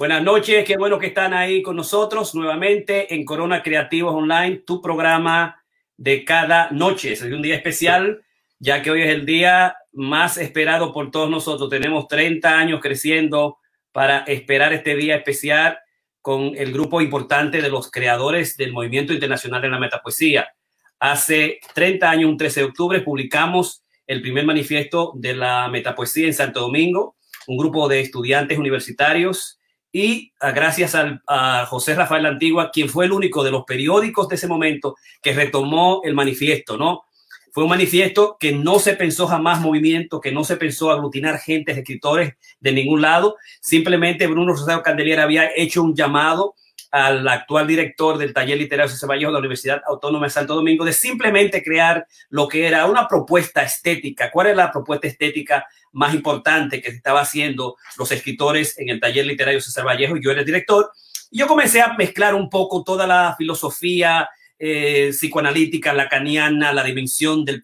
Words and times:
Buenas 0.00 0.22
noches, 0.22 0.64
qué 0.64 0.78
bueno 0.78 0.98
que 0.98 1.08
están 1.08 1.34
ahí 1.34 1.60
con 1.60 1.76
nosotros 1.76 2.34
nuevamente 2.34 3.14
en 3.14 3.22
Corona 3.22 3.62
Creativos 3.62 4.14
Online, 4.14 4.56
tu 4.56 4.80
programa 4.80 5.62
de 5.98 6.24
cada 6.24 6.70
noche. 6.70 7.12
Es 7.12 7.20
un 7.20 7.42
día 7.42 7.54
especial, 7.54 8.24
ya 8.58 8.80
que 8.80 8.90
hoy 8.90 9.02
es 9.02 9.10
el 9.10 9.26
día 9.26 9.76
más 9.92 10.38
esperado 10.38 10.94
por 10.94 11.10
todos 11.10 11.28
nosotros. 11.28 11.68
Tenemos 11.68 12.08
30 12.08 12.58
años 12.58 12.80
creciendo 12.80 13.58
para 13.92 14.20
esperar 14.20 14.72
este 14.72 14.96
día 14.96 15.16
especial 15.16 15.78
con 16.22 16.52
el 16.56 16.72
grupo 16.72 17.02
importante 17.02 17.60
de 17.60 17.68
los 17.68 17.90
creadores 17.90 18.56
del 18.56 18.72
Movimiento 18.72 19.12
Internacional 19.12 19.60
de 19.60 19.68
la 19.68 19.78
Metapoesía. 19.78 20.48
Hace 20.98 21.60
30 21.74 22.10
años, 22.10 22.30
un 22.30 22.38
13 22.38 22.60
de 22.60 22.66
octubre, 22.66 23.00
publicamos 23.02 23.84
el 24.06 24.22
primer 24.22 24.46
manifiesto 24.46 25.12
de 25.14 25.34
la 25.34 25.68
metapoesía 25.68 26.26
en 26.26 26.32
Santo 26.32 26.60
Domingo, 26.60 27.16
un 27.46 27.58
grupo 27.58 27.86
de 27.86 28.00
estudiantes 28.00 28.56
universitarios 28.56 29.58
y 29.92 30.32
ah, 30.40 30.52
gracias 30.52 30.94
a 30.94 31.66
José 31.66 31.94
Rafael 31.94 32.26
Antigua, 32.26 32.70
quien 32.72 32.88
fue 32.88 33.06
el 33.06 33.12
único 33.12 33.42
de 33.42 33.50
los 33.50 33.64
periódicos 33.64 34.28
de 34.28 34.36
ese 34.36 34.46
momento 34.46 34.96
que 35.22 35.32
retomó 35.32 36.00
el 36.04 36.14
manifiesto, 36.14 36.76
¿no? 36.76 37.02
Fue 37.52 37.64
un 37.64 37.70
manifiesto 37.70 38.36
que 38.38 38.52
no 38.52 38.78
se 38.78 38.94
pensó 38.94 39.26
jamás 39.26 39.60
movimiento, 39.60 40.20
que 40.20 40.30
no 40.30 40.44
se 40.44 40.56
pensó 40.56 40.90
aglutinar 40.90 41.38
gente, 41.38 41.72
escritores 41.72 42.34
de 42.60 42.72
ningún 42.72 43.02
lado. 43.02 43.36
Simplemente 43.60 44.28
Bruno 44.28 44.52
Rosario 44.52 44.82
Candeliera 44.82 45.24
había 45.24 45.50
hecho 45.56 45.82
un 45.82 45.96
llamado 45.96 46.54
al 46.90 47.26
actual 47.28 47.66
director 47.66 48.18
del 48.18 48.32
taller 48.32 48.58
literario 48.58 48.90
José 48.90 49.06
Vallejo 49.06 49.30
de 49.30 49.34
la 49.34 49.38
Universidad 49.38 49.82
Autónoma 49.86 50.26
de 50.26 50.30
Santo 50.30 50.54
Domingo 50.54 50.84
de 50.84 50.92
simplemente 50.92 51.62
crear 51.62 52.06
lo 52.30 52.48
que 52.48 52.66
era 52.66 52.86
una 52.86 53.06
propuesta 53.06 53.62
estética. 53.62 54.30
¿Cuál 54.30 54.48
es 54.48 54.56
la 54.56 54.72
propuesta 54.72 55.06
estética 55.06 55.66
más 55.92 56.14
importante 56.14 56.82
que 56.82 56.90
estaba 56.90 57.20
haciendo 57.20 57.76
los 57.96 58.10
escritores 58.10 58.78
en 58.78 58.88
el 58.88 59.00
taller 59.00 59.26
literario 59.26 59.60
César 59.60 59.86
Vallejo? 59.86 60.16
Yo 60.16 60.30
era 60.30 60.40
el 60.40 60.46
director. 60.46 60.90
Y 61.30 61.38
yo 61.38 61.46
comencé 61.46 61.80
a 61.80 61.94
mezclar 61.94 62.34
un 62.34 62.50
poco 62.50 62.82
toda 62.82 63.06
la 63.06 63.34
filosofía 63.38 64.28
eh, 64.62 65.08
psicoanalítica, 65.12 65.94
lacaniana, 65.94 66.70
la 66.72 66.84
dimensión 66.84 67.46
del 67.46 67.62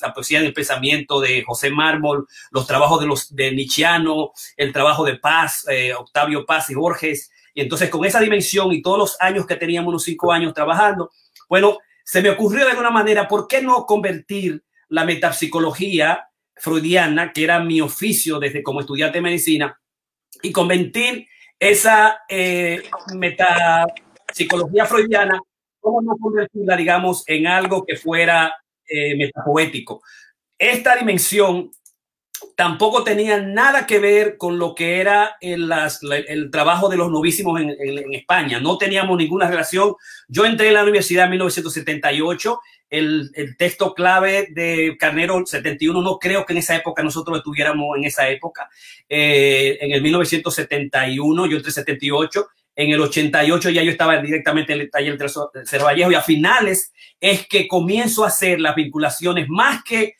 la 0.00 0.12
poesía 0.12 0.40
del 0.40 0.52
pensamiento 0.52 1.20
de 1.20 1.44
José 1.44 1.70
Mármol, 1.70 2.26
los 2.50 2.66
trabajos 2.66 3.00
de 3.00 3.06
los 3.06 3.36
de 3.36 3.52
Nietzscheano, 3.52 4.32
el 4.56 4.72
trabajo 4.72 5.04
de 5.04 5.14
Paz, 5.14 5.64
eh, 5.68 5.94
Octavio 5.94 6.44
Paz 6.44 6.70
y 6.70 6.74
Borges, 6.74 7.30
y 7.58 7.62
entonces 7.62 7.90
con 7.90 8.04
esa 8.04 8.20
dimensión 8.20 8.72
y 8.72 8.80
todos 8.80 8.98
los 8.98 9.16
años 9.20 9.44
que 9.44 9.56
teníamos, 9.56 9.88
unos 9.88 10.04
cinco 10.04 10.30
años 10.30 10.54
trabajando, 10.54 11.10
bueno, 11.48 11.78
se 12.04 12.22
me 12.22 12.30
ocurrió 12.30 12.64
de 12.64 12.70
alguna 12.70 12.92
manera, 12.92 13.26
¿por 13.26 13.48
qué 13.48 13.60
no 13.60 13.84
convertir 13.84 14.62
la 14.90 15.04
metapsicología 15.04 16.28
freudiana, 16.54 17.32
que 17.32 17.42
era 17.42 17.58
mi 17.58 17.80
oficio 17.80 18.38
desde 18.38 18.62
como 18.62 18.78
estudiante 18.78 19.18
de 19.18 19.22
medicina, 19.22 19.76
y 20.40 20.52
convertir 20.52 21.26
esa 21.58 22.20
eh, 22.28 22.80
metapsicología 23.16 24.86
freudiana, 24.86 25.40
¿cómo 25.80 26.00
no 26.00 26.16
convertirla, 26.16 26.76
digamos, 26.76 27.24
en 27.26 27.48
algo 27.48 27.84
que 27.84 27.96
fuera 27.96 28.54
eh, 28.86 29.16
metapoético? 29.16 30.00
Esta 30.56 30.94
dimensión 30.94 31.72
tampoco 32.56 33.04
tenía 33.04 33.40
nada 33.40 33.86
que 33.86 33.98
ver 33.98 34.36
con 34.36 34.58
lo 34.58 34.74
que 34.74 35.00
era 35.00 35.36
el, 35.40 35.70
el 36.28 36.50
trabajo 36.50 36.88
de 36.88 36.96
los 36.96 37.10
novísimos 37.10 37.60
en, 37.60 37.76
España. 38.14 38.60
No 38.60 38.78
teníamos 38.78 39.16
ninguna 39.16 39.48
relación. 39.48 39.94
Yo 40.28 40.44
entré 40.44 40.68
en 40.68 40.74
la 40.74 40.82
universidad 40.82 41.24
en 41.24 41.32
1978. 41.32 42.60
El, 42.90 43.30
el, 43.34 43.56
texto 43.56 43.94
clave 43.94 44.48
de 44.50 44.96
Carnero 44.98 45.44
71, 45.44 46.00
no 46.00 46.18
creo 46.18 46.46
que 46.46 46.54
en 46.54 46.60
esa 46.60 46.74
época 46.74 47.02
nosotros 47.02 47.36
lo 47.36 47.42
tuviéramos 47.42 47.96
en 47.98 48.04
esa 48.04 48.28
época. 48.28 48.70
Eh, 49.08 49.76
en 49.80 49.92
el 49.92 50.02
1971, 50.02 51.46
yo 51.46 51.56
entré 51.56 51.70
78. 51.70 52.48
En 52.76 52.90
el 52.90 53.00
88 53.00 53.70
ya 53.70 53.82
yo 53.82 53.90
estaba 53.90 54.22
directamente 54.22 54.72
en 54.72 54.80
el 54.82 54.90
taller 54.90 55.18
de 55.18 55.28
Cerro 55.66 55.84
Vallejo 55.84 56.12
y 56.12 56.14
a 56.14 56.22
finales 56.22 56.92
es 57.20 57.46
que 57.46 57.66
comienzo 57.66 58.24
a 58.24 58.28
hacer 58.28 58.60
las 58.60 58.76
vinculaciones 58.76 59.48
más 59.48 59.82
que 59.82 60.14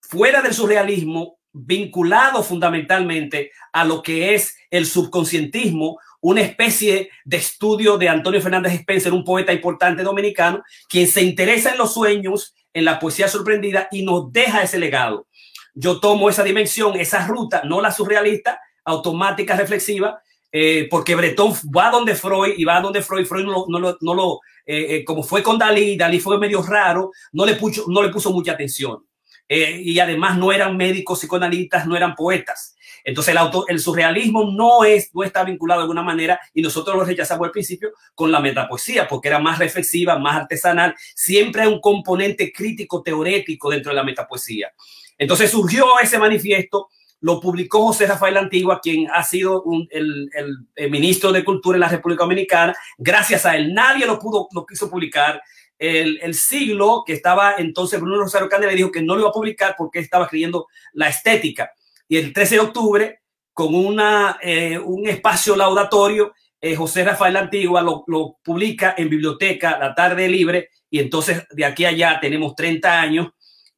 fuera 0.00 0.40
del 0.40 0.54
surrealismo 0.54 1.37
vinculado 1.52 2.42
fundamentalmente 2.42 3.52
a 3.72 3.84
lo 3.84 4.02
que 4.02 4.34
es 4.34 4.56
el 4.70 4.86
subconscientismo, 4.86 5.98
una 6.20 6.40
especie 6.40 7.10
de 7.24 7.36
estudio 7.36 7.96
de 7.96 8.08
Antonio 8.08 8.40
Fernández 8.40 8.72
Spencer, 8.74 9.12
un 9.12 9.24
poeta 9.24 9.52
importante 9.52 10.02
dominicano, 10.02 10.62
quien 10.88 11.06
se 11.06 11.22
interesa 11.22 11.72
en 11.72 11.78
los 11.78 11.94
sueños, 11.94 12.54
en 12.72 12.84
la 12.84 12.98
poesía 12.98 13.28
sorprendida 13.28 13.88
y 13.90 14.02
nos 14.02 14.32
deja 14.32 14.62
ese 14.62 14.78
legado. 14.78 15.26
Yo 15.74 16.00
tomo 16.00 16.28
esa 16.28 16.42
dimensión, 16.42 16.98
esa 16.98 17.26
ruta, 17.26 17.62
no 17.64 17.80
la 17.80 17.92
surrealista, 17.92 18.60
automática, 18.84 19.56
reflexiva, 19.56 20.20
eh, 20.50 20.88
porque 20.90 21.14
Breton 21.14 21.52
va 21.76 21.90
donde 21.90 22.14
Freud 22.14 22.54
y 22.56 22.64
va 22.64 22.80
donde 22.80 23.02
Freud, 23.02 23.26
Freud 23.26 23.44
no, 23.44 23.66
no, 23.68 23.96
no 24.00 24.14
lo, 24.14 24.40
eh, 24.64 24.96
eh, 24.96 25.04
como 25.04 25.22
fue 25.22 25.42
con 25.42 25.58
Dalí, 25.58 25.96
Dalí 25.96 26.20
fue 26.20 26.38
medio 26.38 26.62
raro, 26.62 27.10
no 27.32 27.44
le 27.44 27.54
puso, 27.54 27.84
no 27.88 28.02
le 28.02 28.08
puso 28.08 28.32
mucha 28.32 28.52
atención. 28.52 29.04
Eh, 29.48 29.80
y 29.82 29.98
además 29.98 30.36
no 30.36 30.52
eran 30.52 30.76
médicos 30.76 31.20
psicoanalistas, 31.20 31.86
no 31.86 31.96
eran 31.96 32.14
poetas. 32.14 32.76
Entonces 33.02 33.32
el, 33.32 33.38
auto, 33.38 33.66
el 33.68 33.80
surrealismo 33.80 34.50
no, 34.50 34.84
es, 34.84 35.14
no 35.14 35.22
está 35.22 35.42
vinculado 35.42 35.80
de 35.80 35.84
alguna 35.84 36.02
manera 36.02 36.38
y 36.52 36.60
nosotros 36.60 36.94
lo 36.94 37.04
rechazamos 37.04 37.46
al 37.46 37.52
principio 37.52 37.92
con 38.14 38.30
la 38.30 38.40
metapoesía 38.40 39.08
porque 39.08 39.28
era 39.28 39.38
más 39.38 39.58
reflexiva, 39.58 40.18
más 40.18 40.36
artesanal. 40.36 40.94
Siempre 41.14 41.62
hay 41.62 41.68
un 41.68 41.80
componente 41.80 42.52
crítico 42.52 43.02
teorético 43.02 43.70
dentro 43.70 43.90
de 43.90 43.96
la 43.96 44.04
metapoesía. 44.04 44.70
Entonces 45.16 45.50
surgió 45.50 45.98
ese 46.00 46.18
manifiesto, 46.18 46.88
lo 47.20 47.40
publicó 47.40 47.86
José 47.86 48.06
Rafael 48.06 48.36
Antigua, 48.36 48.80
quien 48.80 49.08
ha 49.10 49.24
sido 49.24 49.64
el, 49.90 50.30
el, 50.76 50.90
ministro 50.90 51.32
de 51.32 51.44
Cultura 51.44 51.76
en 51.76 51.80
la 51.80 51.88
República 51.88 52.24
Dominicana. 52.24 52.76
Gracias 52.98 53.46
a 53.46 53.56
él 53.56 53.72
nadie 53.72 54.06
lo 54.06 54.18
pudo, 54.18 54.48
lo 54.52 54.66
quiso 54.66 54.90
publicar 54.90 55.42
el, 55.78 56.34
siglo 56.34 57.04
que 57.06 57.12
estaba 57.12 57.54
entonces 57.58 58.00
Bruno 58.00 58.22
Rosario 58.22 58.48
Candela 58.48 58.72
dijo 58.72 58.90
que 58.90 59.02
no 59.02 59.14
lo 59.14 59.20
iba 59.20 59.30
a 59.30 59.32
publicar 59.32 59.74
porque 59.78 60.00
estaba 60.00 60.24
escribiendo 60.24 60.66
la 60.92 61.08
estética. 61.08 61.72
Y 62.08 62.16
el 62.16 62.32
13 62.32 62.54
de 62.56 62.60
octubre, 62.60 63.20
con 63.52 63.74
una, 63.74 64.38
eh, 64.42 64.78
un 64.78 65.06
espacio 65.08 65.54
laudatorio, 65.56 66.32
eh, 66.60 66.74
José 66.74 67.04
Rafael 67.04 67.36
Antigua 67.36 67.82
lo, 67.82 68.04
lo, 68.08 68.38
publica 68.42 68.94
en 68.98 69.08
Biblioteca 69.08 69.78
La 69.78 69.94
Tarde 69.94 70.28
Libre 70.28 70.70
y 70.90 70.98
entonces 70.98 71.44
de 71.50 71.64
aquí 71.64 71.84
a 71.84 71.90
allá 71.90 72.18
tenemos 72.20 72.54
30 72.56 73.00
años. 73.00 73.28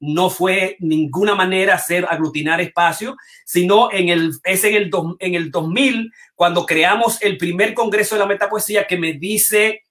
No 0.02 0.30
fue 0.30 0.78
ninguna 0.80 1.34
manera 1.34 1.74
hacer 1.74 2.06
aglutinar 2.08 2.58
espacio, 2.62 3.16
sino 3.44 3.92
en 3.92 4.08
el, 4.08 4.32
es 4.44 4.64
en 4.64 4.74
el, 4.74 4.90
en 5.18 5.34
el 5.34 5.50
2000 5.50 6.10
cuando 6.34 6.64
creamos 6.64 7.20
el 7.20 7.36
primer 7.36 7.74
congreso 7.74 8.14
de 8.14 8.20
la 8.20 8.26
metapoesía 8.26 8.86
que 8.86 8.96
me 8.96 9.12
dice 9.12 9.82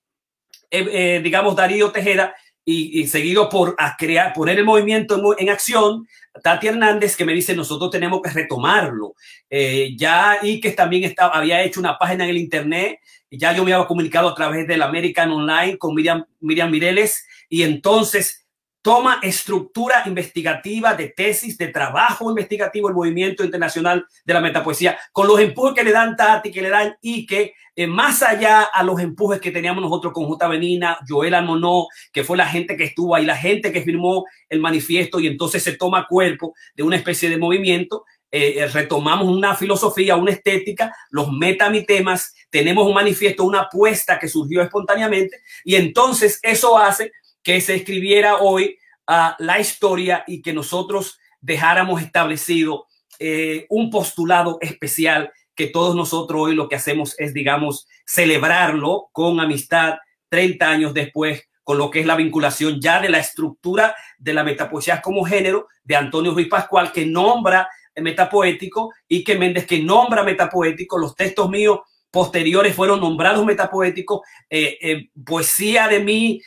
eh, 0.72 0.88
eh, 0.92 1.22
digamos, 1.24 1.56
Darío 1.56 1.92
Tejeda, 1.92 2.36
y, 2.72 3.08
seguido 3.08 3.50
por 3.50 3.76
crear, 3.98 4.32
poner 4.32 4.60
el 4.60 4.66
movimiento 4.66 5.36
en, 5.40 5.50
acción, 5.50 6.08
Tati 6.44 6.68
Hernández, 6.68 7.16
que 7.16 7.26
me 7.26 7.34
dice, 7.34 7.56
nosotros 7.56 7.90
tenemos 7.90 8.22
que 8.22 8.30
retomarlo. 8.30 9.16
Eh, 9.50 9.96
ya 9.98 10.38
y 10.44 10.60
que 10.60 10.72
también 10.72 11.04
estaba, 11.04 11.36
había 11.36 11.64
hecho 11.64 11.80
una 11.80 11.98
página 11.98 12.26
en 12.26 12.30
el 12.30 12.38
Internet, 12.38 13.00
ya 13.32 13.54
yo 13.54 13.64
me 13.64 13.74
había 13.74 13.88
comunicado 13.88 14.30
a 14.30 14.36
través 14.36 14.68
del 14.68 14.84
American 14.84 15.32
Online 15.32 15.80
con 15.80 15.96
Miriam, 15.96 16.26
Miriam 16.42 16.70
Mireles, 16.70 17.26
y 17.50 17.64
entonces 17.64 18.39
toma 18.82 19.20
estructura 19.22 20.04
investigativa 20.06 20.94
de 20.94 21.10
tesis, 21.10 21.58
de 21.58 21.68
trabajo 21.68 22.30
investigativo 22.30 22.88
el 22.88 22.96
movimiento 22.96 23.44
internacional 23.44 24.06
de 24.24 24.34
la 24.34 24.42
metapoesía, 24.42 24.98
con 25.12 25.28
los 25.28 25.40
empujes 25.40 25.74
que 25.74 25.84
le 25.84 25.92
dan 25.92 26.16
Tati, 26.16 26.52
que 26.52 26.62
le 26.62 26.70
dan 26.70 26.96
Ike, 27.02 27.54
eh, 27.76 27.88
más 27.88 28.24
allá 28.24 28.64
a 28.64 28.84
los 28.84 29.00
empujes 29.00 29.40
que 29.40 29.52
teníamos 29.52 29.84
nosotros 29.84 30.14
con 30.14 30.26
J. 30.26 30.48
Benina, 30.48 30.98
Joel 31.08 31.42
Monó, 31.44 31.88
que 32.12 32.24
fue 32.24 32.38
la 32.38 32.46
gente 32.46 32.78
que 32.78 32.86
estuvo 32.86 33.16
ahí, 33.16 33.26
la 33.26 33.38
gente 33.38 33.72
que 33.72 33.82
firmó 33.82 34.26
el 34.48 34.60
manifiesto 34.60 35.20
y 35.20 35.28
entonces 35.28 35.64
se 35.64 35.78
toma 35.78 36.08
cuerpo 36.08 36.54
de 36.76 36.84
una 36.84 36.96
especie 36.96 37.30
de 37.30 37.38
movimiento. 37.38 38.06
Eh, 38.32 38.56
eh, 38.58 38.68
retomamos 38.68 39.28
una 39.28 39.56
filosofía, 39.56 40.16
una 40.16 40.32
estética, 40.32 40.94
los 41.10 41.32
metamitemas, 41.32 42.36
tenemos 42.52 42.86
un 42.86 42.94
manifiesto, 42.94 43.44
una 43.44 43.62
apuesta 43.62 44.20
que 44.20 44.28
surgió 44.28 44.62
espontáneamente 44.62 45.42
y 45.64 45.76
entonces 45.76 46.40
eso 46.44 46.78
hace 46.78 47.12
que 47.44 47.62
se 47.62 47.76
escribiera 47.76 48.38
hoy 48.38 48.78
uh, 49.08 49.34
la 49.40 49.60
historia 49.60 50.24
y 50.28 50.42
que 50.42 50.54
nosotros 50.54 51.20
dejáramos 51.42 52.02
establecido 52.02 52.88
eh, 53.20 53.66
un 53.70 53.90
postulado 53.90 54.58
especial 54.62 55.32
que 55.56 55.68
todos 55.68 55.96
nosotros 55.96 56.42
hoy 56.42 56.56
lo 56.56 56.70
que 56.70 56.76
hacemos 56.76 57.20
es, 57.20 57.34
digamos, 57.34 57.88
celebrarlo 58.06 59.10
con 59.12 59.40
amistad 59.40 59.96
30 60.30 60.70
años 60.70 60.94
después 60.94 61.50
con 61.64 61.78
lo 61.78 61.92
que 61.92 62.00
es 62.00 62.06
la 62.06 62.16
vinculación 62.16 62.80
ya 62.82 63.00
de 63.00 63.10
la 63.10 63.20
estructura 63.20 63.96
de 64.18 64.34
la 64.34 64.44
metapoesía 64.44 65.02
como 65.02 65.24
género 65.24 65.68
de 65.84 65.96
Antonio 65.96 66.34
Ruiz 66.34 66.48
Pascual, 66.48 66.92
que 66.92 67.06
nombra 67.06 67.70
metapoético, 67.96 68.92
y 69.08 69.24
que 69.24 69.38
Méndez, 69.38 69.66
que 69.66 69.80
nombra 69.80 70.24
metapoético. 70.24 70.98
Los 70.98 71.16
textos 71.16 71.50
míos 71.50 71.80
posteriores 72.12 72.76
fueron 72.76 73.00
nombrados 73.00 73.46
metapoéticos. 73.46 74.22
Eh, 74.50 74.78
eh, 74.82 75.10
poesía 75.26 75.88
de 75.88 76.00
mí 76.00 76.42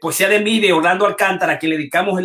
poesía 0.00 0.28
de 0.28 0.40
mí 0.40 0.60
de 0.60 0.72
Orlando 0.72 1.06
Alcántara, 1.06 1.58
que 1.58 1.68
le 1.68 1.76
dedicamos 1.76 2.20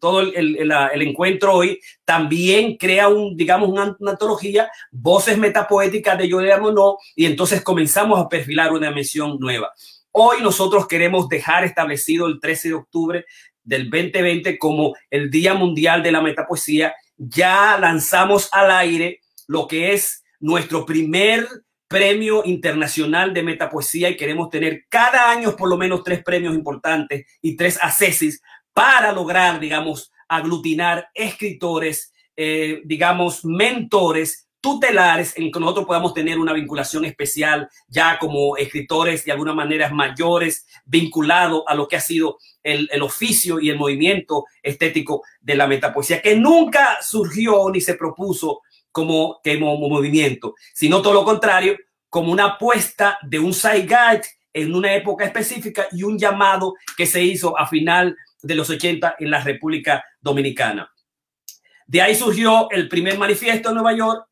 todo 0.00 0.20
el, 0.20 1.02
encuentro 1.02 1.54
hoy, 1.54 1.80
también 2.04 2.76
crea 2.76 3.08
un, 3.08 3.36
digamos, 3.36 3.68
una, 3.68 3.96
antología, 4.06 4.70
voces 4.90 5.38
metapoéticas 5.38 6.18
de 6.18 6.30
Joel 6.30 6.60
Monod, 6.60 6.96
y 7.14 7.26
entonces 7.26 7.62
comenzamos 7.62 8.18
a 8.18 8.28
perfilar 8.28 8.72
una 8.72 8.88
dimensión 8.88 9.38
nueva. 9.38 9.72
Hoy 10.12 10.38
nosotros 10.42 10.88
queremos 10.88 11.28
dejar 11.28 11.64
establecido 11.64 12.26
el 12.26 12.40
13 12.40 12.68
de 12.68 12.74
octubre 12.74 13.26
del 13.62 13.90
2020 13.90 14.58
como 14.58 14.94
el 15.10 15.30
Día 15.30 15.52
Mundial 15.54 16.02
de 16.02 16.12
la 16.12 16.22
Metapoesía. 16.22 16.94
Ya 17.18 17.76
lanzamos 17.78 18.48
al 18.52 18.70
aire 18.70 19.20
lo 19.46 19.66
que 19.66 19.92
es 19.92 20.24
nuestro 20.40 20.86
primer 20.86 21.46
premio 21.88 22.42
internacional 22.44 23.32
de 23.32 23.42
metapoesía 23.42 24.10
y 24.10 24.16
queremos 24.16 24.50
tener 24.50 24.84
cada 24.88 25.30
año 25.30 25.56
por 25.56 25.68
lo 25.68 25.76
menos 25.76 26.02
tres 26.02 26.22
premios 26.22 26.54
importantes 26.54 27.26
y 27.40 27.56
tres 27.56 27.78
accesis 27.80 28.42
para 28.72 29.12
lograr, 29.12 29.60
digamos, 29.60 30.12
aglutinar 30.28 31.08
escritores, 31.14 32.12
eh, 32.36 32.82
digamos, 32.84 33.44
mentores 33.44 34.46
tutelares 34.60 35.32
en 35.36 35.52
que 35.52 35.60
nosotros 35.60 35.86
podamos 35.86 36.12
tener 36.12 36.38
una 36.38 36.52
vinculación 36.52 37.04
especial 37.04 37.68
ya 37.86 38.18
como 38.18 38.56
escritores 38.56 39.24
de 39.24 39.30
alguna 39.30 39.54
manera 39.54 39.90
mayores, 39.90 40.66
vinculado 40.84 41.68
a 41.68 41.74
lo 41.76 41.86
que 41.86 41.94
ha 41.94 42.00
sido 42.00 42.38
el, 42.64 42.88
el, 42.92 43.02
oficio 43.02 43.60
y 43.60 43.70
el 43.70 43.78
movimiento 43.78 44.44
estético 44.62 45.22
de 45.40 45.54
la 45.54 45.68
metapoesía, 45.68 46.20
que 46.20 46.34
nunca 46.34 46.98
surgió 47.00 47.70
ni 47.70 47.80
se 47.80 47.94
propuso 47.94 48.62
como, 48.96 49.42
como 49.44 49.90
movimiento, 49.90 50.54
sino 50.72 51.02
todo 51.02 51.12
lo 51.12 51.22
contrario, 51.22 51.76
como 52.08 52.32
una 52.32 52.46
apuesta 52.46 53.18
de 53.22 53.38
un 53.38 53.52
guide 53.52 54.22
en 54.54 54.74
una 54.74 54.94
época 54.94 55.26
específica 55.26 55.86
y 55.92 56.02
un 56.02 56.18
llamado 56.18 56.72
que 56.96 57.04
se 57.04 57.22
hizo 57.22 57.58
a 57.58 57.66
final 57.66 58.16
de 58.40 58.54
los 58.54 58.70
80 58.70 59.16
en 59.18 59.30
la 59.30 59.44
República 59.44 60.02
Dominicana. 60.18 60.90
De 61.86 62.00
ahí 62.00 62.14
surgió 62.14 62.70
el 62.70 62.88
primer 62.88 63.18
manifiesto 63.18 63.68
en 63.68 63.74
Nueva 63.74 63.92
York. 63.92 64.26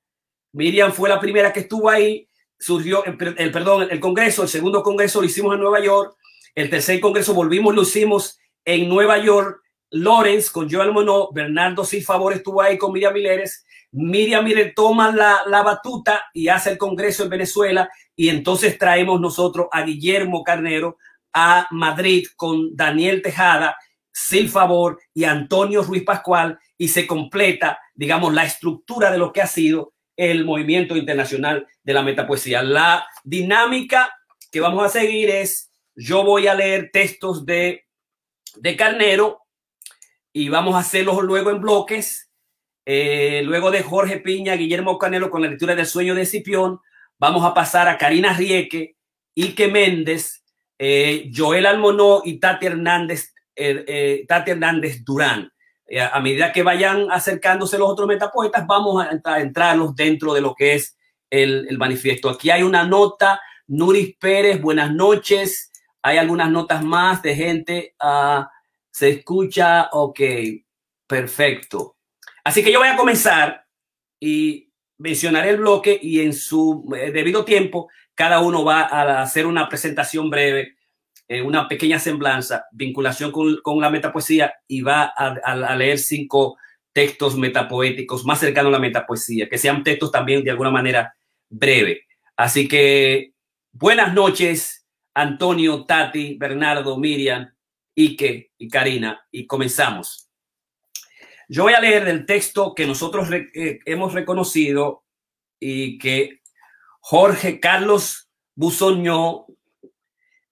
Miriam 0.52 0.94
fue 0.94 1.10
la 1.10 1.20
primera 1.20 1.52
que 1.52 1.60
estuvo 1.60 1.90
ahí. 1.90 2.26
Surgió 2.58 3.04
el, 3.04 3.18
perdón, 3.18 3.88
el 3.90 4.00
Congreso, 4.00 4.44
el 4.44 4.48
segundo 4.48 4.82
Congreso 4.82 5.20
lo 5.20 5.26
hicimos 5.26 5.52
en 5.52 5.60
Nueva 5.60 5.80
York. 5.80 6.16
El 6.54 6.70
tercer 6.70 7.00
Congreso 7.00 7.34
volvimos, 7.34 7.74
lo 7.74 7.82
hicimos 7.82 8.38
en 8.64 8.88
Nueva 8.88 9.18
York. 9.18 9.60
Lorenz 9.90 10.48
con 10.48 10.70
Joel 10.70 10.90
Monod, 10.90 11.34
Bernardo 11.34 11.84
Silfavor 11.84 12.32
estuvo 12.32 12.62
ahí 12.62 12.78
con 12.78 12.92
Miriam 12.94 13.12
Mileres 13.12 13.66
Miriam 13.94 14.44
mire, 14.44 14.72
toma 14.72 15.12
la, 15.12 15.42
la, 15.46 15.62
batuta 15.62 16.24
y 16.32 16.48
hace 16.48 16.70
el 16.70 16.78
Congreso 16.78 17.22
en 17.22 17.30
Venezuela 17.30 17.88
y 18.16 18.28
entonces 18.28 18.76
traemos 18.76 19.20
nosotros 19.20 19.68
a 19.70 19.82
Guillermo 19.82 20.42
Carnero 20.42 20.98
a 21.32 21.68
Madrid 21.70 22.26
con 22.34 22.74
Daniel 22.74 23.22
Tejada, 23.22 23.76
Sil 24.10 24.50
Favor 24.50 24.98
y 25.12 25.24
Antonio 25.24 25.82
Ruiz 25.82 26.02
Pascual 26.02 26.58
y 26.76 26.88
se 26.88 27.06
completa, 27.06 27.78
digamos, 27.94 28.34
la 28.34 28.44
estructura 28.44 29.12
de 29.12 29.18
lo 29.18 29.32
que 29.32 29.42
ha 29.42 29.46
sido 29.46 29.92
el 30.16 30.44
movimiento 30.44 30.96
internacional 30.96 31.66
de 31.84 31.92
la 31.92 32.02
metapoesía. 32.02 32.62
La 32.62 33.06
dinámica 33.22 34.12
que 34.50 34.60
vamos 34.60 34.84
a 34.84 34.88
seguir 34.88 35.30
es, 35.30 35.70
yo 35.94 36.24
voy 36.24 36.48
a 36.48 36.54
leer 36.54 36.90
textos 36.92 37.46
de, 37.46 37.84
de 38.56 38.76
Carnero 38.76 39.42
y 40.32 40.48
vamos 40.48 40.74
a 40.74 40.80
hacerlos 40.80 41.22
luego 41.22 41.50
en 41.50 41.60
bloques 41.60 42.23
eh, 42.86 43.42
luego 43.44 43.70
de 43.70 43.82
Jorge 43.82 44.18
Piña, 44.18 44.54
Guillermo 44.54 44.98
Canelo 44.98 45.30
con 45.30 45.42
la 45.42 45.48
lectura 45.48 45.74
del 45.74 45.86
sueño 45.86 46.14
de 46.14 46.26
Cipión, 46.26 46.80
vamos 47.18 47.44
a 47.44 47.54
pasar 47.54 47.88
a 47.88 47.96
Karina 47.96 48.34
Rieke, 48.34 48.96
Ike 49.34 49.68
Méndez, 49.68 50.44
eh, 50.78 51.30
Joel 51.34 51.66
Almonó 51.66 52.22
y 52.24 52.38
Tati 52.38 52.66
Hernández, 52.66 53.32
eh, 53.56 54.24
Tati 54.28 54.50
Hernández 54.50 55.04
Durán. 55.04 55.50
a 56.12 56.18
medida 56.20 56.50
que 56.50 56.62
vayan 56.62 57.10
acercándose 57.10 57.78
los 57.78 57.90
otros 57.90 58.08
metapoetas, 58.08 58.66
vamos 58.66 59.04
a, 59.24 59.40
entrarnos 59.40 59.94
dentro 59.94 60.32
de 60.34 60.40
lo 60.40 60.54
que 60.54 60.74
es 60.74 60.96
el, 61.30 61.76
manifiesto. 61.78 62.28
Aquí 62.28 62.50
hay 62.50 62.62
una 62.62 62.84
nota, 62.84 63.40
Nuris 63.66 64.16
Pérez, 64.18 64.60
buenas 64.60 64.92
noches. 64.92 65.70
Hay 66.02 66.18
algunas 66.18 66.50
notas 66.50 66.82
más 66.82 67.22
de 67.22 67.34
gente. 67.34 67.94
Ah, 68.00 68.50
se 68.90 69.10
escucha, 69.10 69.88
ok, 69.92 70.20
perfecto. 71.06 71.93
Así 72.44 72.62
que 72.62 72.70
yo 72.70 72.78
voy 72.78 72.88
a 72.88 72.96
comenzar 72.96 73.66
y 74.20 74.70
mencionaré 74.98 75.50
el 75.50 75.56
bloque 75.56 75.98
y 76.00 76.20
en 76.20 76.32
su 76.32 76.86
eh, 76.96 77.10
debido 77.10 77.44
tiempo 77.44 77.88
cada 78.14 78.40
uno 78.40 78.64
va 78.64 78.82
a 78.82 79.22
hacer 79.22 79.46
una 79.46 79.68
presentación 79.68 80.30
breve, 80.30 80.76
eh, 81.26 81.42
una 81.42 81.66
pequeña 81.66 81.98
semblanza, 81.98 82.66
vinculación 82.70 83.32
con, 83.32 83.80
la 83.80 83.90
metapoesía 83.90 84.54
y 84.68 84.82
va 84.82 85.04
a, 85.04 85.74
leer 85.74 85.98
cinco 85.98 86.56
textos 86.92 87.36
metapoéticos 87.36 88.24
más 88.24 88.38
cercanos 88.38 88.68
a 88.68 88.72
la 88.72 88.78
metapoesía, 88.78 89.48
que 89.48 89.58
sean 89.58 89.82
textos 89.82 90.12
también 90.12 90.44
de 90.44 90.50
alguna 90.50 90.70
manera 90.70 91.14
breve. 91.48 92.06
Así 92.36 92.68
que 92.68 93.32
buenas 93.72 94.14
noches, 94.14 94.86
Antonio, 95.12 95.84
Tati, 95.86 96.36
Bernardo, 96.36 96.96
Miriam, 96.98 97.52
Ike 97.96 98.52
y 98.58 98.68
Karina, 98.68 99.26
y 99.30 99.46
comenzamos. 99.46 100.23
Yo 101.48 101.64
voy 101.64 101.74
a 101.74 101.80
leer 101.80 102.04
del 102.04 102.26
texto 102.26 102.74
que 102.74 102.86
nosotros 102.86 103.28
eh, 103.30 103.80
hemos 103.84 104.12
reconocido 104.12 105.04
y 105.60 105.98
que 105.98 106.40
Jorge 107.00 107.60
Carlos 107.60 108.30
Busoñó 108.54 109.46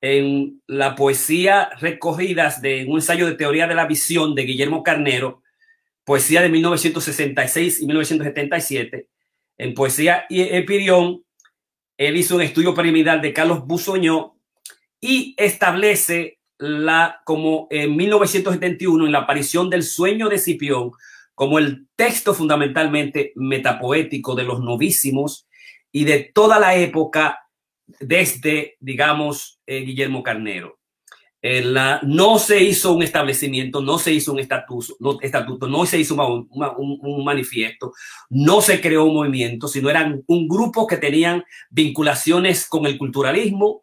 en 0.01 0.61
la 0.67 0.97
poesía 0.97 1.71
recogidas 1.81 2.61
de 2.61 2.85
un 2.89 2.97
ensayo 2.97 3.27
de 3.27 3.37
teoría 3.37 3.67
de 3.67 3.77
la 3.77 3.87
visión 3.87 4.35
de 4.35 4.43
Guillermo 4.43 4.83
Carnero, 4.83 5.43
poesía 6.05 6.43
de 6.43 6.49
1966 6.49 7.81
y 7.81 7.87
1977, 7.87 9.09
en 9.59 9.75
poesía 9.75 10.27
Epirión, 10.29 11.25
él 11.97 12.17
hizo 12.17 12.35
un 12.35 12.43
estudio 12.43 12.75
preliminar 12.75 13.21
de 13.21 13.33
Carlos 13.33 13.65
Busoñó 13.65 14.37
y 15.01 15.35
establece 15.39 16.41
la, 16.63 17.21
como 17.25 17.67
en 17.71 17.97
1971, 17.97 19.07
en 19.07 19.13
la 19.13 19.21
aparición 19.21 19.69
del 19.69 19.83
sueño 19.83 20.29
de 20.29 20.39
Cipión, 20.39 20.93
como 21.35 21.59
el 21.59 21.89
texto 21.97 22.35
fundamentalmente 22.35 23.33
metapoético 23.35 24.35
de 24.37 24.45
los 24.45 24.61
novísimos 24.61 25.49
y 25.91 26.05
de 26.05 26.31
toda 26.33 26.61
la 26.61 26.77
época 26.77 27.41
desde, 27.99 28.77
digamos, 28.79 29.61
eh, 29.67 29.81
Guillermo 29.81 30.23
Carnero. 30.23 30.79
la, 31.43 31.99
no 32.05 32.39
se 32.39 32.63
hizo 32.63 32.93
un 32.93 33.03
establecimiento, 33.03 33.81
no 33.81 33.99
se 33.99 34.13
hizo 34.13 34.33
un 34.33 34.39
estatuto, 34.39 34.95
no, 35.01 35.19
estatuto, 35.21 35.67
no 35.67 35.85
se 35.85 35.99
hizo 35.99 36.15
un, 36.15 36.49
un, 36.49 37.25
manifiesto, 37.25 37.93
no 38.31 38.61
se 38.61 38.81
creó 38.81 39.07
un 39.07 39.15
movimiento, 39.15 39.67
sino 39.67 39.91
eran 39.91 40.23
un 40.29 40.47
grupo 40.47 40.87
que 40.87 40.99
tenían 40.99 41.43
vinculaciones 41.71 42.69
con 42.69 42.87
el 42.87 42.97
culturalismo, 42.97 43.83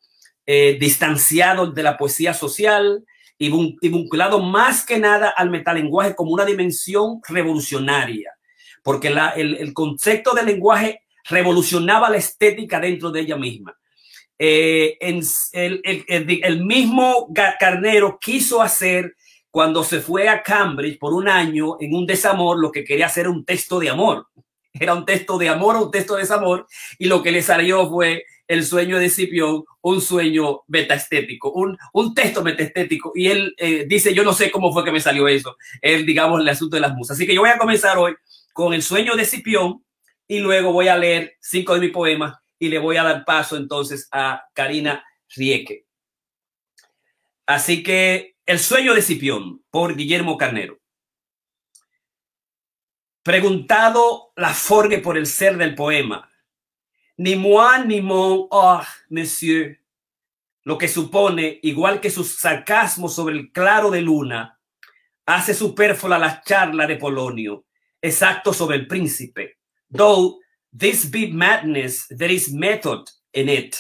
eh, 0.52 0.78
distanciado 0.80 1.68
de 1.68 1.84
la 1.84 1.96
poesía 1.96 2.34
social 2.34 3.06
y, 3.38 3.52
vinculado 3.88 4.40
más 4.40 4.84
que 4.84 4.98
nada 4.98 5.30
al 5.30 5.52
metalenguaje 5.52 6.16
como 6.16 6.32
una 6.32 6.44
dimensión 6.44 7.22
revolucionaria, 7.30 8.32
porque 8.82 9.10
el, 9.36 9.74
concepto 9.76 10.34
del 10.34 10.48
lenguaje 10.48 11.04
revolucionaba 11.26 12.10
la 12.10 12.18
estética 12.18 12.80
dentro 12.80 13.12
de 13.12 13.20
ella 13.20 13.38
misma. 13.38 13.78
Eh, 14.40 14.98
el, 15.52 16.66
mismo 16.66 17.32
Carnero 17.60 18.18
quiso 18.20 18.64
hacer 18.64 19.18
cuando 19.52 19.84
se 19.84 20.00
fue 20.00 20.30
a 20.30 20.42
Cambridge 20.42 20.98
por 20.98 21.14
un 21.14 21.30
año 21.30 21.78
en 21.80 21.94
un 21.94 22.08
desamor, 22.08 22.58
lo 22.58 22.72
que 22.72 22.84
quería 22.84 23.06
hacer 23.06 23.28
un 23.28 23.46
texto 23.46 23.80
de 23.80 23.92
amor. 23.92 24.26
Era 24.74 24.96
un 24.96 25.06
texto 25.06 25.38
de 25.38 25.48
amor 25.48 25.76
un 25.76 25.92
texto 25.92 26.16
de 26.16 26.24
desamor, 26.24 26.66
y 26.98 27.06
lo 27.06 27.22
que 27.22 27.32
le 27.32 27.44
salió 27.44 27.88
fue 27.88 28.24
el 28.50 28.66
sueño 28.66 28.98
de 28.98 29.12
Cipión, 29.12 29.64
un 29.82 30.02
sueño 30.02 30.64
metaestético, 30.68 31.52
un, 31.52 31.78
un 31.94 32.16
texto 32.16 32.44
metaestético. 32.44 33.12
Y 33.14 33.28
él 33.28 33.54
eh, 33.58 33.86
dice, 33.88 34.12
yo 34.14 34.24
no 34.24 34.34
sé 34.34 34.50
cómo 34.50 34.74
fue 34.74 34.84
que 34.84 34.92
me 34.92 35.00
salió 35.00 35.28
eso, 35.28 35.56
el, 35.82 36.04
digamos, 36.04 36.42
el 36.42 36.50
asunto 36.50 36.76
de 36.76 36.82
las 36.82 36.96
musas. 36.96 37.16
Así 37.16 37.28
que 37.28 37.36
yo 37.36 37.42
voy 37.42 37.52
a 37.52 37.60
comenzar 37.60 38.00
hoy 38.00 38.16
con 38.52 38.74
el 38.74 38.82
sueño 38.82 39.16
de 39.16 39.26
Cipión 39.26 39.86
y 40.28 40.40
luego 40.40 40.74
voy 40.74 40.88
a 40.88 40.98
leer 40.98 41.38
cinco 41.40 41.76
de 41.76 41.80
mis 41.80 41.92
poemas 41.92 42.38
y 42.58 42.70
le 42.70 42.80
voy 42.80 42.98
a 42.98 43.04
dar 43.04 43.24
paso 43.24 43.56
entonces 43.56 44.08
a 44.12 44.44
Karina 44.54 45.04
Rieke. 45.36 45.86
Así 47.46 47.84
que 47.84 48.36
el 48.48 48.58
sueño 48.58 48.96
de 48.96 49.04
Cipión 49.04 49.64
por 49.70 49.96
Guillermo 49.96 50.38
Carnero. 50.38 50.80
Preguntado 53.22 54.32
la 54.36 54.56
forge 54.56 54.98
por 54.98 55.20
el 55.20 55.28
ser 55.28 55.58
del 55.58 55.76
poema, 55.76 56.29
ni 57.20 57.36
moi 57.36 57.84
ni 57.86 58.00
mon 58.02 58.48
oh, 58.50 58.82
monsieur, 59.10 59.78
lo 60.64 60.78
que 60.78 60.88
supone, 60.88 61.60
igual 61.64 62.00
que 62.00 62.10
su 62.10 62.24
sarcasmo 62.24 63.10
sobre 63.10 63.36
el 63.36 63.52
claro 63.52 63.92
de 63.92 64.02
luna, 64.02 64.58
hace 65.26 65.54
superflua 65.54 66.18
la 66.18 66.42
charla 66.42 66.88
de 66.88 66.96
Polonio, 66.96 67.66
exacto 68.02 68.54
sobre 68.54 68.78
el 68.78 68.88
príncipe. 68.88 69.58
Though 69.92 70.40
this 70.72 71.12
be 71.12 71.28
madness, 71.28 72.08
there 72.08 72.34
is 72.34 72.54
method 72.54 73.10
in 73.34 73.50
it. 73.50 73.76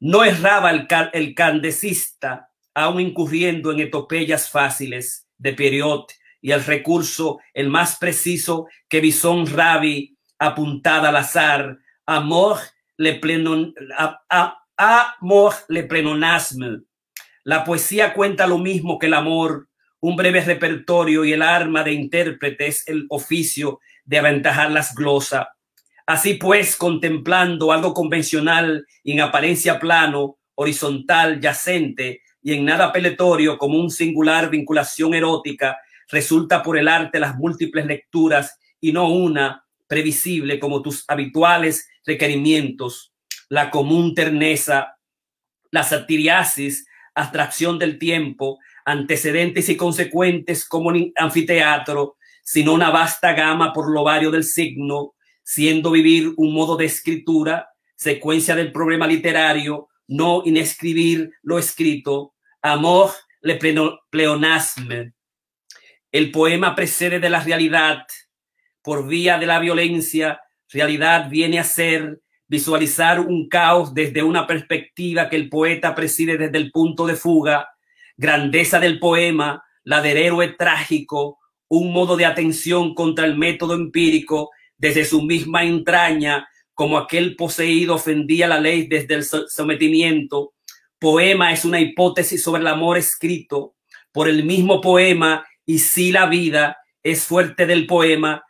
No 0.00 0.22
erraba 0.22 0.72
el, 0.72 0.86
el 1.14 1.34
candecista 1.34 2.50
aún 2.74 3.00
incurriendo 3.00 3.72
en 3.72 3.80
etopeyas 3.80 4.50
fáciles 4.50 5.26
de 5.38 5.54
Periot 5.54 6.12
y 6.42 6.50
el 6.50 6.62
recurso, 6.62 7.38
el 7.54 7.70
más 7.70 7.96
preciso 7.96 8.66
que 8.90 9.00
Bison 9.00 9.46
Rabi 9.46 10.18
apuntada 10.38 11.08
al 11.08 11.16
azar, 11.16 11.78
amor 12.06 12.58
le 12.96 13.14
plenon, 13.14 13.74
a, 14.30 14.64
amor 14.76 15.54
le 15.68 15.84
plenonasme. 15.84 16.80
La 17.44 17.64
poesía 17.64 18.14
cuenta 18.14 18.46
lo 18.46 18.58
mismo 18.58 18.98
que 18.98 19.06
el 19.06 19.14
amor, 19.14 19.68
un 20.00 20.16
breve 20.16 20.40
repertorio 20.40 21.24
y 21.24 21.32
el 21.32 21.42
arma 21.42 21.82
de 21.82 21.92
intérprete 21.92 22.66
es 22.66 22.86
el 22.88 23.06
oficio 23.08 23.80
de 24.04 24.18
aventajar 24.18 24.70
las 24.70 24.94
glosas. 24.94 25.46
Así 26.06 26.34
pues, 26.34 26.76
contemplando 26.76 27.72
algo 27.72 27.94
convencional 27.94 28.86
en 29.04 29.20
apariencia 29.20 29.78
plano, 29.78 30.38
horizontal, 30.54 31.40
yacente 31.40 32.22
y 32.42 32.54
en 32.54 32.64
nada 32.64 32.92
peletorio 32.92 33.56
como 33.56 33.78
un 33.78 33.90
singular 33.90 34.50
vinculación 34.50 35.14
erótica, 35.14 35.78
resulta 36.08 36.62
por 36.62 36.76
el 36.76 36.88
arte 36.88 37.20
las 37.20 37.36
múltiples 37.36 37.86
lecturas 37.86 38.58
y 38.80 38.92
no 38.92 39.08
una 39.08 39.61
previsible 39.92 40.58
como 40.58 40.80
tus 40.80 41.04
habituales 41.06 41.86
requerimientos, 42.06 43.12
la 43.50 43.70
común 43.70 44.14
terneza, 44.14 44.96
la 45.70 45.82
satiriasis, 45.82 46.86
abstracción 47.14 47.78
del 47.78 47.98
tiempo, 47.98 48.58
antecedentes 48.86 49.68
y 49.68 49.76
consecuentes 49.76 50.66
como 50.66 50.88
un 50.88 51.12
anfiteatro, 51.14 52.16
sino 52.42 52.72
una 52.72 52.88
vasta 52.88 53.34
gama 53.34 53.74
por 53.74 53.92
lo 53.92 54.02
vario 54.02 54.30
del 54.30 54.44
signo, 54.44 55.12
siendo 55.42 55.90
vivir 55.90 56.32
un 56.38 56.54
modo 56.54 56.78
de 56.78 56.86
escritura, 56.86 57.68
secuencia 57.94 58.56
del 58.56 58.72
problema 58.72 59.06
literario, 59.06 59.90
no 60.08 60.40
inescribir 60.46 61.32
lo 61.42 61.58
escrito, 61.58 62.32
amor 62.62 63.10
le 63.42 63.58
pleonasme. 64.08 65.12
El 66.10 66.30
poema 66.30 66.74
precede 66.74 67.20
de 67.20 67.28
la 67.28 67.40
realidad 67.40 68.06
por 68.82 69.06
vía 69.06 69.38
de 69.38 69.46
la 69.46 69.58
violencia. 69.58 70.40
Realidad 70.68 71.28
viene 71.30 71.58
a 71.58 71.64
ser 71.64 72.20
visualizar 72.48 73.20
un 73.20 73.48
caos 73.48 73.94
desde 73.94 74.22
una 74.22 74.46
perspectiva 74.46 75.28
que 75.30 75.36
el 75.36 75.48
poeta 75.48 75.94
preside 75.94 76.36
desde 76.36 76.58
el 76.58 76.70
punto 76.70 77.06
de 77.06 77.16
fuga, 77.16 77.68
grandeza 78.16 78.78
del 78.78 78.98
poema, 78.98 79.64
la 79.84 80.02
del 80.02 80.18
héroe 80.18 80.48
trágico, 80.48 81.38
un 81.68 81.92
modo 81.92 82.16
de 82.16 82.26
atención 82.26 82.94
contra 82.94 83.24
el 83.24 83.38
método 83.38 83.74
empírico 83.74 84.50
desde 84.76 85.04
su 85.04 85.22
misma 85.22 85.64
entraña, 85.64 86.46
como 86.74 86.98
aquel 86.98 87.36
poseído 87.36 87.94
ofendía 87.94 88.46
la 88.48 88.60
ley 88.60 88.86
desde 88.86 89.14
el 89.14 89.24
sometimiento. 89.24 90.52
Poema 90.98 91.52
es 91.52 91.64
una 91.64 91.80
hipótesis 91.80 92.42
sobre 92.42 92.60
el 92.60 92.66
amor 92.68 92.98
escrito 92.98 93.76
por 94.12 94.28
el 94.28 94.44
mismo 94.44 94.80
poema 94.80 95.46
y 95.64 95.78
si 95.78 96.12
la 96.12 96.26
vida 96.26 96.76
es 97.02 97.24
fuerte 97.24 97.66
del 97.66 97.86
poema, 97.86 98.44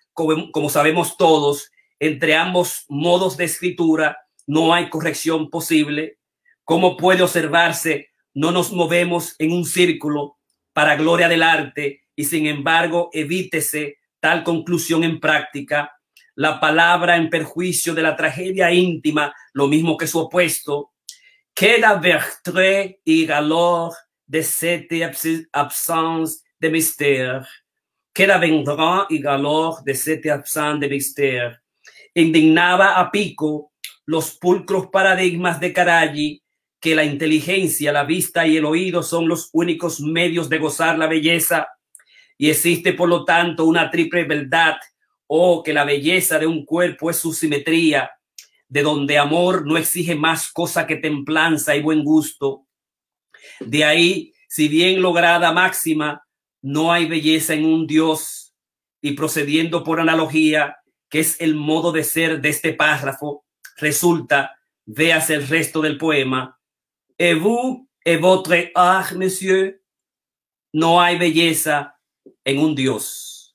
como, 0.53 0.71
sabemos 0.71 1.17
todos, 1.17 1.71
entre 1.99 2.35
ambos 2.35 2.85
modos 2.89 3.37
de 3.37 3.45
escritura 3.45 4.19
no 4.47 4.75
hay 4.75 4.91
corrección 4.91 5.51
posible. 5.51 6.19
Como 6.65 6.97
puede 6.97 7.23
observarse, 7.23 8.11
no 8.35 8.51
nos 8.51 8.73
movemos 8.73 9.35
en 9.39 9.53
un 9.53 9.65
círculo 9.65 10.39
para 10.73 10.97
gloria 10.97 11.29
del 11.29 11.43
arte 11.43 12.03
y 12.17 12.25
sin 12.25 12.47
embargo 12.47 13.11
evítese 13.13 13.99
tal 14.21 14.43
conclusión 14.43 15.05
en 15.05 15.21
práctica. 15.21 15.93
La 16.35 16.59
palabra 16.61 17.17
en 17.17 17.29
perjuicio 17.29 17.95
de 17.95 18.03
la 18.03 18.17
tragedia 18.17 18.73
íntima, 18.73 19.35
lo 19.53 19.69
mismo 19.69 19.97
que 19.97 20.07
su 20.07 20.19
opuesto, 20.19 20.93
queda 21.55 21.95
vertre 21.95 23.01
y 23.05 23.27
galor 23.27 23.93
de 24.27 24.43
cette 24.43 25.05
absence 25.53 26.43
de 26.59 26.71
mystère, 26.71 27.47
queda 28.13 28.39
vendrá 28.39 29.07
y 29.09 29.19
galor 29.19 29.83
de 29.85 30.31
absence 30.31 30.89
de. 30.89 31.59
Indignaba 32.15 32.99
a 32.99 33.11
pico 33.11 33.73
los 34.05 34.33
pulcros 34.33 34.89
paradigmas 34.89 35.61
de 35.61 35.73
Carayi 35.73 36.43
que 36.81 36.95
la 36.95 37.05
inteligencia, 37.05 37.93
la 37.93 38.05
vista 38.05 38.47
y 38.47 38.57
el 38.57 38.65
oído 38.65 39.03
son 39.03 39.29
los 39.29 39.51
únicos 39.53 40.01
medios 40.01 40.49
de 40.49 40.59
gozar 40.59 40.99
la 40.99 41.07
belleza 41.07 41.69
y 42.37 42.51
existe 42.51 42.93
por 42.93 43.09
lo 43.09 43.25
tanto 43.25 43.65
una 43.65 43.89
triple 43.89 44.25
verdad 44.25 44.77
o 45.29 45.63
que 45.63 45.73
la 45.73 45.85
belleza 45.85 46.39
de 46.39 46.47
un 46.47 46.67
cuerpo 46.67 47.09
es 47.09 47.17
su 47.17 47.33
simetría, 47.33 48.11
de 48.69 48.83
donde 48.83 49.17
amor 49.17 49.65
no 49.65 49.79
exige 49.79 50.15
más 50.15 50.51
cosa 50.51 50.87
que 50.87 50.97
templanza 50.97 51.77
y 51.77 51.83
buen 51.83 52.03
gusto. 52.03 52.67
De 53.61 53.85
ahí, 53.85 54.33
si 54.49 54.69
bien 54.69 55.01
lograda 55.01 55.53
máxima, 55.53 56.22
no 56.63 56.93
hay 56.93 57.07
belleza 57.07 57.55
en 57.55 57.65
un 57.65 57.87
Dios. 57.87 58.55
Y 59.03 59.13
procediendo 59.13 59.83
por 59.83 60.01
analogía, 60.01 60.77
que 61.11 61.21
es 61.21 61.41
el 61.41 61.57
modo 61.57 61.93
de 61.93 62.05
ser 62.05 62.41
de 62.41 62.49
este 62.49 62.73
párrafo, 62.73 63.45
resulta, 63.77 64.57
veas 64.87 65.29
el 65.31 65.47
resto 65.47 65.83
del 65.83 65.99
poema, 65.99 66.59
et 67.19 67.35
vous 67.35 67.89
et 68.05 68.17
votre 68.17 68.73
monsieur, 69.17 69.83
no 70.73 71.01
hay 71.01 71.19
belleza 71.19 71.99
en 72.45 72.59
un 72.59 72.75
Dios. 72.75 73.55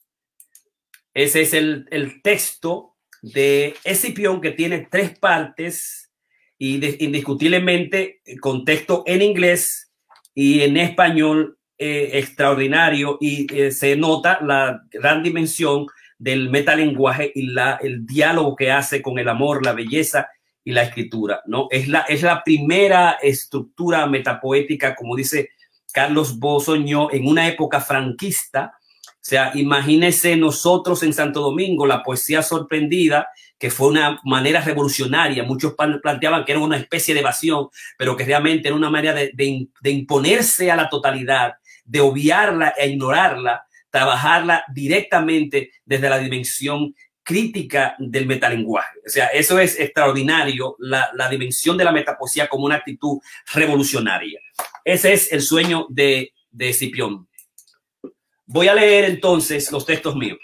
Ese 1.13 1.41
es 1.41 1.53
el, 1.53 2.21
texto 2.21 2.95
de 3.21 3.75
Escipión 3.83 4.39
que 4.39 4.51
tiene 4.51 4.87
tres 4.89 5.17
partes 5.17 6.11
y 6.59 6.75
indiscutiblemente 7.03 8.21
contexto 8.39 9.03
en 9.07 9.21
inglés 9.21 9.91
y 10.35 10.61
en 10.61 10.77
español 10.77 11.56
eh, 11.77 12.12
extraordinario 12.13 13.17
y 13.19 13.48
eh, 13.53 13.72
se 13.72 13.96
nota 13.96 14.39
la 14.41 14.81
gran 14.91 15.24
dimensión 15.24 15.88
del 16.17 16.50
metalenguaje 16.50 17.31
y 17.34 17.48
la, 17.48 17.79
el 17.81 18.05
diálogo 18.05 18.55
que 18.55 18.72
hace 18.72 19.01
con 19.01 19.19
el 19.19 19.29
amor, 19.29 19.63
la 19.65 19.74
belleza 19.74 20.27
y 20.63 20.72
la 20.72 20.84
escritura, 20.84 21.41
¿no? 21.46 21.67
Es 21.69 21.88
la, 21.88 22.01
es 22.01 22.24
la 22.24 22.43
primera 22.43 23.17
estructura 23.22 24.05
metapoética, 24.07 24.96
como 24.96 25.15
dice 25.15 25.51
Carlos 25.93 26.39
Bosoño, 26.39 27.12
en 27.12 27.27
una 27.27 27.48
época 27.48 27.79
franquista, 27.79 28.74
o 29.27 29.29
sea, 29.29 29.51
imagínese 29.55 30.38
nosotros 30.38 31.03
en 31.03 31.12
Santo 31.12 31.41
Domingo, 31.41 31.86
la 31.86 32.01
poesía 32.01 32.41
sorprendida, 32.41 33.27
que 33.60 33.69
fue 33.69 33.88
una 33.88 34.19
manera 34.24 34.62
revolucionaria. 34.62 35.43
Muchos 35.43 35.74
planteaban 36.01 36.46
que 36.46 36.53
era 36.53 36.62
una 36.62 36.77
especie 36.77 37.13
de 37.13 37.19
evasión, 37.19 37.67
pero 37.98 38.15
que 38.15 38.24
realmente 38.24 38.69
era 38.69 38.77
una 38.77 38.89
manera 38.89 39.13
de, 39.13 39.67
imponerse 39.84 40.72
a 40.72 40.77
la 40.77 40.88
totalidad, 40.88 41.55
de 41.88 42.01
obviarla 42.01 42.75
e 42.77 42.89
ignorarla, 42.89 43.65
trabajarla 43.89 44.63
directamente 44.74 45.72
desde 45.84 46.10
la 46.10 46.20
dimensión 46.20 46.94
crítica 47.24 47.96
del 48.00 48.25
metalenguaje. 48.25 49.00
O 49.06 49.10
sea, 49.10 49.27
eso 49.27 49.60
es 49.60 49.79
extraordinario, 49.79 50.75
la, 50.79 51.12
dimensión 51.29 51.77
de 51.77 51.84
la 51.84 51.91
metapoesía 51.91 52.48
como 52.48 52.65
una 52.65 52.75
actitud 52.75 53.20
revolucionaria. 53.53 54.39
Ese 54.84 55.13
es 55.13 55.32
el 55.34 55.41
sueño 55.41 55.88
de, 55.89 56.34
de. 56.51 56.74
Voy 58.46 58.67
a 58.67 58.74
leer 58.74 59.06
entonces 59.06 59.72
los 59.72 59.86
textos 59.86 60.15
míos. 60.15 60.39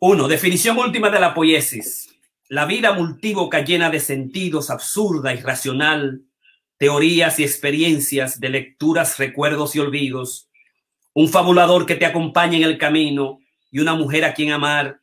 Uno, 0.00 0.26
definición 0.28 0.76
última 0.78 1.10
de 1.10 1.20
la 1.20 1.32
poiesis. 1.32 2.14
La 2.48 2.66
vida 2.66 2.92
multívoca 2.92 3.64
llena 3.64 3.88
de 3.88 4.00
sentidos, 4.00 4.68
absurda, 4.68 5.32
irracional, 5.32 6.22
teorías 6.84 7.40
y 7.40 7.44
experiencias 7.44 8.40
de 8.40 8.48
lecturas, 8.50 9.18
recuerdos 9.18 9.74
y 9.74 9.80
olvidos. 9.80 10.50
Un 11.14 11.28
fabulador 11.28 11.86
que 11.86 11.94
te 11.94 12.06
acompaña 12.06 12.58
en 12.58 12.64
el 12.64 12.78
camino 12.78 13.40
y 13.70 13.80
una 13.80 13.94
mujer 13.94 14.24
a 14.24 14.34
quien 14.34 14.52
amar. 14.52 15.00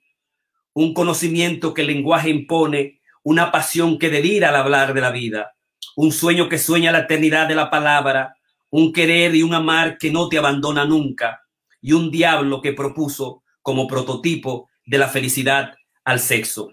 Un 0.73 0.93
conocimiento 0.93 1.73
que 1.73 1.81
el 1.81 1.87
lenguaje 1.87 2.29
impone, 2.29 3.01
una 3.23 3.51
pasión 3.51 3.97
que 3.97 4.09
delira 4.09 4.49
al 4.49 4.55
hablar 4.57 4.93
de 4.93 5.01
la 5.01 5.11
vida 5.11 5.55
un 5.95 6.11
sueño 6.11 6.49
que 6.49 6.57
sueña 6.57 6.91
la 6.91 6.99
eternidad 6.99 7.47
de 7.47 7.55
la 7.55 7.69
palabra, 7.69 8.35
un 8.69 8.93
querer 8.93 9.35
y 9.35 9.43
un 9.43 9.53
amar 9.53 9.97
que 9.97 10.11
no 10.11 10.29
te 10.29 10.37
abandona 10.37 10.85
nunca, 10.85 11.41
y 11.81 11.93
un 11.93 12.11
diablo 12.11 12.61
que 12.61 12.73
propuso 12.73 13.43
como 13.61 13.87
prototipo 13.87 14.69
de 14.85 14.97
la 14.97 15.07
felicidad 15.07 15.75
al 16.03 16.19
sexo. 16.19 16.71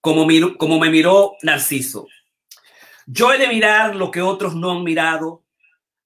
Como, 0.00 0.26
como 0.56 0.78
me 0.78 0.90
miró 0.90 1.34
Narciso. 1.42 2.06
Yo 3.12 3.32
he 3.32 3.38
de 3.38 3.48
mirar 3.48 3.96
lo 3.96 4.12
que 4.12 4.22
otros 4.22 4.54
no 4.54 4.70
han 4.70 4.84
mirado, 4.84 5.42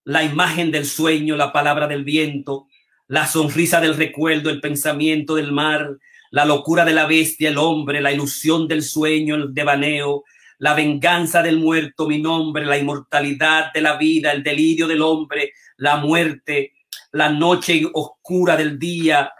la 0.04 0.24
imagen 0.24 0.70
del 0.70 0.86
sueño, 0.86 1.36
la 1.36 1.52
palabra 1.52 1.86
del 1.86 2.02
viento, 2.02 2.66
la 3.08 3.26
sonrisa 3.26 3.78
del 3.78 3.94
recuerdo, 3.94 4.48
el 4.48 4.62
pensamiento 4.62 5.34
del 5.34 5.52
mar, 5.52 5.98
la 6.30 6.46
locura 6.46 6.82
de 6.82 6.94
la 6.94 7.04
bestia, 7.04 7.50
el 7.50 7.58
hombre, 7.58 8.00
la 8.00 8.10
ilusión 8.10 8.66
del 8.66 8.82
sueño, 8.82 9.34
el 9.34 9.52
devaneo, 9.52 10.24
la 10.56 10.72
venganza 10.72 11.42
del 11.42 11.58
muerto, 11.58 12.08
mi 12.08 12.22
nombre, 12.22 12.64
la 12.64 12.78
inmortalidad 12.78 13.70
de 13.74 13.82
la 13.82 13.98
vida, 13.98 14.32
el 14.32 14.42
delirio 14.42 14.88
del 14.88 15.02
hombre, 15.02 15.52
la 15.76 15.98
muerte, 15.98 16.72
la 17.12 17.28
noche 17.28 17.82
oscura 17.92 18.56
del 18.56 18.78
día, 18.78 19.30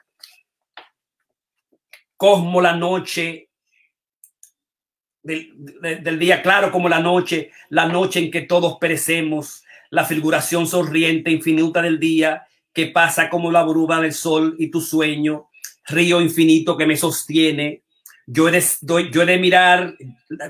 cosmo 2.15 2.61
la 2.61 2.77
noche, 2.77 3.49
del, 5.25 6.19
día, 6.19 6.43
claro 6.43 6.71
como 6.71 6.89
la 6.89 7.01
noche, 7.01 7.51
la 7.71 7.87
noche 7.87 8.21
en 8.21 8.31
que 8.31 8.43
todos 8.43 8.77
perecemos, 8.79 9.65
la 9.91 10.05
figuración 10.05 10.67
sonriente 10.67 11.31
infinita 11.31 11.81
del 11.83 11.99
día 11.99 12.47
que 12.73 12.87
pasa 12.87 13.31
como 13.31 13.51
la 13.51 13.63
bruma 13.63 14.01
del 14.01 14.13
sol 14.13 14.57
y 14.59 14.71
tu 14.71 14.81
sueño, 14.81 15.49
río 15.87 16.21
infinito 16.21 16.77
que 16.77 16.87
me 16.87 16.97
sostiene. 16.97 17.83
Yo 18.27 18.49
he, 18.49 18.53
de, 18.53 18.65
yo 19.13 19.25
de 19.25 19.39
mirar, 19.39 19.97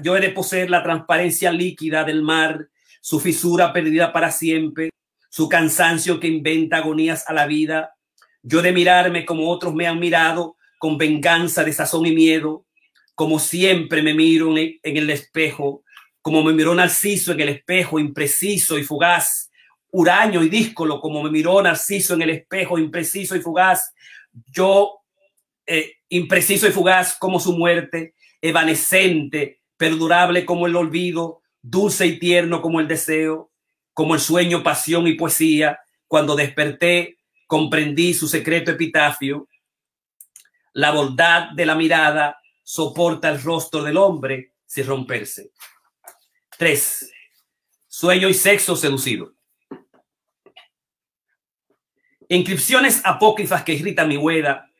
yo 0.02 0.16
he 0.16 0.20
de 0.20 0.30
poseer 0.30 0.70
la 0.70 0.82
transparencia 0.82 1.52
líquida 1.52 2.04
del 2.04 2.22
mar, 2.22 2.68
su 3.00 3.20
fisura 3.20 3.72
perdida 3.72 4.12
para 4.12 4.30
siempre, 4.30 4.90
su 5.28 5.48
cansancio 5.48 6.18
que 6.18 6.28
inventa 6.28 6.78
agonías 6.78 7.28
a 7.28 7.32
la 7.32 7.46
vida. 7.46 7.94
Yo 8.42 8.60
he 8.60 8.62
de 8.62 8.72
mirarme 8.72 9.24
como 9.24 9.50
otros 9.50 9.74
me 9.74 9.86
han 9.86 9.98
mirado, 9.98 10.56
con 10.78 10.96
venganza, 10.98 11.64
desazón 11.64 12.06
y 12.06 12.14
miedo, 12.14 12.64
como 13.14 13.38
siempre 13.38 14.02
me 14.02 14.14
miro 14.14 14.56
en 14.56 14.78
el 14.82 15.10
espejo, 15.10 15.84
como 16.20 16.42
me 16.42 16.52
miró 16.52 16.74
Narciso 16.74 17.32
en 17.32 17.40
el 17.40 17.48
espejo, 17.50 17.98
impreciso 17.98 18.78
y 18.78 18.82
fugaz, 18.82 19.50
huraño 19.90 20.42
y 20.42 20.48
díscolo, 20.48 21.00
como 21.00 21.22
me 21.22 21.30
miró 21.30 21.62
Narciso 21.62 22.14
en 22.14 22.22
el 22.22 22.30
espejo, 22.30 22.78
impreciso 22.78 23.36
y 23.36 23.40
fugaz, 23.40 23.94
yo, 24.46 25.00
eh, 25.66 25.96
impreciso 26.08 26.66
y 26.66 26.72
fugaz 26.72 27.16
como 27.18 27.38
su 27.38 27.56
muerte, 27.56 28.14
evanescente, 28.40 29.60
perdurable 29.76 30.44
como 30.44 30.66
el 30.66 30.76
olvido, 30.76 31.42
dulce 31.62 32.06
y 32.06 32.18
tierno 32.18 32.60
como 32.60 32.80
el 32.80 32.88
deseo, 32.88 33.52
como 33.92 34.14
el 34.14 34.20
sueño, 34.20 34.62
pasión 34.62 35.06
y 35.06 35.14
poesía, 35.14 35.78
cuando 36.08 36.34
desperté, 36.34 37.18
comprendí 37.46 38.12
su 38.14 38.26
secreto 38.26 38.72
epitafio, 38.72 39.48
la 40.72 40.90
bondad 40.90 41.50
de 41.54 41.66
la 41.66 41.76
mirada 41.76 42.38
soporta 42.64 43.28
el 43.28 43.40
rostro 43.40 43.82
del 43.84 43.98
hombre 43.98 44.54
sin 44.66 44.86
romperse. 44.86 45.52
Tres, 46.58 47.12
sueño 47.86 48.28
y 48.28 48.34
sexo 48.34 48.74
seducido. 48.74 49.34
Inscripciones 52.28 53.02
apócrifas 53.04 53.62
que 53.62 53.74
irritan 53.74 54.08
mi 54.08 54.16
hueda, 54.16 54.70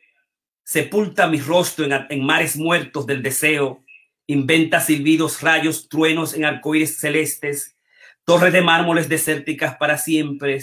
sepulta 0.63 1.27
mi 1.27 1.39
rostro 1.39 1.85
en, 1.85 1.93
en, 2.09 2.25
mares 2.25 2.57
muertos 2.57 3.05
del 3.05 3.21
deseo, 3.21 3.85
inventa 4.25 4.81
silbidos, 4.81 5.41
rayos, 5.41 5.87
truenos 5.87 6.33
en 6.33 6.43
arcoíris 6.43 6.97
celestes, 6.97 7.77
torres 8.25 8.51
de 8.51 8.61
mármoles 8.61 9.07
desérticas 9.07 9.77
para 9.77 9.99
siempre, 9.99 10.59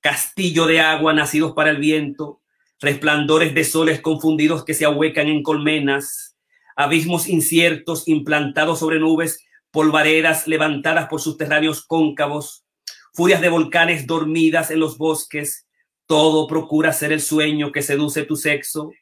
castillo 0.00 0.66
de 0.66 0.80
agua 0.80 1.12
nacidos 1.12 1.52
para 1.52 1.70
el 1.70 1.76
viento, 1.76 2.40
resplandores 2.80 3.54
de 3.54 3.64
soles 3.64 4.00
confundidos 4.00 4.64
que 4.64 4.72
se 4.72 4.86
ahuecan 4.86 5.28
en 5.28 5.42
colmenas, 5.42 6.33
abismos 6.76 7.28
inciertos 7.28 8.08
implantados 8.08 8.78
sobre 8.78 8.98
nubes, 8.98 9.44
polvareras 9.70 10.46
levantadas 10.46 11.08
por 11.08 11.20
subterráneos 11.20 11.84
cóncavos, 11.84 12.64
furias 13.12 13.40
de 13.40 13.48
volcanes 13.48 14.06
dormidas 14.06 14.70
en 14.70 14.80
los 14.80 14.98
bosques, 14.98 15.66
todo 16.06 16.46
procura 16.46 16.92
ser 16.92 17.12
el 17.12 17.20
sueño 17.20 17.72
que 17.72 17.82
seduce 17.82 18.24
tu 18.24 18.36
sexo, 18.36 18.92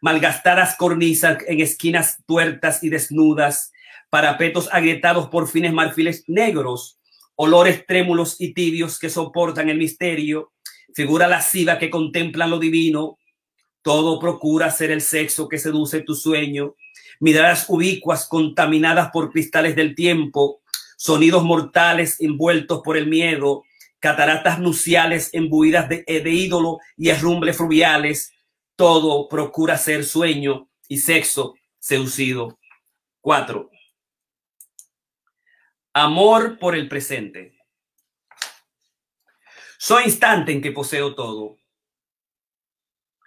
malgastadas 0.00 0.76
cornisas 0.76 1.38
en 1.46 1.60
esquinas 1.60 2.22
tuertas 2.26 2.82
y 2.82 2.88
desnudas, 2.88 3.72
parapetos 4.10 4.68
agrietados 4.72 5.28
por 5.28 5.48
fines 5.48 5.72
marfiles 5.72 6.24
negros, 6.26 6.98
olores 7.34 7.84
trémulos 7.86 8.40
y 8.40 8.54
tibios 8.54 8.98
que 8.98 9.10
soportan 9.10 9.68
el 9.68 9.78
misterio, 9.78 10.52
figura 10.94 11.28
lasciva 11.28 11.78
que 11.78 11.90
contempla 11.90 12.46
lo 12.46 12.58
divino, 12.58 13.18
todo 13.82 14.18
procura 14.18 14.70
ser 14.70 14.90
el 14.90 15.00
sexo 15.00 15.48
que 15.48 15.58
seduce 15.58 16.00
tu 16.00 16.14
sueño, 16.14 16.74
miradas 17.20 17.66
ubicuas 17.68 18.26
contaminadas 18.28 19.10
por 19.10 19.30
cristales 19.30 19.76
del 19.76 19.94
tiempo, 19.94 20.60
sonidos 20.96 21.44
mortales 21.44 22.20
envueltos 22.20 22.82
por 22.82 22.96
el 22.96 23.06
miedo, 23.06 23.64
cataratas 23.98 24.58
nuciales 24.58 25.30
embuidas 25.32 25.88
de, 25.88 26.04
de 26.06 26.30
ídolo 26.30 26.78
y 26.96 27.08
herrumbres 27.08 27.56
fluviales, 27.56 28.32
todo 28.76 29.28
procura 29.28 29.78
ser 29.78 30.04
sueño 30.04 30.68
y 30.88 30.98
sexo 30.98 31.54
seducido. 31.78 32.58
Cuatro. 33.20 33.70
Amor 35.92 36.58
por 36.58 36.76
el 36.76 36.88
presente. 36.88 37.58
Soy 39.78 40.04
instante 40.04 40.52
en 40.52 40.60
que 40.60 40.72
poseo 40.72 41.14
todo. 41.14 41.56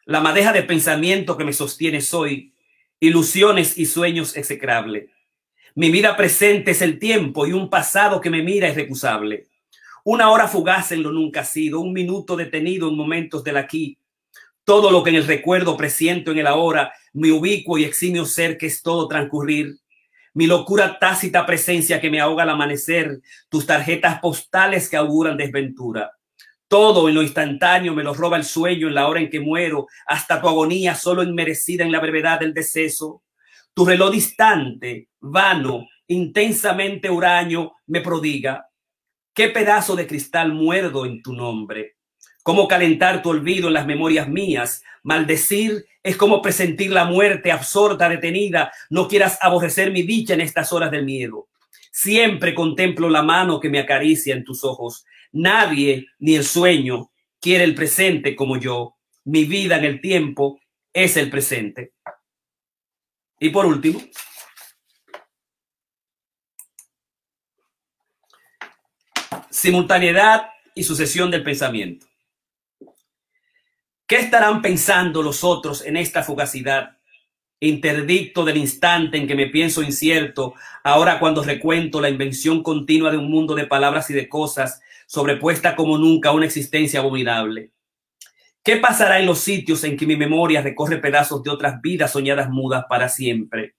La 0.06 0.22
madeja 0.22 0.52
de 0.52 0.64
pensamiento 0.64 1.38
que 1.38 1.44
me 1.44 1.54
sostiene 1.54 2.02
soy, 2.02 2.54
ilusiones 3.00 3.78
y 3.78 3.86
sueños 3.86 4.36
execrable. 4.36 5.10
Mi 5.76 5.92
vida 5.92 6.18
presente 6.18 6.72
es 6.72 6.82
el 6.82 7.00
tiempo 7.00 7.48
y 7.48 7.54
un 7.54 7.70
pasado 7.70 8.20
que 8.20 8.30
me 8.30 8.44
mira 8.44 8.70
irrecusable. 8.70 9.48
Una 10.04 10.32
hora 10.32 10.48
fugaz 10.48 10.92
en 10.92 11.04
lo 11.04 11.12
nunca 11.12 11.46
sido, 11.46 11.80
un 11.80 11.94
minuto 11.94 12.36
detenido 12.36 12.90
en 12.90 12.96
momentos 12.96 13.44
del 13.44 13.58
aquí. 13.58 13.98
Todo 14.64 14.92
lo 14.92 15.04
que 15.04 15.12
en 15.12 15.18
el 15.18 15.28
recuerdo 15.28 15.78
presiento 15.78 16.32
en 16.32 16.40
el 16.40 16.48
ahora, 16.48 16.94
mi 17.14 17.32
ubicuo 17.32 17.78
y 17.78 17.84
eximio 17.84 18.26
ser 18.26 18.58
que 18.58 18.68
es 18.68 18.82
todo 18.82 19.08
transcurrir 19.08 19.80
mi 20.34 20.48
locura 20.48 21.00
tácita 21.00 21.46
presencia 21.46 22.00
que 22.00 22.10
me 22.10 22.20
ahoga 22.20 22.44
al 22.44 22.50
amanecer, 22.50 23.20
tus 23.50 23.66
tarjetas 23.66 24.20
postales 24.20 24.90
que 24.90 24.98
auguran 24.98 25.38
desventura. 25.38 26.12
Todo 26.70 27.10
en 27.10 27.16
lo 27.16 27.24
instantáneo 27.24 27.96
me 27.96 28.04
lo 28.04 28.14
roba 28.14 28.38
el 28.38 28.44
sueño 28.44 28.88
en 28.88 28.94
la 28.94 29.08
hora 29.08 29.20
en 29.20 29.30
que 29.32 29.40
muero, 29.40 29.88
hasta 30.06 30.40
tu 30.40 30.48
agonía 30.48 30.94
solo 30.94 31.24
inmerecida 31.24 31.84
en 31.84 31.92
la 31.92 32.00
brevedad 32.00 32.40
del 32.40 32.54
deceso. 32.54 33.24
Tu 33.74 33.86
reloj 33.86 34.12
distante, 34.12 35.10
vano, 35.20 35.88
intensamente 36.08 37.10
huraño 37.10 37.72
me 37.88 38.02
prodiga. 38.02 38.70
¿Qué 39.34 39.50
pedazo 39.50 39.96
de 39.96 40.06
cristal 40.06 40.54
muerdo 40.54 41.08
en 41.08 41.24
tu 41.24 41.34
nombre? 41.34 41.96
¿Cómo 42.44 42.68
calentar 42.68 43.24
tu 43.24 43.30
olvido 43.30 43.68
en 43.68 43.74
las 43.74 43.88
memorias 43.88 44.30
mías? 44.30 44.84
Maldecir 45.02 45.86
es 46.04 46.18
como 46.18 46.40
presentir 46.40 46.92
la 46.92 47.06
muerte 47.06 47.52
absorta, 47.52 48.08
detenida. 48.08 48.72
No 48.92 49.08
quieras 49.08 49.40
aborrecer 49.42 49.92
mi 49.92 50.04
dicha 50.04 50.36
en 50.36 50.42
estas 50.42 50.72
horas 50.72 50.92
del 50.92 51.04
miedo. 51.04 51.48
Siempre 51.92 52.54
contemplo 52.54 53.10
la 53.10 53.24
mano 53.24 53.60
que 53.60 53.70
me 53.70 53.80
acaricia 53.80 54.36
en 54.36 54.44
tus 54.44 54.64
ojos. 54.64 55.04
Nadie, 55.32 56.08
ni 56.20 56.36
el 56.36 56.44
sueño, 56.44 57.12
quiere 57.40 57.64
el 57.64 57.76
presente 57.76 58.36
como 58.36 58.58
yo. 58.58 58.96
Mi 59.26 59.46
vida 59.46 59.78
en 59.78 59.86
el 59.86 60.02
tiempo 60.02 60.60
es 60.94 61.18
el 61.18 61.30
presente. 61.30 61.94
Y 63.40 63.50
por 63.50 63.66
último, 63.66 64.02
simultaneidad 69.50 70.50
y 70.76 70.84
sucesión 70.84 71.32
del 71.32 71.44
pensamiento. 71.44 72.08
¿Qué 74.08 74.18
estarán 74.18 74.62
pensando 74.62 75.22
los 75.22 75.44
otros 75.44 75.86
en 75.86 75.96
esta 75.96 76.24
fugacidad? 76.24 76.98
Interdicto 77.60 78.44
del 78.44 78.58
instante 78.58 79.18
en 79.18 79.28
que 79.28 79.36
me 79.36 79.48
pienso 79.48 79.84
incierto, 79.84 80.56
ahora 80.84 81.20
cuando 81.20 81.44
recuento 81.44 82.02
la 82.02 82.10
invención 82.10 82.64
continua 82.64 83.12
de 83.12 83.18
un 83.18 83.30
mundo 83.30 83.54
de 83.54 83.68
palabras 83.68 84.10
y 84.10 84.14
de 84.14 84.28
cosas, 84.28 84.82
sobrepuesta 85.10 85.76
como 85.76 85.98
nunca 85.98 86.30
a 86.30 86.34
una 86.34 86.46
existencia 86.46 87.00
abominable. 87.00 87.72
¿Qué 88.64 88.78
pasará 88.78 89.20
en 89.20 89.26
los 89.26 89.40
sitios 89.40 89.84
en 89.84 89.98
que 89.98 90.06
mi 90.06 90.16
memoria 90.16 90.62
recorre 90.62 91.00
pedazos 91.00 91.42
de 91.42 91.50
otras 91.50 91.82
vidas 91.82 92.12
soñadas 92.12 92.52
mudas 92.52 92.86
para 92.88 93.10
siempre? 93.10 93.74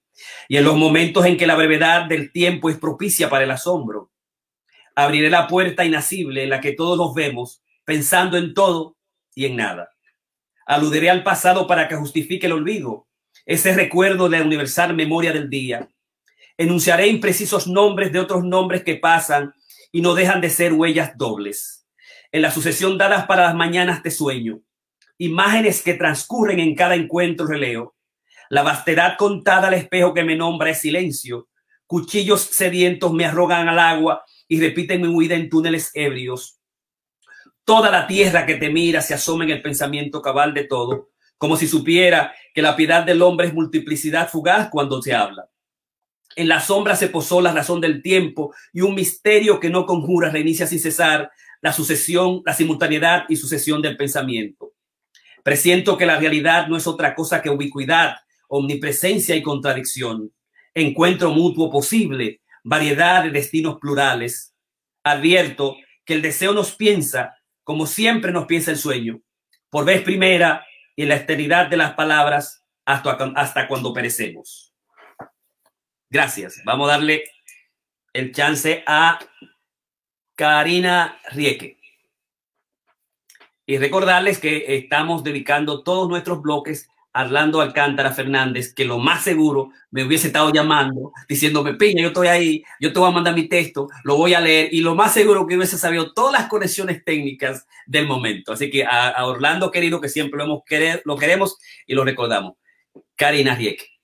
Y 0.48 0.56
en 0.56 0.64
los 0.64 0.76
momentos 0.76 1.24
en 1.26 1.36
que 1.36 1.46
la 1.46 1.54
brevedad 1.54 2.06
del 2.06 2.32
tiempo 2.32 2.68
es 2.68 2.78
propicia 2.78 3.30
para 3.30 3.44
el 3.44 3.50
asombro. 3.52 4.10
Abriré 4.96 5.30
la 5.30 5.46
puerta 5.46 5.84
inacible 5.84 6.42
en 6.42 6.50
la 6.50 6.60
que 6.60 6.72
todos 6.72 6.98
nos 6.98 7.14
vemos, 7.14 7.62
pensando 7.84 8.36
en 8.36 8.52
todo 8.52 8.96
y 9.32 9.44
en 9.44 9.54
nada. 9.54 9.90
Aludiré 10.66 11.10
al 11.10 11.22
pasado 11.22 11.68
para 11.68 11.86
que 11.86 11.94
justifique 11.94 12.46
el 12.46 12.54
olvido, 12.54 13.06
ese 13.46 13.72
recuerdo 13.72 14.28
de 14.28 14.40
la 14.40 14.44
universal 14.44 14.94
memoria 14.96 15.32
del 15.32 15.48
día. 15.48 15.88
Enunciaré 16.58 17.06
imprecisos 17.06 17.68
nombres 17.68 18.10
de 18.10 18.18
otros 18.18 18.42
nombres 18.42 18.82
que 18.82 18.96
pasan 18.96 19.54
y 19.92 20.02
no 20.02 20.14
dejan 20.14 20.40
de 20.40 20.50
ser 20.50 20.72
huellas 20.72 21.16
dobles. 21.16 21.86
En 22.32 22.42
la 22.42 22.50
sucesión 22.50 22.96
dadas 22.96 23.26
para 23.26 23.44
las 23.44 23.54
mañanas 23.54 24.02
de 24.02 24.10
sueño, 24.10 24.60
imágenes 25.18 25.82
que 25.82 25.94
transcurren 25.94 26.60
en 26.60 26.74
cada 26.74 26.94
encuentro 26.94 27.46
releo. 27.46 27.96
La 28.48 28.62
vastedad 28.62 29.16
contada 29.18 29.68
al 29.68 29.74
espejo 29.74 30.14
que 30.14 30.24
me 30.24 30.36
nombra 30.36 30.70
es 30.70 30.80
silencio. 30.80 31.48
Cuchillos 31.86 32.40
sedientos 32.40 33.12
me 33.12 33.24
arrogan 33.24 33.68
al 33.68 33.78
agua 33.78 34.24
y 34.48 34.60
repiten 34.60 35.02
mi 35.02 35.08
huida 35.08 35.34
en 35.34 35.48
túneles 35.48 35.90
ebrios. 35.94 36.60
Toda 37.64 37.90
la 37.90 38.06
tierra 38.06 38.46
que 38.46 38.56
te 38.56 38.70
mira 38.70 39.02
se 39.02 39.14
asoma 39.14 39.44
en 39.44 39.50
el 39.50 39.62
pensamiento 39.62 40.22
cabal 40.22 40.54
de 40.54 40.64
todo, 40.64 41.10
como 41.36 41.56
si 41.56 41.66
supiera 41.66 42.32
que 42.54 42.62
la 42.62 42.74
piedad 42.74 43.04
del 43.04 43.22
hombre 43.22 43.48
es 43.48 43.54
multiplicidad 43.54 44.28
fugaz 44.28 44.68
cuando 44.70 45.02
se 45.02 45.14
habla. 45.14 45.49
En 46.36 46.48
la 46.48 46.60
sombra 46.60 46.96
se 46.96 47.08
posó 47.08 47.40
la 47.40 47.52
razón 47.52 47.80
del 47.80 48.02
tiempo 48.02 48.54
y 48.72 48.82
un 48.82 48.94
misterio 48.94 49.58
que 49.58 49.70
no 49.70 49.86
conjura 49.86 50.30
reinicia 50.30 50.66
sin 50.66 50.78
cesar 50.78 51.30
la 51.60 51.72
sucesión, 51.72 52.42
la 52.46 52.54
simultaneidad 52.54 53.24
y 53.28 53.36
sucesión 53.36 53.82
del 53.82 53.96
pensamiento. 53.96 54.72
Presiento 55.42 55.96
que 55.96 56.06
la 56.06 56.18
realidad 56.18 56.68
no 56.68 56.76
es 56.76 56.86
otra 56.86 57.14
cosa 57.14 57.42
que 57.42 57.50
ubicuidad, 57.50 58.16
omnipresencia 58.48 59.36
y 59.36 59.42
contradicción. 59.42 60.32
encuentro 60.72 61.30
mutuo 61.30 61.70
posible, 61.70 62.40
variedad 62.62 63.24
de 63.24 63.30
destinos 63.30 63.78
plurales. 63.80 64.54
Advierto 65.02 65.76
que 66.04 66.14
el 66.14 66.22
deseo 66.22 66.52
nos 66.52 66.76
piensa 66.76 67.34
como 67.70 67.86
siempre 67.86 68.32
nos 68.32 68.46
piensa 68.46 68.72
el 68.72 68.78
sueño, 68.78 69.20
por 69.68 69.84
vez 69.84 70.02
primera 70.02 70.66
y 70.96 71.02
en 71.02 71.08
la 71.08 71.14
eternidad 71.14 71.68
de 71.68 71.76
las 71.76 71.94
palabras 71.94 72.64
hasta, 72.84 73.12
hasta 73.36 73.68
cuando 73.68 73.92
perecemos. 73.92 74.69
Gracias. 76.10 76.60
Vamos 76.64 76.88
a 76.88 76.94
darle 76.94 77.22
el 78.12 78.32
chance 78.32 78.82
a 78.86 79.18
Karina 80.34 81.20
Rieke. 81.30 81.78
Y 83.64 83.78
recordarles 83.78 84.38
que 84.38 84.76
estamos 84.76 85.22
dedicando 85.22 85.84
todos 85.84 86.08
nuestros 86.08 86.42
bloques 86.42 86.88
a 87.12 87.22
Orlando 87.22 87.60
Alcántara 87.60 88.10
Fernández, 88.10 88.74
que 88.74 88.84
lo 88.84 88.98
más 88.98 89.22
seguro 89.22 89.70
me 89.92 90.04
hubiese 90.04 90.28
estado 90.28 90.52
llamando, 90.52 91.12
diciéndome, 91.28 91.74
Piña, 91.74 92.02
yo 92.02 92.08
estoy 92.08 92.28
ahí, 92.28 92.64
yo 92.80 92.92
te 92.92 92.98
voy 92.98 93.08
a 93.08 93.12
mandar 93.12 93.34
mi 93.34 93.48
texto, 93.48 93.88
lo 94.02 94.16
voy 94.16 94.34
a 94.34 94.40
leer, 94.40 94.72
y 94.72 94.80
lo 94.80 94.96
más 94.96 95.12
seguro 95.12 95.46
que 95.46 95.56
hubiese 95.56 95.78
sabido 95.78 96.12
todas 96.12 96.32
las 96.32 96.48
conexiones 96.48 97.04
técnicas 97.04 97.66
del 97.86 98.06
momento. 98.06 98.52
Así 98.52 98.70
que 98.70 98.84
a, 98.84 99.24
Orlando 99.24 99.70
querido, 99.70 100.00
que 100.00 100.08
siempre 100.08 100.38
lo, 100.38 100.44
hemos 100.44 100.64
querer, 100.64 101.02
lo 101.04 101.16
queremos 101.16 101.58
y 101.86 101.94
lo 101.94 102.04
recordamos. 102.04 102.54
Karina 103.16 103.54
Rieke. 103.54 103.99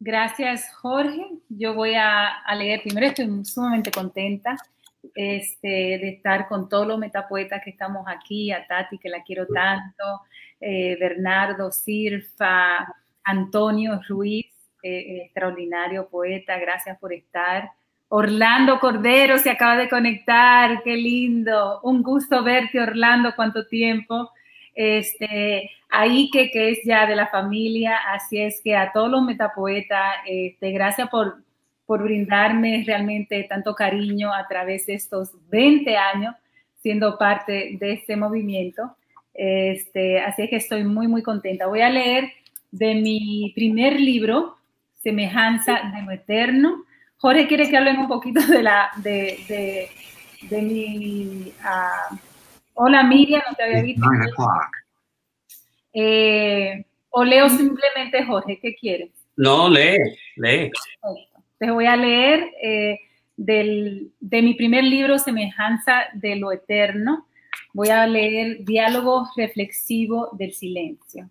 Gracias, 0.00 0.74
Jorge. 0.76 1.26
Yo 1.50 1.74
voy 1.74 1.94
a, 1.94 2.38
a 2.38 2.54
leer, 2.54 2.80
primero 2.82 3.06
estoy 3.06 3.44
sumamente 3.44 3.90
contenta 3.90 4.56
este, 5.14 5.68
de 5.68 6.08
estar 6.08 6.48
con 6.48 6.68
todos 6.68 6.86
los 6.86 6.98
metapoetas 6.98 7.62
que 7.62 7.70
estamos 7.70 8.06
aquí, 8.06 8.52
a 8.52 8.66
Tati, 8.66 8.98
que 8.98 9.08
la 9.08 9.22
quiero 9.22 9.46
tanto, 9.46 10.22
eh, 10.60 10.96
Bernardo 10.98 11.70
Sirfa, 11.72 12.86
Antonio 13.24 14.00
Ruiz, 14.08 14.46
eh, 14.82 15.22
extraordinario 15.24 16.08
poeta, 16.08 16.58
gracias 16.58 16.98
por 16.98 17.12
estar. 17.12 17.70
Orlando 18.08 18.80
Cordero 18.80 19.38
se 19.38 19.50
acaba 19.50 19.76
de 19.76 19.88
conectar, 19.88 20.82
qué 20.82 20.96
lindo, 20.96 21.80
un 21.82 22.02
gusto 22.02 22.42
verte 22.42 22.80
Orlando, 22.80 23.34
cuánto 23.36 23.66
tiempo. 23.66 24.30
Este, 24.74 25.70
ahí 25.90 26.30
que, 26.30 26.50
que 26.50 26.70
es 26.70 26.78
ya 26.84 27.06
de 27.06 27.16
la 27.16 27.28
familia, 27.28 27.96
así 28.12 28.40
es 28.40 28.60
que 28.62 28.76
a 28.76 28.92
todos 28.92 29.10
los 29.10 29.22
metapoetas, 29.22 30.16
este, 30.26 30.70
gracias 30.70 31.08
por, 31.08 31.42
por 31.86 32.02
brindarme 32.02 32.84
realmente 32.86 33.44
tanto 33.48 33.74
cariño 33.74 34.32
a 34.32 34.46
través 34.46 34.86
de 34.86 34.94
estos 34.94 35.32
20 35.50 35.96
años 35.96 36.34
siendo 36.82 37.18
parte 37.18 37.76
de 37.78 37.92
este 37.92 38.16
movimiento. 38.16 38.96
Este, 39.34 40.20
así 40.20 40.48
que 40.48 40.56
estoy 40.56 40.84
muy, 40.84 41.08
muy 41.08 41.22
contenta. 41.22 41.66
Voy 41.66 41.80
a 41.80 41.90
leer 41.90 42.32
de 42.70 42.94
mi 42.94 43.52
primer 43.54 43.98
libro, 44.00 44.56
Semejanza 45.02 45.80
de 45.94 46.02
lo 46.02 46.10
Eterno. 46.10 46.84
Jorge 47.16 47.46
quiere 47.46 47.68
que 47.68 47.76
hablen 47.76 47.98
un 47.98 48.08
poquito 48.08 48.40
de 48.46 48.62
la, 48.62 48.90
de, 48.96 49.88
de, 50.48 50.62
mi... 50.62 51.52
Uh, 51.60 52.16
hola 52.74 53.02
Miriam, 53.02 53.42
no 53.48 53.54
te 53.54 53.62
había 53.64 53.82
visto. 53.82 54.06
Eh, 55.92 56.84
o 57.10 57.24
leo 57.24 57.48
simplemente 57.48 58.24
Jorge, 58.24 58.58
¿qué 58.60 58.74
quieres? 58.74 59.10
No, 59.36 59.68
lee, 59.68 59.98
lee. 60.36 60.70
Te 61.58 61.70
voy 61.70 61.86
a 61.86 61.96
leer 61.96 62.50
eh, 62.62 63.00
del, 63.36 64.12
de 64.20 64.42
mi 64.42 64.54
primer 64.54 64.84
libro, 64.84 65.18
Semejanza 65.18 66.04
de 66.14 66.36
lo 66.36 66.52
Eterno. 66.52 67.26
Voy 67.72 67.88
a 67.88 68.06
leer 68.06 68.64
Diálogo 68.64 69.28
Reflexivo 69.36 70.28
del 70.32 70.52
Silencio. 70.52 71.30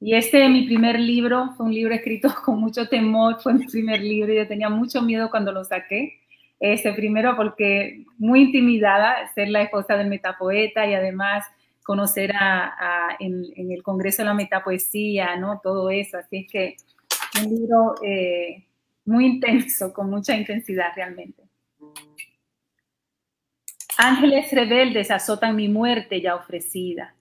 Y 0.00 0.14
este, 0.14 0.48
mi 0.48 0.66
primer 0.66 1.00
libro, 1.00 1.54
fue 1.56 1.66
un 1.66 1.74
libro 1.74 1.94
escrito 1.94 2.28
con 2.44 2.60
mucho 2.60 2.88
temor, 2.88 3.40
fue 3.42 3.54
mi 3.54 3.66
primer 3.66 4.00
libro, 4.00 4.32
yo 4.32 4.46
tenía 4.46 4.68
mucho 4.68 5.02
miedo 5.02 5.30
cuando 5.30 5.52
lo 5.52 5.64
saqué. 5.64 6.20
Este, 6.58 6.92
primero 6.92 7.36
porque 7.36 8.04
muy 8.18 8.42
intimidada, 8.42 9.30
ser 9.34 9.48
la 9.48 9.62
esposa 9.62 9.96
del 9.96 10.08
metapoeta 10.08 10.86
y 10.86 10.94
además 10.94 11.44
conocer 11.86 12.32
a, 12.34 13.16
en, 13.20 13.70
el 13.70 13.82
Congreso 13.84 14.22
de 14.22 14.26
la 14.26 14.34
Metapoesía, 14.34 15.36
¿no? 15.36 15.60
Todo 15.62 15.88
eso, 15.88 16.18
así 16.18 16.38
es 16.38 16.50
que 16.50 16.76
un 17.40 17.54
libro 17.54 17.94
eh, 18.04 18.66
muy 19.04 19.26
intenso, 19.26 19.92
con 19.92 20.10
mucha 20.10 20.36
intensidad 20.36 20.88
realmente. 20.96 21.44
Ángeles 23.98 24.50
rebeldes 24.50 25.12
azotan 25.12 25.54
mi 25.54 25.68
muerte 25.68 26.20
ya 26.20 26.34
ofrecida. 26.34 27.14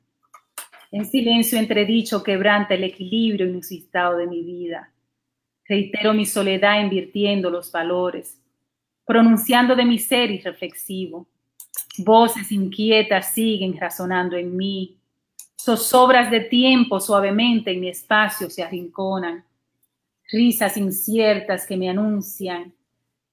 En 0.92 1.06
silencio 1.06 1.60
entredicho 1.60 2.24
quebranta 2.24 2.74
el 2.74 2.86
equilibrio 2.86 3.48
inusitado 3.48 4.18
de 4.18 4.26
mi 4.26 4.42
vida. 4.42 4.92
Reitero 5.68 6.14
mi 6.14 6.26
soledad 6.26 6.82
invirtiendo 6.82 7.50
los 7.52 7.72
valores, 7.72 8.42
pronunciando 9.06 9.76
de 9.76 9.86
mi 9.86 10.00
ser 10.00 10.32
irreflexivo. 10.32 11.28
Voces 11.98 12.52
inquietas 12.52 13.34
siguen 13.34 13.78
razonando 13.78 14.36
en 14.36 14.56
mí. 14.56 14.98
Zozobras 15.60 16.30
de 16.30 16.42
tiempo 16.42 17.00
suavemente 17.00 17.72
en 17.72 17.80
mi 17.80 17.90
espacio 17.90 18.50
se 18.50 18.64
arrinconan 18.64 19.44
risas 20.32 20.76
inciertas 20.78 21.66
que 21.66 21.78
me 21.78 21.90
anuncian 21.90 22.74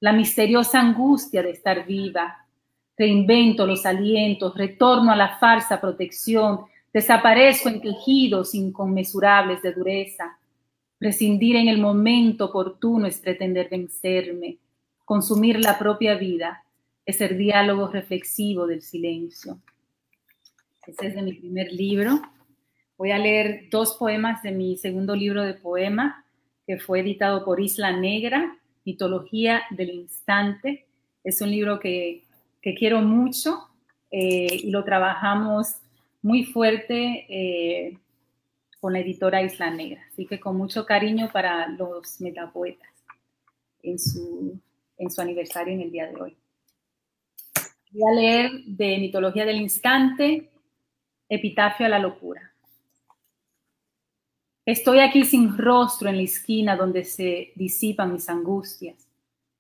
la 0.01 0.13
misteriosa 0.13 0.81
angustia 0.81 1.43
de 1.43 1.51
estar 1.51 1.87
viva. 1.87 2.47
Reinvento 2.97 3.67
los 3.67 3.87
alientos, 3.87 4.57
retorno 4.57 5.13
a 5.13 5.17
la 5.17 5.39
falsa 5.39 5.81
protección, 5.81 6.61
desaparezco 6.93 7.69
en 7.69 7.81
quejidos 7.81 8.55
inconmensurables 8.55 9.63
de 9.63 9.73
dureza. 9.73 10.39
Prescindir 10.99 11.57
en 11.57 11.69
el 11.69 11.79
momento 11.79 12.47
oportuno 12.47 13.07
es 13.07 13.19
pretender 13.19 13.69
vencerme. 13.71 14.59
Consumir 15.05 15.61
la 15.61 15.79
propia 15.79 16.15
vida 16.15 16.65
es 17.05 17.21
el 17.21 17.37
diálogo 17.37 17.89
reflexivo 17.89 18.67
del 18.67 18.83
silencio. 18.83 19.61
Ese 20.87 21.09
es 21.09 21.15
de 21.15 21.23
mi 21.23 21.33
primer 21.33 21.73
libro. 21.73 22.21
Voy 22.97 23.11
a 23.11 23.19
leer 23.19 23.69
dos 23.71 23.97
poemas 23.99 24.43
de 24.43 24.53
mi 24.53 24.77
segundo 24.77 25.15
libro 25.17 25.43
de 25.43 25.55
poema, 25.55 26.25
que 26.67 26.79
fue 26.79 27.01
editado 27.01 27.45
por 27.45 27.61
Isla 27.61 27.93
Negra, 27.97 28.57
Mitología 28.85 29.63
del 29.71 29.91
Instante. 29.91 30.87
Es 31.25 31.41
un 31.41 31.51
libro 31.51 31.81
que, 31.81 32.23
quiero 32.61 33.01
mucho 33.01 33.69
eh, 34.11 34.61
y 34.63 34.71
lo 34.71 34.85
trabajamos 34.85 35.77
muy 36.21 36.45
fuerte 36.45 37.27
eh, 37.29 37.99
con 38.81 38.93
la 38.93 39.01
editora 39.01 39.43
Isla 39.43 39.71
Negra. 39.71 40.03
Así 40.13 40.27
que 40.27 40.39
con 40.39 40.57
mucho 40.57 40.87
cariño 40.87 41.31
para 41.33 41.69
los 41.69 42.21
metapoetas 42.21 42.91
en 43.83 43.99
su, 43.99 44.61
en 44.99 45.11
su 45.11 45.21
aniversario 45.21 45.75
en 45.75 45.81
el 45.83 45.91
día 45.91 46.07
de 46.07 46.21
hoy. 46.21 46.42
Voy 47.95 48.11
a 48.11 48.15
leer 48.15 48.65
de 48.65 48.97
Mitología 48.97 49.45
del 49.45 49.61
Instante, 49.61 50.51
Epitafio 51.29 51.85
a 51.85 51.91
la 51.91 51.99
Locura. 51.99 52.51
Estoy 54.65 55.01
aquí 55.01 55.27
sin 55.27 55.59
rostro 55.59 56.09
en 56.09 56.17
la 56.17 56.23
esquina 56.23 56.75
donde 56.75 57.05
se 57.05 57.53
disipan 57.55 58.15
mis 58.15 58.31
angustias, 58.31 58.97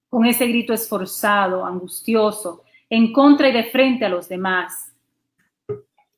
con 0.08 0.24
ese 0.24 0.46
grito 0.46 0.72
esforzado, 0.72 1.66
angustioso, 1.66 2.62
en 2.88 3.12
contra 3.12 3.50
y 3.50 3.52
de 3.52 3.64
frente 3.64 4.06
a 4.06 4.08
los 4.08 4.30
demás. 4.30 4.94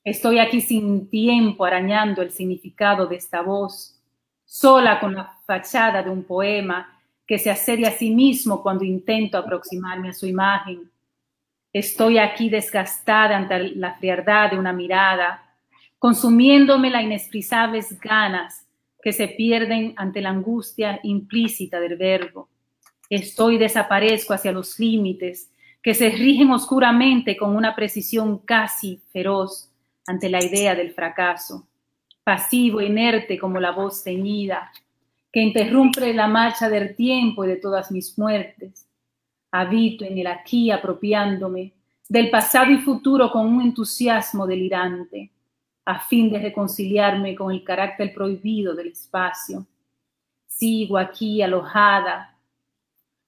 Estoy 0.05 0.39
aquí 0.39 0.61
sin 0.61 1.11
tiempo 1.11 1.65
arañando 1.65 2.23
el 2.23 2.31
significado 2.31 3.07
de 3.07 3.17
esta 3.17 3.43
voz, 3.43 4.01
sola 4.45 5.01
con 5.01 5.17
la 5.17 5.37
fachada 5.45 6.01
de 6.01 6.11
un 6.11 6.23
poema 6.23 6.97
que 7.27 7.41
se 7.41 7.51
asedia 7.51 7.89
a 7.89 7.93
sí 7.93 8.15
mismo 8.15 8.63
cuando 8.63 8.85
intento 8.85 9.37
aproximarme 9.37 10.11
a 10.11 10.15
su 10.15 10.27
imagen. 10.27 10.94
Estoy 11.75 12.19
aquí 12.19 12.49
desgastada 12.49 13.37
ante 13.37 13.75
la 13.75 13.95
frialdad 13.95 14.53
de 14.53 14.59
una 14.61 14.73
mirada, 14.73 15.57
consumiéndome 15.99 16.89
las 16.89 17.03
inexpresables 17.03 17.99
ganas 17.99 18.65
que 19.03 19.13
se 19.13 19.27
pierden 19.27 19.93
ante 19.97 20.21
la 20.21 20.31
angustia 20.31 21.01
implícita 21.03 21.81
del 21.81 21.97
verbo. 21.97 22.49
Estoy 23.11 23.59
desaparezco 23.59 24.35
hacia 24.35 24.53
los 24.53 24.79
límites 24.79 25.51
que 25.83 25.95
se 25.95 26.11
rigen 26.11 26.53
oscuramente 26.53 27.37
con 27.37 27.57
una 27.57 27.75
precisión 27.75 28.39
casi 28.39 29.03
feroz 29.13 29.69
ante 30.07 30.29
la 30.29 30.45
idea 30.45 30.77
del 30.77 30.93
fracaso, 30.93 31.67
pasivo, 32.23 32.83
inerte 32.83 33.37
como 33.37 33.59
la 33.59 33.73
voz 33.73 34.05
ceñida, 34.05 34.71
que 35.33 35.41
interrumpe 35.41 36.15
la 36.15 36.29
marcha 36.29 36.69
del 36.69 36.95
tiempo 36.95 37.45
y 37.45 37.49
de 37.49 37.57
todas 37.57 37.91
mis 37.91 38.17
muertes. 38.17 38.84
Habito 39.57 40.05
en 40.05 40.19
el 40.19 40.27
aquí 40.27 40.73
apropiándome 40.73 41.75
del 42.09 42.29
pasado 42.29 42.73
y 42.73 42.79
futuro 42.79 43.31
con 43.31 43.47
un 43.47 43.63
entusiasmo 43.63 44.49
delirante 44.49 45.31
a 45.85 46.01
fin 46.01 46.29
de 46.29 46.41
reconciliarme 46.41 47.37
con 47.37 47.53
el 47.53 47.63
carácter 47.63 48.13
prohibido 48.13 48.75
del 48.75 48.89
espacio. 48.89 49.65
Sigo 50.45 50.99
aquí 50.99 51.41
alojada 51.41 52.37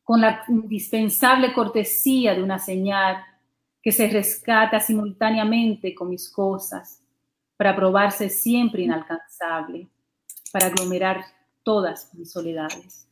con 0.03 0.21
la 0.21 0.43
indispensable 0.49 1.53
cortesía 1.53 2.35
de 2.35 2.43
una 2.43 2.59
señal 2.59 3.19
que 3.81 3.93
se 3.93 4.09
rescata 4.09 4.81
simultáneamente 4.81 5.95
con 5.95 6.09
mis 6.11 6.29
cosas 6.29 7.05
para 7.57 7.77
probarse 7.77 8.31
siempre 8.31 8.83
inalcanzable, 8.83 9.87
para 10.53 10.67
aglomerar 10.67 11.25
todas 11.63 12.13
mis 12.15 12.33
soledades. 12.33 13.07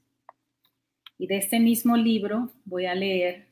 Y 1.19 1.27
de 1.27 1.39
este 1.39 1.61
mismo 1.61 1.97
libro 1.97 2.51
voy 2.65 2.87
a 2.87 2.95
leer 2.95 3.47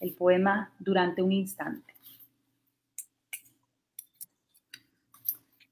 el 0.00 0.14
poema 0.14 0.72
Durante 0.78 1.22
un 1.22 1.32
instante. 1.32 1.94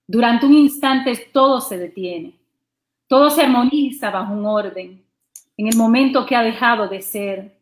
Durante 0.07 0.47
un 0.47 0.55
instante 0.55 1.31
todo 1.33 1.61
se 1.61 1.79
detiene, 1.79 2.37
todo 3.07 3.31
se 3.31 3.43
armoniza 3.43 4.11
bajo 4.11 4.33
un 4.33 4.45
orden, 4.45 5.05
en 5.57 5.67
el 5.69 5.77
momento 5.77 6.27
que 6.27 6.35
ha 6.35 6.43
dejado 6.43 6.89
de 6.89 7.01
ser 7.01 7.57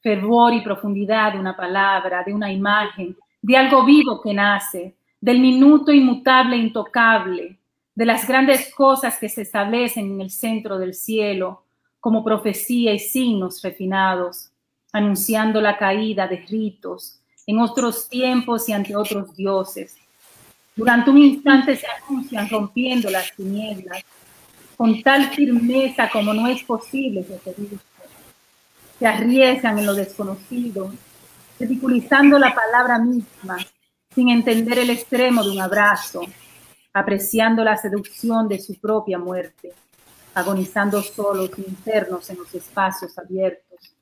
fervor 0.00 0.52
y 0.54 0.60
profundidad 0.60 1.32
de 1.32 1.40
una 1.40 1.56
palabra, 1.56 2.22
de 2.24 2.32
una 2.32 2.52
imagen, 2.52 3.16
de 3.42 3.56
algo 3.56 3.84
vivo 3.84 4.20
que 4.20 4.32
nace, 4.32 4.96
del 5.20 5.40
minuto 5.40 5.92
inmutable 5.92 6.56
e 6.56 6.60
intocable, 6.60 7.58
de 7.94 8.06
las 8.06 8.28
grandes 8.28 8.72
cosas 8.74 9.18
que 9.18 9.28
se 9.28 9.42
establecen 9.42 10.12
en 10.12 10.20
el 10.20 10.30
centro 10.30 10.78
del 10.78 10.94
cielo 10.94 11.64
como 12.08 12.24
profecía 12.24 12.94
y 12.94 12.98
signos 12.98 13.60
refinados, 13.60 14.48
anunciando 14.94 15.60
la 15.60 15.76
caída 15.76 16.26
de 16.26 16.36
ritos 16.36 17.20
en 17.46 17.60
otros 17.60 18.08
tiempos 18.08 18.66
y 18.66 18.72
ante 18.72 18.96
otros 18.96 19.36
dioses. 19.36 19.94
Durante 20.74 21.10
un 21.10 21.18
instante 21.18 21.76
se 21.76 21.84
anuncian 21.86 22.48
rompiendo 22.48 23.10
las 23.10 23.36
tinieblas 23.36 24.02
con 24.74 25.02
tal 25.02 25.26
firmeza 25.34 26.08
como 26.10 26.32
no 26.32 26.48
es 26.48 26.62
posible 26.62 27.26
referirse. 27.28 27.84
Se 28.98 29.06
arriesgan 29.06 29.78
en 29.78 29.84
lo 29.84 29.92
desconocido, 29.92 30.90
ridiculizando 31.60 32.38
la 32.38 32.54
palabra 32.54 32.98
misma, 32.98 33.58
sin 34.14 34.30
entender 34.30 34.78
el 34.78 34.88
extremo 34.88 35.44
de 35.44 35.50
un 35.50 35.60
abrazo, 35.60 36.22
apreciando 36.94 37.62
la 37.62 37.76
seducción 37.76 38.48
de 38.48 38.58
su 38.60 38.80
propia 38.80 39.18
muerte, 39.18 39.74
agonizando 40.38 41.02
solos 41.02 41.50
internos 41.58 42.28
en 42.30 42.38
los 42.38 42.54
espacios 42.54 43.18
abiertos, 43.18 43.94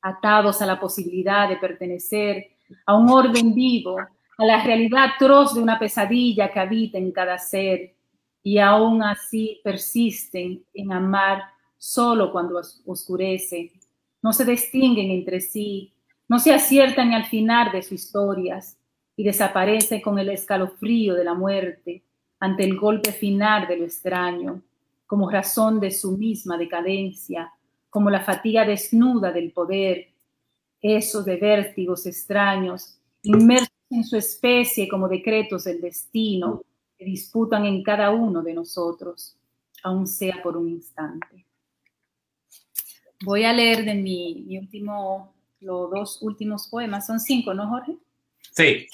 atados 0.00 0.60
a 0.62 0.66
la 0.66 0.78
posibilidad 0.78 1.48
de 1.48 1.56
pertenecer 1.56 2.46
a 2.86 2.96
un 2.96 3.10
orden 3.10 3.54
vivo, 3.54 3.98
a 3.98 4.44
la 4.44 4.62
realidad 4.62 5.12
atroz 5.14 5.54
de 5.54 5.62
una 5.62 5.78
pesadilla 5.78 6.52
que 6.52 6.60
habita 6.60 6.98
en 6.98 7.10
cada 7.12 7.38
ser 7.38 7.94
y 8.42 8.58
aún 8.58 9.02
así 9.02 9.60
persisten 9.64 10.64
en 10.72 10.92
amar 10.92 11.42
solo 11.76 12.30
cuando 12.32 12.60
oscurece, 12.86 13.72
no 14.22 14.32
se 14.32 14.44
distinguen 14.44 15.10
entre 15.10 15.40
sí, 15.40 15.92
no 16.28 16.38
se 16.38 16.52
aciertan 16.52 17.12
al 17.12 17.26
final 17.26 17.72
de 17.72 17.82
sus 17.82 17.92
historias, 17.92 18.78
y 19.18 19.24
desaparece 19.24 20.00
con 20.00 20.16
el 20.20 20.28
escalofrío 20.28 21.14
de 21.14 21.24
la 21.24 21.34
muerte 21.34 22.04
ante 22.38 22.62
el 22.62 22.76
golpe 22.78 23.10
final 23.10 23.66
de 23.66 23.76
lo 23.76 23.84
extraño, 23.84 24.62
como 25.08 25.30
razón 25.30 25.80
de 25.80 25.90
su 25.90 26.18
misma 26.18 26.58
decadencia, 26.58 27.50
como 27.88 28.10
la 28.10 28.20
fatiga 28.20 28.66
desnuda 28.66 29.32
del 29.32 29.52
poder, 29.52 30.08
esos 30.82 31.24
de 31.24 31.36
vértigos 31.36 32.04
extraños, 32.04 33.00
inmersos 33.22 33.72
en 33.90 34.04
su 34.04 34.18
especie 34.18 34.86
como 34.86 35.08
decretos 35.08 35.64
del 35.64 35.80
destino 35.80 36.62
que 36.98 37.06
disputan 37.06 37.64
en 37.64 37.82
cada 37.82 38.10
uno 38.10 38.42
de 38.42 38.52
nosotros, 38.52 39.34
aun 39.82 40.06
sea 40.06 40.42
por 40.42 40.58
un 40.58 40.68
instante. 40.68 41.46
Voy 43.24 43.44
a 43.44 43.52
leer 43.54 43.86
de 43.86 43.94
mi, 43.94 44.44
mi 44.46 44.58
último, 44.58 45.34
los 45.60 45.90
dos 45.90 46.22
últimos 46.22 46.68
poemas, 46.68 47.06
son 47.06 47.18
cinco, 47.18 47.54
¿no, 47.54 47.66
Jorge? 47.66 47.96
Sí. 48.52 48.86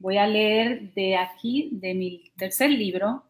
Voy 0.00 0.16
a 0.16 0.26
leer 0.26 0.92
de 0.94 1.16
aquí, 1.16 1.68
de 1.74 1.94
mi 1.94 2.32
tercer 2.36 2.70
libro, 2.70 3.22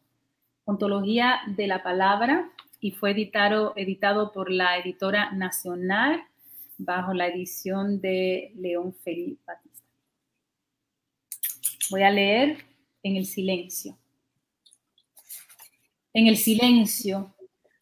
Ontología 0.65 1.41
de 1.47 1.67
la 1.67 1.83
Palabra, 1.83 2.51
y 2.81 2.91
fue 2.91 3.13
editado, 3.13 4.33
por 4.33 4.51
la 4.51 4.77
editora 4.77 5.31
nacional 5.33 6.25
bajo 6.79 7.15
la 7.15 7.29
edición 7.29 8.01
de 8.01 8.53
León 8.57 8.93
Felipe 9.05 9.41
Batista. 9.47 9.87
Voy 11.91 12.03
a 12.03 12.11
leer 12.11 12.59
en 13.05 13.17
el 13.17 13.27
silencio. 13.27 13.97
En 16.13 16.27
el 16.27 16.37
silencio 16.37 17.33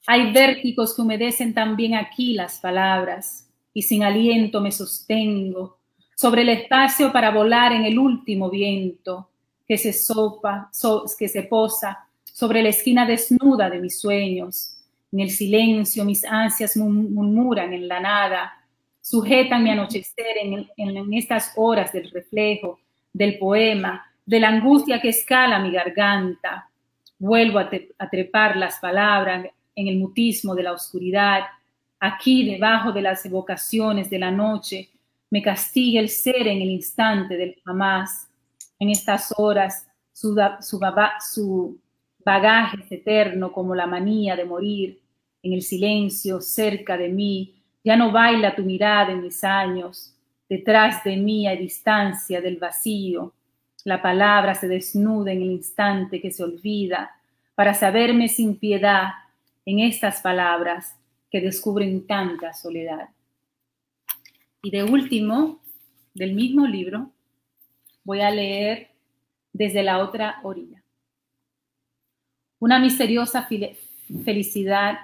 hay 0.07 0.33
vértigos 0.33 0.95
que 0.95 1.03
humedecen 1.03 1.55
también 1.55 1.95
aquí 1.95 2.35
las 2.35 2.61
palabras, 2.61 3.49
y 3.73 3.83
sin 3.83 4.03
aliento 4.03 4.61
me 4.61 4.73
sostengo 4.73 5.79
sobre 6.15 6.43
el 6.43 6.51
espacio 6.51 7.11
para 7.11 7.31
volar 7.31 7.73
en 7.73 7.87
el 7.87 7.99
último 7.99 8.51
viento 8.51 9.31
que 9.67 9.79
se 9.79 9.95
sopa, 9.95 10.71
que 11.19 11.29
se 11.29 11.45
posa 11.45 12.10
sobre 12.33 12.63
la 12.63 12.71
esquina 12.71 13.07
desnuda 13.07 13.69
de 13.71 13.81
mis 13.81 14.01
sueños. 14.01 14.77
En 15.13 15.21
el 15.21 15.31
silencio 15.31 16.05
mis 16.05 16.25
ansias 16.25 16.77
murmuran 16.77 17.73
en 17.73 17.89
la 17.89 18.01
nada, 18.01 18.53
sujetan 19.01 19.63
mi 19.63 19.71
anochecer 19.71 20.37
en, 20.77 21.15
estas 21.15 21.53
horas 21.57 21.93
del 21.93 22.11
reflejo, 22.11 22.79
del 23.13 23.39
poema, 23.39 24.07
de 24.25 24.39
la 24.39 24.49
angustia 24.49 25.01
que 25.01 25.09
escala 25.09 25.59
mi 25.59 25.73
garganta. 25.73 26.69
Vuelvo 27.19 27.59
a, 27.59 27.69
trepar 28.11 28.57
las 28.57 28.79
palabras 28.79 29.47
en 29.75 29.89
el 29.89 29.99
mutismo 29.99 30.55
de 30.55 30.63
la 30.63 30.73
oscuridad, 30.73 31.43
aquí 31.99 32.51
debajo 32.51 32.93
de 32.93 33.03
las 33.03 33.25
evocaciones 33.27 34.09
de 34.09 34.19
la 34.19 34.31
noche, 34.31 34.89
me 35.31 35.43
castiga 35.43 36.01
el 36.01 36.09
ser 36.09 36.47
en 36.49 36.61
el 36.61 36.71
instante 36.71 37.37
del 37.37 37.57
jamás. 37.65 38.29
En 38.79 38.91
estas 38.91 39.33
horas 39.37 39.87
su, 40.13 40.37
su, 40.61 41.79
es 42.25 42.93
eterno 42.93 43.53
como 43.53 43.75
la 43.75 43.87
manía 43.87 44.37
de 44.37 44.45
morir. 44.45 45.01
En 45.43 45.53
el 45.53 45.63
silencio 45.63 46.41
cerca 46.41 46.97
de 46.97 47.09
mí 47.09 47.55
ya 47.83 47.97
no 47.97 48.13
baila 48.13 48.55
tu 48.55 48.63
mirada 48.63 49.13
en 49.13 49.23
mis 49.23 49.43
años. 49.43 50.15
Detrás 50.49 51.03
de 51.05 51.17
mí 51.17 51.47
a 51.47 51.57
distancia 51.57 52.41
del 52.41 52.57
vacío. 52.57 53.33
La 53.85 54.03
palabra 54.03 54.55
se 54.55 54.69
desnuda 54.69 55.33
en 55.33 55.43
el 55.43 55.51
instante 55.51 56.21
que 56.21 56.31
se 56.31 56.43
olvida 56.45 57.11
para 57.55 57.75
saberme 57.75 58.29
sin 58.29 58.57
piedad 58.57 59.13
en 59.65 59.81
estas 59.81 60.21
palabras 60.21 60.97
que 61.31 61.41
descubren 61.41 62.07
tanta 62.07 62.53
soledad. 62.53 63.09
Y 64.63 64.71
de 64.71 64.83
último, 64.83 65.61
del 66.13 66.35
mismo 66.35 66.67
libro, 66.67 67.11
voy 68.05 68.21
a 68.21 68.31
leer 68.31 68.91
desde 69.53 69.83
la 69.83 69.99
otra 69.99 70.41
orilla. 70.43 70.80
Una 72.61 72.79
misteriosa 72.79 73.49
felicidad 74.25 74.99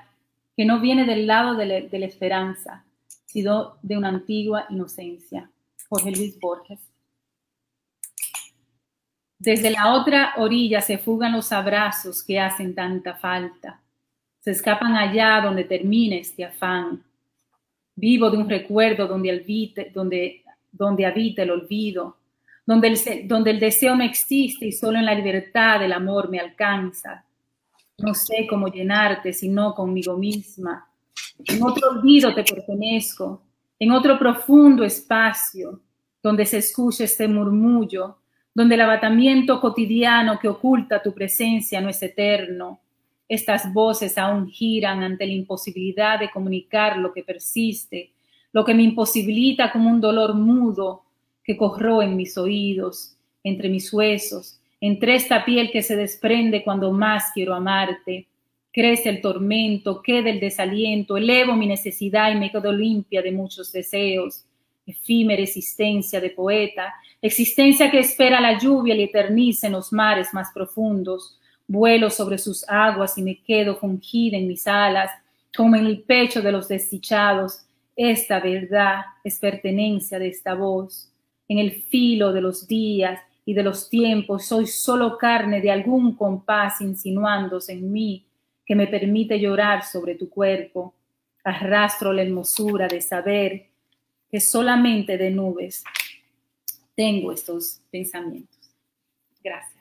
que 0.56 0.64
no 0.64 0.80
viene 0.80 1.04
del 1.04 1.26
lado 1.26 1.54
de 1.54 1.66
la, 1.66 2.06
esperanza, 2.06 2.84
sino 3.26 3.76
de 3.82 3.96
una 3.96 4.08
antigua 4.08 4.66
inocencia. 4.70 5.50
Jorge 5.88 6.12
Luis 6.12 6.38
Borges. 6.38 6.80
Desde 9.38 9.70
la 9.70 9.92
otra 9.92 10.34
orilla 10.36 10.80
se 10.80 10.98
fugan 10.98 11.32
los 11.32 11.52
abrazos 11.52 12.22
que 12.22 12.38
hacen 12.38 12.74
tanta 12.74 13.14
falta. 13.14 13.80
Se 14.40 14.52
escapan 14.52 14.94
allá 14.94 15.40
donde 15.42 15.64
termina 15.64 16.16
este 16.16 16.44
afán 16.44 17.02
Vivo 17.98 18.30
de 18.30 18.36
un 18.36 18.48
recuerdo 18.48 19.08
donde, 19.08 19.30
habita 21.06 21.42
el 21.42 21.50
olvido, 21.50 22.18
donde 22.66 22.88
el, 22.88 23.26
donde 23.26 23.50
el 23.52 23.58
deseo 23.58 23.96
no 23.96 24.04
existe 24.04 24.66
y 24.66 24.72
solo 24.72 24.98
en 24.98 25.06
la 25.06 25.14
libertad 25.14 25.82
el 25.82 25.94
amor 25.94 26.28
me 26.28 26.38
alcanza. 26.38 27.24
No 27.98 28.12
sé 28.14 28.46
cómo 28.48 28.68
llenarte 28.68 29.32
sino 29.32 29.74
conmigo 29.74 30.16
misma. 30.16 30.88
En 31.44 31.62
otro 31.62 31.90
olvido 31.90 32.34
te 32.34 32.44
pertenezco, 32.44 33.42
en 33.78 33.90
otro 33.90 34.18
profundo 34.18 34.84
espacio 34.84 35.80
donde 36.22 36.44
se 36.44 36.58
escucha 36.58 37.04
este 37.04 37.28
murmullo, 37.28 38.18
donde 38.54 38.74
el 38.74 38.80
abatamiento 38.80 39.60
cotidiano 39.60 40.38
que 40.38 40.48
oculta 40.48 41.02
tu 41.02 41.12
presencia 41.14 41.80
no 41.80 41.88
es 41.88 42.02
eterno, 42.02 42.80
estas 43.28 43.72
voces 43.72 44.16
aún 44.18 44.48
giran 44.48 45.02
ante 45.02 45.26
la 45.26 45.32
imposibilidad 45.32 46.18
de 46.18 46.30
comunicar 46.30 46.98
lo 46.98 47.12
que 47.12 47.22
persiste, 47.22 48.12
lo 48.52 48.64
que 48.64 48.74
me 48.74 48.82
imposibilita 48.82 49.72
como 49.72 49.90
un 49.90 50.00
dolor 50.00 50.34
mudo 50.34 51.02
que 51.42 51.56
corro 51.56 52.02
en 52.02 52.16
mis 52.16 52.36
oídos, 52.38 53.16
entre 53.42 53.68
mis 53.68 53.92
huesos, 53.92 54.60
entre 54.80 55.14
esta 55.14 55.44
piel 55.44 55.70
que 55.70 55.82
se 55.82 55.96
desprende 55.96 56.62
cuando 56.62 56.92
más 56.92 57.30
quiero 57.32 57.54
amarte. 57.54 58.26
Crece 58.72 59.08
el 59.08 59.20
tormento, 59.20 60.02
queda 60.02 60.30
el 60.30 60.40
desaliento, 60.40 61.16
elevo 61.16 61.54
mi 61.54 61.66
necesidad 61.66 62.30
y 62.32 62.36
me 62.36 62.50
quedo 62.50 62.72
limpia 62.72 63.22
de 63.22 63.32
muchos 63.32 63.72
deseos. 63.72 64.44
Efímera 64.86 65.42
existencia 65.42 66.20
de 66.20 66.30
poeta, 66.30 66.94
existencia 67.20 67.90
que 67.90 68.00
espera 68.00 68.40
la 68.40 68.58
lluvia 68.58 68.94
y 68.94 69.02
eterniza 69.02 69.66
en 69.66 69.72
los 69.72 69.92
mares 69.92 70.32
más 70.32 70.52
profundos, 70.52 71.38
Vuelo 71.68 72.10
sobre 72.10 72.38
sus 72.38 72.64
aguas 72.68 73.18
y 73.18 73.22
me 73.22 73.42
quedo 73.42 73.76
fungida 73.76 74.36
en 74.36 74.46
mis 74.46 74.68
alas, 74.68 75.10
como 75.56 75.74
en 75.74 75.86
el 75.86 76.02
pecho 76.02 76.40
de 76.40 76.52
los 76.52 76.68
desdichados. 76.68 77.62
Esta 77.96 78.38
verdad 78.38 79.00
es 79.24 79.40
pertenencia 79.40 80.18
de 80.18 80.28
esta 80.28 80.54
voz. 80.54 81.10
En 81.48 81.58
el 81.58 81.82
filo 81.82 82.32
de 82.32 82.40
los 82.40 82.68
días 82.68 83.18
y 83.46 83.54
de 83.54 83.62
los 83.62 83.88
tiempos 83.88 84.44
soy 84.46 84.66
solo 84.66 85.16
carne 85.16 85.62
de 85.62 85.70
algún 85.70 86.16
compás 86.16 86.80
insinuándose 86.82 87.72
en 87.72 87.90
mí. 87.92 88.22
que 88.66 88.74
me 88.74 88.88
permite 88.88 89.38
llorar 89.38 89.84
sobre 89.84 90.16
tu 90.16 90.28
cuerpo. 90.28 90.92
Arrastro 91.44 92.12
la 92.12 92.22
hermosura 92.22 92.88
de 92.88 93.00
saber 93.00 93.68
que 94.28 94.40
solamente 94.40 95.16
de 95.16 95.30
nubes 95.30 95.84
tengo 96.96 97.30
estos 97.30 97.80
pensamientos. 97.92 98.58
Gracias. 99.44 99.76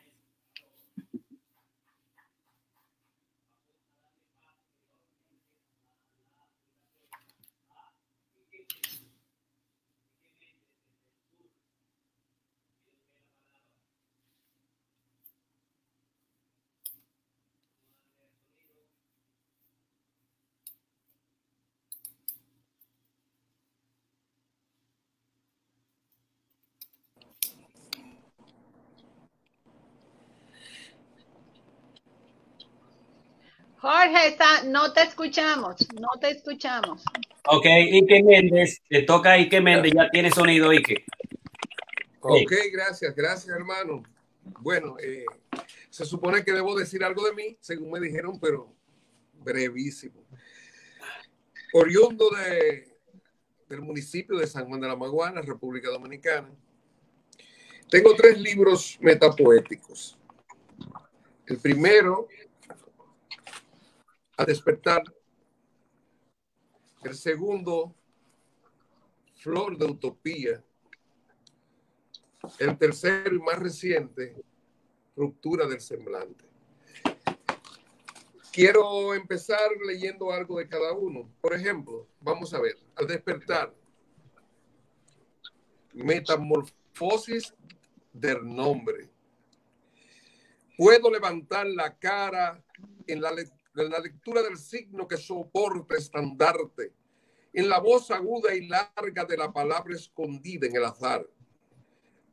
Jorge, 33.86 34.15
está, 34.28 34.64
no 34.64 34.94
te 34.94 35.02
escuchamos, 35.04 35.88
no 36.00 36.08
te 36.20 36.32
escuchamos. 36.32 37.04
Ok, 37.48 37.66
Ike 37.66 38.24
Méndez, 38.24 38.82
te 38.90 39.04
toca 39.04 39.38
Ike 39.38 39.62
Méndez, 39.62 39.94
ya 39.96 40.10
tiene 40.10 40.32
sonido 40.32 40.72
Ike. 40.72 41.06
Ok, 42.22 42.52
gracias, 42.72 43.16
gracias 43.16 43.56
hermano. 43.56 44.04
Bueno, 44.62 44.98
eh, 45.00 45.26
se 45.90 46.06
supone 46.06 46.44
que 46.44 46.52
debo 46.52 46.78
decir 46.78 47.04
algo 47.04 47.26
de 47.26 47.34
mí, 47.34 47.58
según 47.60 47.92
me 47.92 48.00
dijeron, 48.00 48.40
pero 48.40 48.74
brevísimo. 49.34 50.24
Oriundo 51.74 52.30
de, 52.30 52.88
del 53.70 53.82
municipio 53.82 54.38
de 54.38 54.48
San 54.48 54.68
Juan 54.68 54.82
de 54.82 54.88
la 54.88 54.96
Maguana, 54.96 55.42
República 55.42 55.90
Dominicana. 55.90 56.50
Tengo 57.90 58.16
tres 58.16 58.40
libros 58.40 58.98
metapoéticos. 59.00 60.18
El 61.46 61.58
primero 61.60 62.28
a 64.38 64.46
despertar. 64.46 65.04
El 67.04 67.16
segundo, 67.16 67.96
Flor 69.36 69.78
de 69.78 69.86
Utopía. 69.86 70.64
El 72.60 72.78
tercero 72.78 73.36
y 73.36 73.40
más 73.40 73.60
reciente, 73.60 74.36
Ruptura 75.16 75.68
del 75.68 75.82
Semblante. 75.82 76.46
Quiero 78.52 79.14
empezar 79.14 79.70
leyendo 79.86 80.32
algo 80.32 80.60
de 80.60 80.68
cada 80.68 80.94
uno. 80.94 81.30
Por 81.42 81.54
ejemplo, 81.54 82.08
vamos 82.22 82.54
a 82.54 82.62
ver, 82.62 82.78
al 82.96 83.08
despertar, 83.08 83.74
metamorfosis 85.94 87.54
del 88.14 88.46
nombre. 88.46 89.10
Puedo 90.78 91.12
levantar 91.12 91.68
la 91.68 91.98
cara 91.98 92.64
en 93.08 93.22
la 93.22 93.32
lectura 93.32 93.55
en 93.82 93.90
la 93.90 94.00
lectura 94.00 94.42
del 94.42 94.58
signo 94.58 95.08
que 95.08 95.18
soporta 95.18 95.96
estandarte, 95.96 96.94
en 97.54 97.70
la 97.70 97.80
voz 97.80 98.12
aguda 98.12 98.54
y 98.54 98.68
larga 98.68 99.26
de 99.26 99.38
la 99.38 99.52
palabra 99.52 99.96
escondida 99.96 100.68
en 100.68 100.76
el 100.76 100.86
azar. 100.86 101.28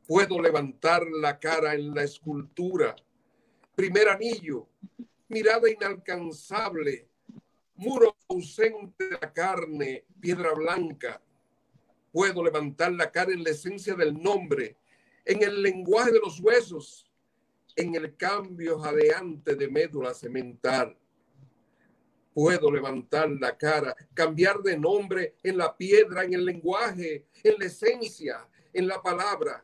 Puedo 0.07 0.41
levantar 0.41 1.05
la 1.07 1.39
cara 1.39 1.73
en 1.73 1.93
la 1.93 2.03
escultura, 2.03 2.95
primer 3.75 4.09
anillo, 4.09 4.67
mirada 5.29 5.69
inalcanzable, 5.69 7.07
muro 7.75 8.15
ausente 8.27 9.09
de 9.09 9.17
la 9.21 9.33
carne, 9.33 10.05
piedra 10.19 10.53
blanca. 10.53 11.21
Puedo 12.11 12.43
levantar 12.43 12.91
la 12.93 13.11
cara 13.11 13.31
en 13.31 13.43
la 13.43 13.51
esencia 13.51 13.95
del 13.95 14.21
nombre, 14.21 14.77
en 15.25 15.41
el 15.41 15.61
lenguaje 15.61 16.11
de 16.11 16.19
los 16.19 16.39
huesos, 16.39 17.09
en 17.75 17.95
el 17.95 18.15
cambio 18.17 18.79
jadeante 18.79 19.55
de 19.55 19.67
médula 19.67 20.13
cemental 20.13 20.97
puedo 22.33 22.71
levantar 22.71 23.29
la 23.29 23.57
cara, 23.57 23.95
cambiar 24.13 24.61
de 24.61 24.77
nombre 24.77 25.35
en 25.43 25.57
la 25.57 25.75
piedra, 25.75 26.23
en 26.23 26.33
el 26.33 26.45
lenguaje, 26.45 27.25
en 27.43 27.55
la 27.59 27.65
esencia, 27.65 28.47
en 28.73 28.87
la 28.87 29.01
palabra, 29.01 29.63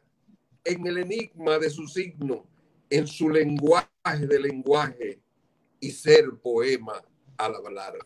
en 0.64 0.86
el 0.86 1.00
enigma 1.00 1.58
de 1.58 1.70
su 1.70 1.88
signo, 1.88 2.48
en 2.90 3.08
su 3.08 3.30
lenguaje 3.30 4.28
de 4.28 4.40
lenguaje 4.40 5.20
y 5.80 5.92
ser 5.92 6.30
poema 6.42 7.04
al 7.38 7.56
hablar. 7.56 7.98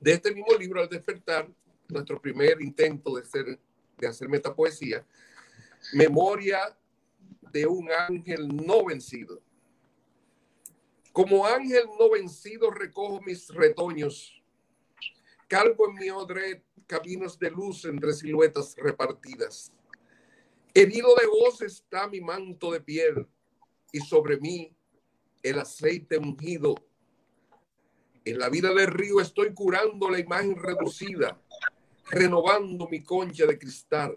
De 0.00 0.12
este 0.12 0.32
mismo 0.32 0.54
libro, 0.58 0.80
Al 0.80 0.88
despertar, 0.88 1.48
nuestro 1.88 2.20
primer 2.20 2.60
intento 2.60 3.16
de, 3.16 3.24
ser, 3.24 3.58
de 3.98 4.06
hacer 4.06 4.28
metapoesía, 4.28 5.04
Memoria 5.92 6.76
de 7.52 7.66
un 7.66 7.88
ángel 7.92 8.48
no 8.48 8.84
vencido 8.84 9.40
como 11.16 11.46
ángel 11.46 11.84
no 11.98 12.10
vencido 12.10 12.70
recojo 12.70 13.22
mis 13.22 13.48
retoños. 13.48 14.38
Calvo 15.48 15.88
en 15.88 15.94
mi 15.94 16.10
odre 16.10 16.62
caminos 16.86 17.38
de 17.38 17.50
luz 17.50 17.86
entre 17.86 18.12
siluetas 18.12 18.76
repartidas. 18.76 19.72
Herido 20.74 21.14
de 21.14 21.26
voz 21.26 21.62
está 21.62 22.06
mi 22.06 22.20
manto 22.20 22.70
de 22.70 22.82
piel 22.82 23.26
y 23.92 24.00
sobre 24.00 24.38
mí 24.38 24.76
el 25.42 25.58
aceite 25.58 26.18
ungido. 26.18 26.74
En 28.26 28.38
la 28.38 28.50
vida 28.50 28.74
del 28.74 28.88
río 28.88 29.18
estoy 29.18 29.54
curando 29.54 30.10
la 30.10 30.18
imagen 30.18 30.54
reducida, 30.54 31.40
renovando 32.10 32.88
mi 32.88 33.02
concha 33.02 33.46
de 33.46 33.58
cristal. 33.58 34.14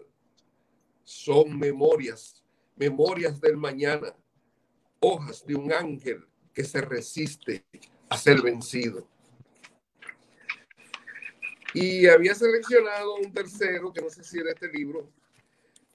Son 1.02 1.58
memorias, 1.58 2.44
memorias 2.76 3.40
del 3.40 3.56
mañana, 3.56 4.14
hojas 5.00 5.46
de 5.46 5.54
un 5.54 5.72
ángel 5.72 6.29
que 6.54 6.64
se 6.64 6.80
resiste 6.80 7.64
a 8.08 8.16
ser 8.16 8.42
vencido. 8.42 9.08
Y 11.72 12.06
había 12.08 12.34
seleccionado 12.34 13.14
un 13.16 13.32
tercero, 13.32 13.92
que 13.92 14.02
no 14.02 14.10
sé 14.10 14.24
si 14.24 14.38
era 14.38 14.50
este 14.50 14.68
libro, 14.68 15.12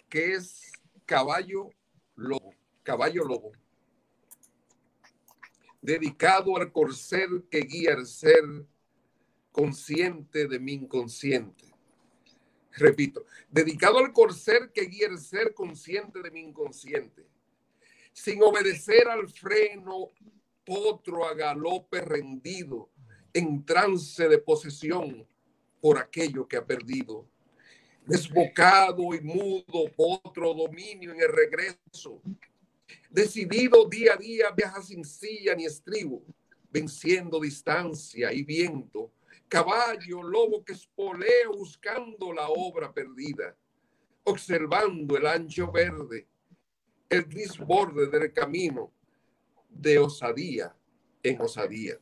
que 0.09 0.33
es 0.33 0.71
Caballo 1.05 1.69
Lobo. 2.15 2.53
Caballo 2.83 3.23
Lobo. 3.25 3.51
Dedicado 5.81 6.55
al 6.57 6.71
corcel 6.71 7.45
que 7.51 7.59
guía 7.59 8.03
ser 8.05 8.43
consciente 9.51 10.47
de 10.47 10.59
mi 10.59 10.73
inconsciente. 10.73 11.65
Repito, 12.77 13.25
dedicado 13.49 13.99
al 13.99 14.11
corcel 14.11 14.71
que 14.73 14.85
guía 14.85 15.07
el 15.07 15.17
ser 15.17 15.53
consciente 15.53 16.21
de 16.21 16.31
mi 16.31 16.41
inconsciente. 16.41 17.25
Sin 18.11 18.41
obedecer 18.43 19.07
al 19.07 19.29
freno 19.29 20.11
potro 20.65 21.25
a 21.25 21.33
galope 21.33 22.01
rendido, 22.01 22.89
en 23.33 23.65
trance 23.65 24.27
de 24.29 24.37
posesión 24.37 25.27
por 25.81 25.97
aquello 25.97 26.47
que 26.47 26.57
ha 26.57 26.65
perdido. 26.65 27.27
Desbocado 28.05 29.13
y 29.13 29.21
mudo, 29.21 29.91
potro 29.95 30.53
dominio 30.53 31.11
en 31.11 31.21
el 31.21 31.31
regreso. 31.31 32.21
Decidido 33.09 33.87
día 33.89 34.13
a 34.13 34.17
día, 34.17 34.51
viaja 34.51 34.81
sin 34.81 35.03
silla 35.03 35.53
ni 35.53 35.65
estribo, 35.65 36.23
venciendo 36.71 37.39
distancia 37.39 38.31
y 38.31 38.43
viento. 38.43 39.11
Caballo, 39.49 40.23
lobo 40.23 40.63
que 40.63 40.73
espolea 40.73 41.49
buscando 41.49 42.31
la 42.31 42.47
obra 42.47 42.93
perdida, 42.93 43.55
observando 44.23 45.17
el 45.17 45.27
ancho 45.27 45.71
verde, 45.71 46.27
el 47.09 47.23
gris 47.25 47.57
borde 47.57 48.07
del 48.07 48.31
camino, 48.33 48.91
de 49.75 49.99
osadía 49.99 50.75
en 51.21 51.41
osadía. 51.41 51.99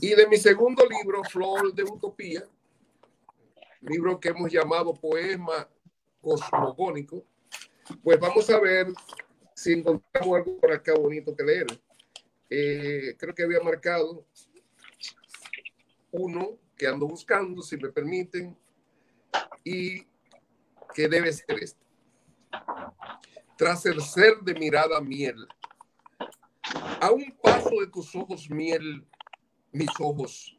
Y 0.00 0.14
de 0.14 0.26
mi 0.26 0.36
segundo 0.36 0.84
libro, 0.86 1.22
Flor 1.24 1.72
de 1.74 1.84
Utopía, 1.84 2.44
libro 3.80 4.18
que 4.18 4.28
hemos 4.28 4.50
llamado 4.50 4.94
Poema 4.94 5.68
Cosmogónico, 6.20 7.24
pues 8.02 8.18
vamos 8.18 8.48
a 8.50 8.58
ver 8.58 8.88
si 9.54 9.72
encontramos 9.72 10.36
algo 10.36 10.58
por 10.58 10.72
acá 10.72 10.94
bonito 10.94 11.36
que 11.36 11.44
leer. 11.44 11.66
Eh, 12.50 13.14
creo 13.18 13.34
que 13.34 13.42
había 13.42 13.60
marcado 13.60 14.26
uno 16.10 16.58
que 16.76 16.86
ando 16.86 17.06
buscando, 17.06 17.62
si 17.62 17.76
me 17.76 17.88
permiten, 17.90 18.56
y 19.62 20.02
que 20.94 21.08
debe 21.08 21.32
ser 21.32 21.62
este 21.62 21.84
tras 23.56 23.86
el 23.86 24.00
ser 24.00 24.38
de 24.42 24.54
mirada 24.54 25.00
miel. 25.00 25.46
A 27.00 27.10
un 27.10 27.30
paso 27.42 27.80
de 27.80 27.86
tus 27.88 28.14
ojos 28.14 28.48
miel, 28.50 29.06
mis 29.72 29.90
ojos. 30.00 30.58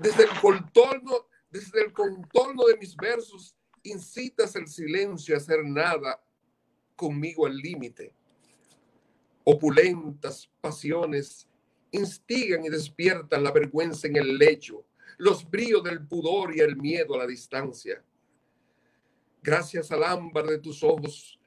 Desde 0.00 0.24
el 0.24 0.40
contorno, 0.40 1.26
desde 1.50 1.82
el 1.84 1.92
contorno 1.92 2.64
de 2.64 2.76
mis 2.76 2.96
versos, 2.96 3.56
incitas 3.82 4.54
el 4.56 4.68
silencio 4.68 5.34
a 5.34 5.38
hacer 5.38 5.64
nada 5.64 6.22
conmigo 6.96 7.46
al 7.46 7.56
límite. 7.56 8.14
Opulentas 9.44 10.50
pasiones 10.60 11.48
instigan 11.92 12.64
y 12.64 12.68
despiertan 12.68 13.42
la 13.42 13.50
vergüenza 13.50 14.06
en 14.06 14.16
el 14.16 14.38
lecho, 14.38 14.84
los 15.18 15.48
bríos 15.48 15.82
del 15.82 16.06
pudor 16.06 16.54
y 16.54 16.60
el 16.60 16.76
miedo 16.76 17.14
a 17.14 17.18
la 17.18 17.26
distancia. 17.26 18.04
Gracias 19.42 19.90
al 19.90 20.04
ámbar 20.04 20.46
de 20.46 20.58
tus 20.58 20.82
ojos, 20.82 21.39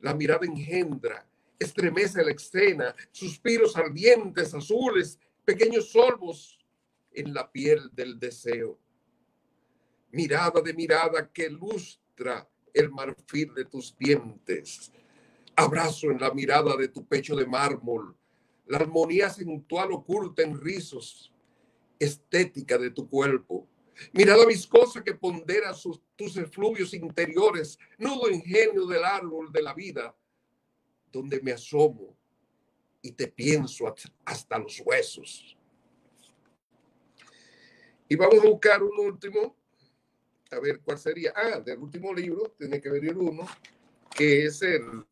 la 0.00 0.14
mirada 0.14 0.46
engendra, 0.46 1.26
estremece 1.58 2.24
la 2.24 2.32
escena, 2.32 2.94
suspiros 3.10 3.76
ardientes, 3.76 4.54
azules, 4.54 5.18
pequeños 5.44 5.90
solvos 5.90 6.58
en 7.12 7.34
la 7.34 7.50
piel 7.50 7.90
del 7.92 8.18
deseo. 8.18 8.78
Mirada 10.10 10.60
de 10.60 10.74
mirada 10.74 11.30
que 11.30 11.50
lustra 11.50 12.48
el 12.72 12.90
marfil 12.90 13.54
de 13.54 13.64
tus 13.64 13.96
dientes. 13.96 14.92
Abrazo 15.56 16.10
en 16.10 16.20
la 16.20 16.32
mirada 16.32 16.76
de 16.76 16.88
tu 16.88 17.04
pecho 17.04 17.36
de 17.36 17.46
mármol, 17.46 18.16
la 18.66 18.78
armonía 18.78 19.28
sensual 19.28 19.92
oculta 19.92 20.42
en 20.42 20.58
rizos, 20.60 21.32
estética 21.98 22.78
de 22.78 22.90
tu 22.90 23.08
cuerpo. 23.08 23.66
Mirada 24.12 24.46
viscosa 24.46 25.02
que 25.04 25.14
pondera 25.14 25.74
sus, 25.74 26.00
tus 26.16 26.36
efluvios 26.36 26.94
interiores, 26.94 27.78
nudo 27.98 28.30
ingenio 28.30 28.86
del 28.86 29.04
árbol 29.04 29.52
de 29.52 29.62
la 29.62 29.74
vida, 29.74 30.14
donde 31.12 31.40
me 31.40 31.52
asomo 31.52 32.16
y 33.02 33.12
te 33.12 33.28
pienso 33.28 33.92
hasta 34.24 34.58
los 34.58 34.80
huesos. 34.84 35.56
Y 38.08 38.16
vamos 38.16 38.44
a 38.44 38.48
buscar 38.48 38.82
un 38.82 38.98
último, 38.98 39.56
a 40.50 40.58
ver 40.58 40.80
cuál 40.80 40.98
sería. 40.98 41.32
Ah, 41.34 41.60
del 41.60 41.78
último 41.78 42.12
libro, 42.12 42.54
tiene 42.58 42.80
que 42.80 42.90
venir 42.90 43.16
uno, 43.16 43.46
que 44.10 44.46
es 44.46 44.60
el 44.62 45.04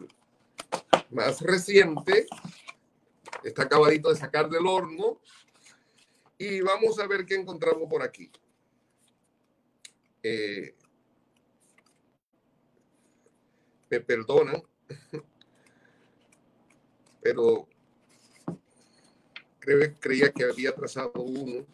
más 1.10 1.40
reciente, 1.40 2.26
está 3.44 3.62
acabadito 3.62 4.08
de 4.08 4.16
sacar 4.16 4.50
del 4.50 4.66
horno. 4.66 5.20
Y 6.36 6.60
vamos 6.60 6.98
a 6.98 7.06
ver 7.06 7.24
qué 7.24 7.36
encontramos 7.36 7.88
por 7.88 8.02
aquí. 8.02 8.30
Eh, 10.22 10.74
me 13.90 14.00
perdonan, 14.00 14.62
pero 17.22 17.68
creo, 19.60 19.94
creía 20.00 20.32
que 20.32 20.44
había 20.44 20.74
trazado 20.74 21.12
uno. 21.22 21.66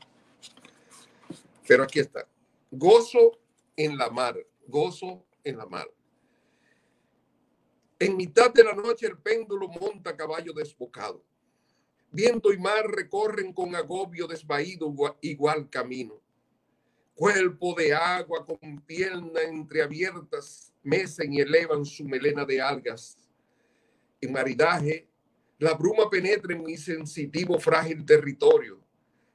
Pero 1.67 1.83
aquí 1.83 2.01
está. 2.01 2.29
Gozo 2.71 3.39
en 3.77 3.97
la 3.97 4.11
mar, 4.11 4.37
gozo 4.67 5.25
en 5.43 5.57
la 5.57 5.67
mar. 5.67 5.89
En 7.99 8.17
mitad 8.17 8.53
de 8.53 8.65
la 8.65 8.75
noche 8.75 9.07
el 9.07 9.19
péndulo 9.19 9.69
monta 9.69 10.17
caballo 10.17 10.53
desbocado. 10.53 11.25
Viento 12.11 12.53
y 12.53 12.59
mar 12.59 12.87
recorren 12.87 13.53
con 13.53 13.75
agobio 13.75 14.27
desvaído 14.27 14.93
igual 15.23 15.71
camino. 15.71 16.24
Cuerpo 17.15 17.75
de 17.75 17.95
agua 17.95 18.45
con 18.45 18.81
pierna 18.81 19.41
entreabiertas 19.43 20.75
mecen 20.83 21.33
y 21.33 21.41
elevan 21.41 21.85
su 21.85 22.05
melena 22.05 22.45
de 22.45 22.61
algas. 22.61 23.17
En 24.21 24.33
maridaje, 24.33 25.07
la 25.59 25.75
bruma 25.75 26.11
penetra 26.11 26.53
en 26.53 26.65
mi 26.65 26.77
sensitivo 26.77 27.57
frágil 27.61 28.05
territorio, 28.05 28.81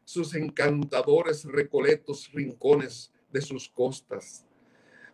sus 0.04 0.36
encantadores 0.36 1.46
recoletos 1.46 2.30
rincones 2.34 3.14
de 3.32 3.42
sus 3.42 3.70
costas. 3.70 4.46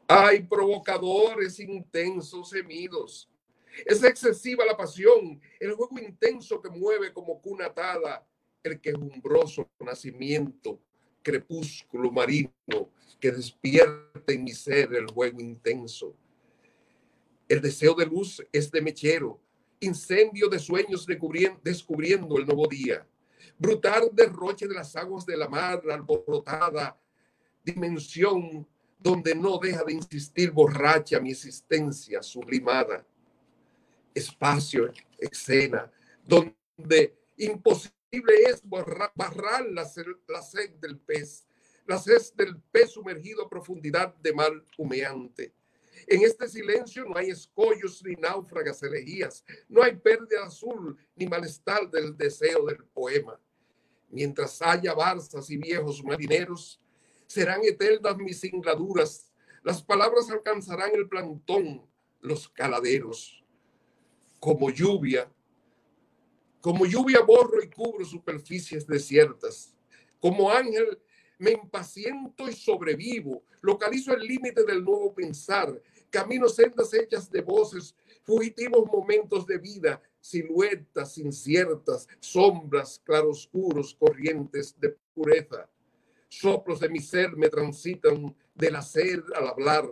Hay 0.07 0.41
provocadores 0.41 1.59
intensos 1.59 2.51
gemidos. 2.51 3.29
Es 3.85 4.03
excesiva 4.03 4.65
la 4.65 4.75
pasión, 4.75 5.39
el 5.59 5.73
juego 5.73 5.99
intenso 5.99 6.59
que 6.59 6.71
mueve 6.71 7.13
como 7.13 7.39
cuna 7.39 7.67
atada 7.67 8.27
el 8.63 8.81
quejumbroso 8.81 9.69
nacimiento 9.79 10.81
crepúsculo 11.25 12.11
marino 12.11 12.51
que 13.19 13.31
despierta 13.31 14.31
en 14.31 14.43
mi 14.43 14.51
ser 14.51 14.93
el 14.93 15.07
juego 15.07 15.41
intenso. 15.41 16.15
El 17.49 17.61
deseo 17.61 17.95
de 17.95 18.05
luz 18.05 18.45
es 18.51 18.69
de 18.69 18.81
mechero, 18.81 19.41
incendio 19.79 20.47
de 20.47 20.59
sueños 20.59 21.05
descubriendo 21.63 22.37
el 22.37 22.45
nuevo 22.45 22.67
día. 22.67 23.07
Brutal 23.57 24.09
derroche 24.13 24.67
de 24.67 24.75
las 24.75 24.95
aguas 24.95 25.25
de 25.25 25.35
la 25.35 25.49
mar 25.49 25.81
alborotada, 25.89 26.99
dimensión 27.63 28.67
donde 28.99 29.33
no 29.33 29.57
deja 29.57 29.83
de 29.83 29.93
insistir 29.93 30.51
borracha 30.51 31.19
mi 31.19 31.31
existencia 31.31 32.21
sublimada. 32.21 33.03
Espacio, 34.13 34.93
escena, 35.19 35.91
donde 36.23 37.17
imposible 37.37 37.94
es 38.47 38.61
barrar, 38.67 39.65
la, 39.71 39.85
sed 39.85 40.69
del 40.79 40.97
pez, 40.99 41.45
la 41.85 41.97
sed 41.97 42.21
del 42.35 42.61
pez 42.71 42.91
sumergido 42.91 43.43
a 43.43 43.49
profundidad 43.49 44.15
de 44.15 44.33
mar 44.33 44.51
humeante. 44.77 45.53
En 46.07 46.23
este 46.23 46.47
silencio 46.47 47.05
no 47.05 47.17
hay 47.17 47.29
escollos 47.29 48.03
ni 48.03 48.15
náufragas 48.15 48.83
elegías, 48.83 49.43
no 49.67 49.81
hay 49.81 49.95
pérdida 49.95 50.45
azul 50.45 50.97
ni 51.15 51.25
malestar 51.25 51.89
del 51.89 52.15
deseo 52.15 52.65
del 52.65 52.83
poema. 52.85 53.39
Mientras 54.09 54.61
haya 54.61 54.93
barzas 54.93 55.49
y 55.49 55.57
viejos 55.57 56.03
marineros, 56.03 56.79
serán 57.25 57.63
eternas 57.63 58.17
mis 58.17 58.39
singladuras, 58.39 59.31
las 59.63 59.81
palabras 59.81 60.29
alcanzarán 60.29 60.91
el 60.93 61.09
plantón, 61.09 61.89
los 62.21 62.47
caladeros. 62.49 63.43
Como 64.39 64.69
lluvia, 64.69 65.31
como 66.65 66.87
lluvia 66.87 67.21
borro 67.21 67.61
y 67.61 67.69
cubro 67.69 68.03
superficies 68.03 68.87
desiertas. 68.87 69.71
Como 70.19 70.49
ángel 70.49 70.97
me 71.37 71.51
impaciento 71.51 72.49
y 72.49 72.53
sobrevivo. 72.53 73.43
Localizo 73.61 74.15
el 74.15 74.21
límite 74.21 74.63
del 74.63 74.83
nuevo 74.83 75.13
pensar. 75.13 75.79
Camino 76.09 76.49
sendas 76.49 76.91
hechas 76.95 77.29
de 77.29 77.43
voces, 77.43 77.93
fugitivos 78.23 78.87
momentos 78.91 79.45
de 79.45 79.59
vida, 79.59 80.01
siluetas 80.19 81.19
inciertas, 81.19 82.07
sombras, 82.19 82.99
claroscuros, 83.05 83.93
corrientes 83.93 84.75
de 84.79 84.97
pureza. 85.13 85.69
Soplos 86.29 86.79
de 86.79 86.89
mi 86.89 86.99
ser 86.99 87.37
me 87.37 87.49
transitan 87.49 88.35
del 88.55 88.75
hacer 88.75 89.23
al 89.35 89.49
hablar, 89.49 89.87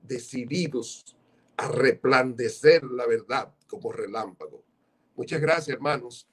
decididos 0.00 1.14
a 1.58 1.68
replandecer 1.68 2.82
la 2.82 3.06
verdad 3.06 3.54
como 3.66 3.92
relámpago. 3.92 4.71
Muchas 5.16 5.40
gracias, 5.40 5.68
hermanos. 5.68 6.26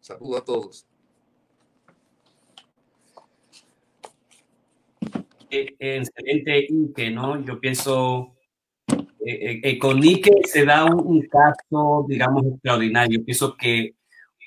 Saludo 0.00 0.36
a 0.36 0.44
todos. 0.44 0.86
Eh, 5.50 5.74
excelente, 5.78 6.66
Ike, 6.68 7.10
¿no? 7.10 7.44
Yo 7.44 7.60
pienso, 7.60 8.34
eh, 9.24 9.60
eh, 9.62 9.78
con 9.78 10.02
Ike 10.02 10.32
se 10.44 10.64
da 10.64 10.84
un, 10.84 11.22
caso, 11.28 12.04
digamos, 12.08 12.44
extraordinario. 12.46 13.20
Yo 13.20 13.24
pienso 13.24 13.56
que 13.56 13.94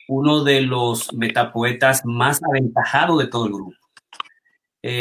uno 0.09 0.43
de 0.43 0.61
los 0.61 1.13
metapoetas 1.13 2.05
más 2.05 2.41
aventajados 2.43 3.19
de 3.19 3.27
todo 3.27 3.45
el 3.45 3.53
grupo 3.53 3.77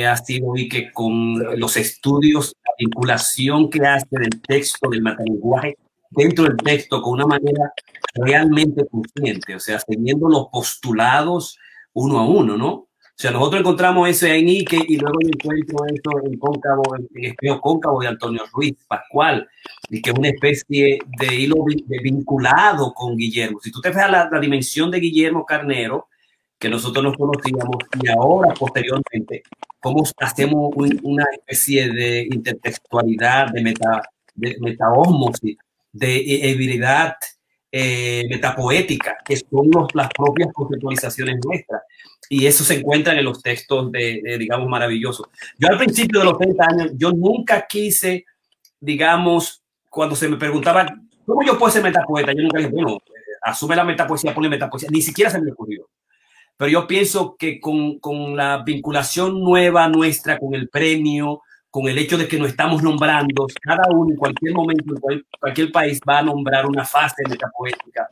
ha 0.09 0.16
sido 0.16 0.57
Ike 0.57 0.91
con 0.93 1.61
los 1.61 1.76
estudios, 1.76 2.57
la 2.64 2.72
vinculación 2.78 3.70
que 3.70 3.87
hace 3.87 4.09
del 4.11 4.43
texto, 4.43 4.89
del 4.91 5.03
metalenguaje 5.03 5.76
dentro 6.11 6.45
del 6.45 6.57
texto 6.57 7.01
con 7.03 7.15
una 7.15 7.27
manera 7.27 7.73
realmente 8.15 8.87
consciente, 8.91 9.55
o 9.55 9.61
sea, 9.61 9.79
teniendo 9.79 10.29
los 10.29 10.49
postulados 10.49 11.59
uno 11.93 12.19
a 12.19 12.27
uno, 12.27 12.57
¿no? 12.57 12.87
O 13.19 13.19
sea, 13.19 13.31
nosotros 13.31 13.61
encontramos 13.61 14.11
eso 14.11 14.27
en 14.27 14.47
Ike 14.47 14.79
y 14.89 14.99
luego 14.99 15.19
encuentro 15.23 15.79
eso 15.87 16.27
en 16.27 16.39
Cóncavo, 16.39 16.83
en 17.15 17.25
Espejo 17.25 17.61
Cóncavo 17.63 18.01
de 18.01 18.09
Antonio 18.09 18.43
Ruiz 18.53 18.77
Pascual, 18.87 19.49
y 19.89 20.03
que 20.03 20.11
es 20.11 20.19
una 20.19 20.29
especie 20.29 20.99
de 21.19 21.35
hilo 21.35 21.65
vinculado 22.03 22.93
con 22.93 23.17
Guillermo. 23.17 23.59
Si 23.63 23.71
tú 23.71 23.81
te 23.81 23.91
fijas 23.91 24.11
la, 24.11 24.29
la 24.31 24.39
dimensión 24.39 24.91
de 24.91 25.01
Guillermo 25.01 25.47
Carnero, 25.47 26.09
que 26.59 26.69
nosotros 26.69 27.03
nos 27.03 27.17
conocíamos, 27.17 27.77
y 28.03 28.09
ahora 28.09 28.53
posteriormente, 28.53 29.43
cómo 29.81 30.05
hacemos 30.19 30.75
una 31.03 31.25
especie 31.33 31.91
de 31.91 32.29
intertextualidad, 32.31 33.51
de, 33.53 33.63
meta, 33.63 34.03
de 34.35 34.57
metaosmosis, 34.61 35.57
de 35.97 36.53
habilidad 36.55 37.16
eh, 37.72 38.24
metapoética, 38.30 39.18
que 39.24 39.36
son 39.36 39.70
las 39.94 40.09
propias 40.16 40.49
conceptualizaciones 40.53 41.36
nuestras. 41.44 41.82
Y 42.28 42.47
eso 42.47 42.64
se 42.64 42.74
encuentra 42.74 43.12
en 43.18 43.24
los 43.24 43.42
textos 43.42 43.92
de, 43.92 44.36
digamos, 44.38 44.68
maravillosos. 44.68 45.28
Yo 45.59 45.68
al 45.68 45.78
principio 45.78 46.20
de 46.20 46.26
los 46.26 46.38
30 46.38 46.64
años, 46.64 46.90
yo 46.94 47.12
nunca 47.12 47.66
quise, 47.68 48.24
digamos, 48.80 49.62
cuando 49.90 50.16
se 50.16 50.28
me 50.28 50.36
preguntaba, 50.36 50.86
¿cómo 51.24 51.42
yo 51.44 51.59
puedo 51.59 51.72
ser 51.72 51.82
metapoeta? 51.82 52.32
Yo 52.32 52.42
nunca 52.42 52.59
dije, 52.59 52.70
bueno, 52.70 52.99
asume 53.42 53.76
la 53.76 53.84
metapoesía, 53.84 54.34
pone 54.34 54.49
metapoesía. 54.49 54.88
Ni 54.90 55.03
siquiera 55.03 55.30
se 55.30 55.40
me 55.40 55.53
ocurrió. 55.53 55.88
Pero 56.57 56.70
yo 56.70 56.86
pienso 56.86 57.36
que 57.36 57.61
con, 57.61 57.99
con 57.99 58.36
la 58.36 58.62
vinculación 58.64 59.40
nueva 59.40 59.88
nuestra, 59.88 60.38
con 60.38 60.55
el 60.55 60.68
premio, 60.68 61.42
con 61.77 61.89
el 61.89 61.99
hecho 61.99 62.16
de 62.16 62.27
que 62.27 62.39
nos 62.39 62.49
estamos 62.49 62.83
nombrando, 62.83 63.47
cada 63.61 63.87
uno 63.91 64.11
en 64.11 64.16
cualquier 64.16 64.55
momento, 64.55 64.95
en 65.11 65.27
cualquier 65.39 65.70
país 65.70 66.01
va 66.09 66.20
a 66.20 66.22
nombrar 66.22 66.64
una 66.64 66.87
fase 66.87 67.22
metapoética. 67.29 68.09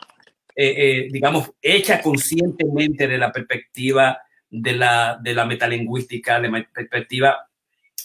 eh, 0.55 1.09
digamos, 1.11 1.51
hecha 1.63 2.03
conscientemente 2.03 3.09
de 3.09 3.17
la 3.17 3.33
perspectiva 3.33 4.19
de 4.51 4.73
la, 4.75 5.19
de 5.19 5.33
la 5.33 5.47
metalingüística, 5.47 6.41
de 6.41 6.51
la 6.51 6.69
perspectiva 6.75 7.39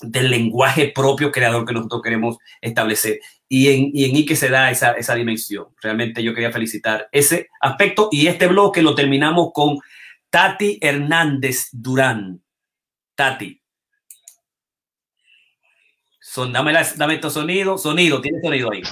del 0.01 0.29
lenguaje 0.29 0.93
propio 0.95 1.29
creador 1.29 1.65
que 1.65 1.73
nosotros 1.73 2.01
queremos 2.03 2.37
establecer. 2.61 3.19
Y 3.49 3.67
en, 3.67 3.91
y 3.93 4.05
en 4.05 4.15
Ike 4.15 4.37
se 4.37 4.47
da 4.47 4.71
esa, 4.71 4.93
esa 4.93 5.13
dimensión. 5.13 5.65
Realmente 5.81 6.23
yo 6.23 6.33
quería 6.33 6.53
felicitar 6.53 7.09
ese 7.11 7.49
aspecto 7.59 8.07
y 8.13 8.27
este 8.27 8.47
bloque 8.47 8.81
lo 8.81 8.95
terminamos 8.95 9.49
con 9.53 9.77
Tati 10.29 10.79
Hernández 10.79 11.67
Durán. 11.73 12.41
Tati. 13.13 13.58
Son, 16.31 16.53
dame, 16.53 16.71
la, 16.71 16.87
dame 16.95 17.15
estos 17.15 17.33
sonidos. 17.33 17.81
Sonido, 17.81 18.21
tiene 18.21 18.39
sonido 18.39 18.71
ahí. 18.71 18.83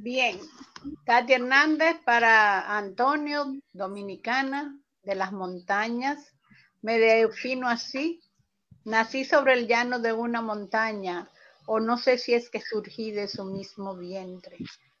Bien. 0.00 0.38
Tati 1.06 1.32
Hernández 1.32 1.96
para 2.04 2.76
Antonio, 2.76 3.54
dominicana, 3.72 4.78
de 5.02 5.14
las 5.14 5.32
montañas. 5.32 6.34
Me 6.82 6.98
defino 6.98 7.66
así. 7.66 8.20
Nací 8.84 9.24
sobre 9.24 9.54
el 9.54 9.66
llano 9.66 9.98
de 9.98 10.12
una 10.12 10.42
montaña, 10.42 11.30
o 11.64 11.80
no 11.80 11.96
sé 11.96 12.18
si 12.18 12.34
es 12.34 12.50
que 12.50 12.60
surgí 12.60 13.12
de 13.12 13.28
su 13.28 13.46
mismo 13.46 13.96
vientre. 13.96 14.58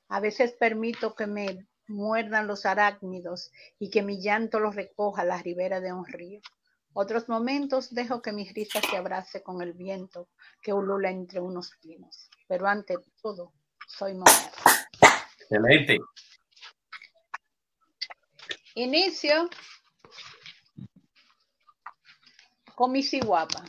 A 0.08 0.20
veces 0.20 0.52
permito 0.52 1.14
que 1.14 1.26
me 1.26 1.66
muerdan 1.86 2.46
los 2.46 2.64
arácnidos 2.64 3.52
y 3.78 3.90
que 3.90 4.02
mi 4.02 4.22
llanto 4.22 4.58
los 4.58 4.74
recoja 4.74 5.20
a 5.20 5.26
la 5.26 5.42
ribera 5.42 5.80
de 5.80 5.92
un 5.92 6.06
río. 6.06 6.40
Otros 6.96 7.28
momentos 7.28 7.92
dejo 7.92 8.22
que 8.22 8.30
mi 8.30 8.48
risa 8.48 8.80
se 8.80 8.96
abrace 8.96 9.42
con 9.42 9.60
el 9.60 9.72
viento 9.72 10.28
que 10.62 10.72
ulula 10.72 11.10
entre 11.10 11.40
unos 11.40 11.72
pinos. 11.82 12.30
Pero 12.46 12.68
ante 12.68 12.94
todo, 13.20 13.52
soy 13.88 14.14
mujer. 14.14 14.52
Excelente. 15.40 15.98
Inicio 18.76 19.50
con 22.76 22.92
mi 22.92 23.02
guapa. 23.24 23.64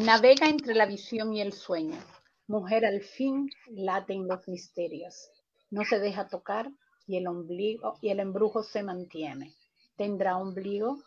Navega 0.00 0.46
entre 0.48 0.74
la 0.74 0.86
visión 0.86 1.34
y 1.34 1.42
el 1.42 1.52
sueño. 1.52 1.98
Mujer 2.46 2.86
al 2.86 3.02
fin 3.02 3.50
late 3.68 4.14
en 4.14 4.26
los 4.26 4.48
misterios. 4.48 5.30
No 5.68 5.84
se 5.84 5.98
deja 5.98 6.28
tocar 6.28 6.70
y 7.06 7.18
el 7.18 7.26
ombligo 7.26 7.98
y 8.00 8.08
el 8.08 8.20
embrujo 8.20 8.62
se 8.62 8.82
mantiene. 8.82 9.54
¿Tendrá 9.96 10.38
ombligo? 10.38 11.02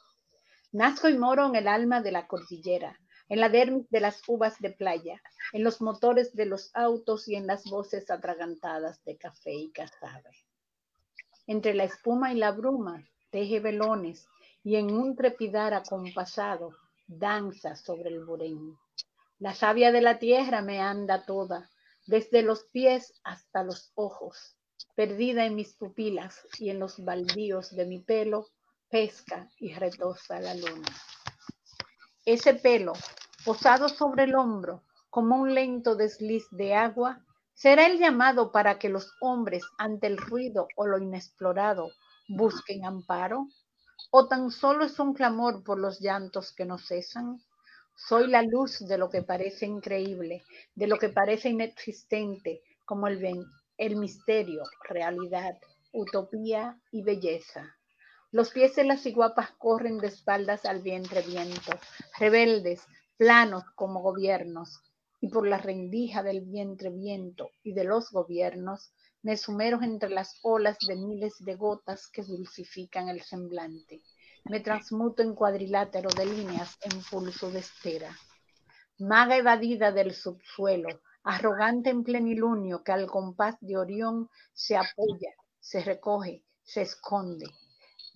Nazco 0.71 1.09
y 1.09 1.17
moro 1.17 1.47
en 1.47 1.55
el 1.55 1.67
alma 1.67 2.01
de 2.01 2.11
la 2.11 2.27
cordillera, 2.27 2.99
en 3.29 3.39
la 3.39 3.49
dermis 3.49 3.89
de 3.89 3.99
las 3.99 4.21
uvas 4.27 4.59
de 4.59 4.71
playa, 4.71 5.21
en 5.53 5.63
los 5.63 5.81
motores 5.81 6.35
de 6.35 6.45
los 6.45 6.69
autos 6.75 7.27
y 7.27 7.35
en 7.35 7.47
las 7.47 7.63
voces 7.65 8.11
atragantadas 8.11 9.03
de 9.03 9.17
café 9.17 9.53
y 9.53 9.71
cazabe. 9.71 10.31
Entre 11.47 11.73
la 11.73 11.85
espuma 11.85 12.33
y 12.33 12.37
la 12.37 12.51
bruma, 12.51 13.07
teje 13.31 13.59
velones 13.59 14.27
y 14.63 14.75
en 14.75 14.91
un 14.91 15.15
trepidar 15.15 15.73
acompasado 15.73 16.71
danza 17.07 17.75
sobre 17.75 18.09
el 18.09 18.25
burén. 18.25 18.77
La 19.39 19.53
savia 19.53 19.91
de 19.91 20.01
la 20.01 20.17
tierra 20.19 20.61
me 20.61 20.79
anda 20.79 21.25
toda, 21.25 21.69
desde 22.05 22.41
los 22.41 22.63
pies 22.65 23.19
hasta 23.23 23.63
los 23.63 23.91
ojos, 23.95 24.55
perdida 24.95 25.45
en 25.45 25.55
mis 25.55 25.73
pupilas 25.75 26.47
y 26.59 26.69
en 26.69 26.79
los 26.79 27.03
baldíos 27.03 27.75
de 27.75 27.85
mi 27.85 27.99
pelo, 27.99 28.47
pesca 28.89 29.49
y 29.59 29.73
retosa 29.73 30.39
la 30.39 30.53
luna. 30.53 30.87
Ese 32.25 32.53
pelo, 32.55 32.93
posado 33.43 33.89
sobre 33.89 34.23
el 34.23 34.35
hombro, 34.35 34.83
como 35.09 35.37
un 35.37 35.53
lento 35.53 35.95
desliz 35.95 36.45
de 36.51 36.73
agua, 36.73 37.23
será 37.53 37.85
el 37.85 37.99
llamado 37.99 38.51
para 38.51 38.79
que 38.79 38.89
los 38.89 39.13
hombres 39.21 39.63
ante 39.77 40.07
el 40.07 40.17
ruido 40.17 40.67
o 40.75 40.87
lo 40.87 40.97
inexplorado 40.97 41.91
busquen 42.27 42.85
amparo. 42.85 43.47
¿O 44.11 44.27
tan 44.27 44.51
solo 44.51 44.85
es 44.85 44.99
un 44.99 45.13
clamor 45.13 45.63
por 45.63 45.79
los 45.79 45.99
llantos 45.99 46.53
que 46.53 46.65
no 46.65 46.77
cesan? 46.77 47.41
Soy 47.95 48.27
la 48.27 48.41
luz 48.41 48.79
de 48.79 48.97
lo 48.97 49.09
que 49.09 49.21
parece 49.21 49.65
increíble, 49.65 50.43
de 50.75 50.87
lo 50.87 50.97
que 50.97 51.09
parece 51.09 51.49
inexistente, 51.49 52.61
como 52.83 53.07
el, 53.07 53.45
el 53.77 53.95
misterio, 53.95 54.63
realidad, 54.89 55.57
utopía 55.93 56.77
y 56.91 57.03
belleza. 57.03 57.75
Los 58.35 58.49
pies 58.49 58.75
de 58.75 58.83
las 58.83 59.05
iguapas 59.05 59.51
corren 59.51 59.97
de 59.97 60.07
espaldas 60.07 60.65
al 60.65 60.81
vientre 60.81 61.21
viento, 61.21 61.71
rebeldes, 62.19 62.81
planos 63.15 63.63
como 63.75 64.01
gobiernos, 64.01 64.81
y 65.21 65.29
por 65.29 65.47
la 65.47 65.57
rendija 65.57 66.21
del 66.21 66.41
vientre 66.41 66.89
viento 66.89 67.51
y 67.63 67.71
de 67.71 67.85
los 67.85 68.11
gobiernos 68.11 68.91
me 69.21 69.37
sumero 69.37 69.81
entre 69.83 70.09
las 70.09 70.37
olas 70.41 70.77
de 70.85 70.97
miles 70.97 71.35
de 71.39 71.55
gotas 71.55 72.09
que 72.09 72.23
dulcifican 72.23 73.07
el 73.07 73.21
semblante. 73.21 74.01
Me 74.43 74.59
transmuto 74.59 75.23
en 75.23 75.33
cuadrilátero 75.33 76.09
de 76.09 76.25
líneas 76.25 76.77
en 76.81 77.01
pulso 77.09 77.49
de 77.51 77.59
espera. 77.59 78.19
Maga 78.99 79.37
evadida 79.37 79.93
del 79.93 80.13
subsuelo, 80.13 80.89
arrogante 81.23 81.89
en 81.89 82.03
plenilunio 82.03 82.83
que 82.83 82.91
al 82.91 83.07
compás 83.07 83.55
de 83.61 83.77
Orión 83.77 84.29
se 84.51 84.75
apoya, 84.75 85.31
se 85.57 85.81
recoge, 85.85 86.43
se 86.63 86.81
esconde. 86.81 87.45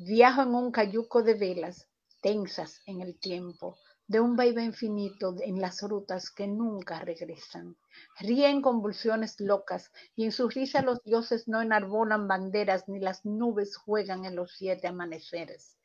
Viajo 0.02 0.44
en 0.44 0.56
un 0.56 0.72
cayuco 0.72 1.24
de 1.24 1.34
velas, 1.34 1.90
tensas 2.22 2.80
en 2.86 3.02
el 3.02 3.20
tiempo, 3.20 3.78
de 4.08 4.22
un 4.22 4.38
vaivén 4.38 4.68
infinito 4.68 5.36
en 5.42 5.60
las 5.60 5.82
rutas 5.82 6.30
que 6.30 6.48
nunca 6.48 7.02
regresan. 7.02 7.76
Ríen 8.18 8.62
convulsiones 8.62 9.36
locas 9.42 9.92
y 10.16 10.24
en 10.24 10.32
su 10.32 10.48
risa 10.48 10.82
los 10.84 11.04
dioses 11.04 11.50
no 11.50 11.62
enarbolan 11.62 12.30
banderas 12.30 12.88
ni 12.88 13.02
las 13.02 13.26
nubes 13.26 13.76
juegan 13.76 14.24
en 14.24 14.38
los 14.38 14.54
siete 14.56 14.88
amaneceres. 14.88 15.78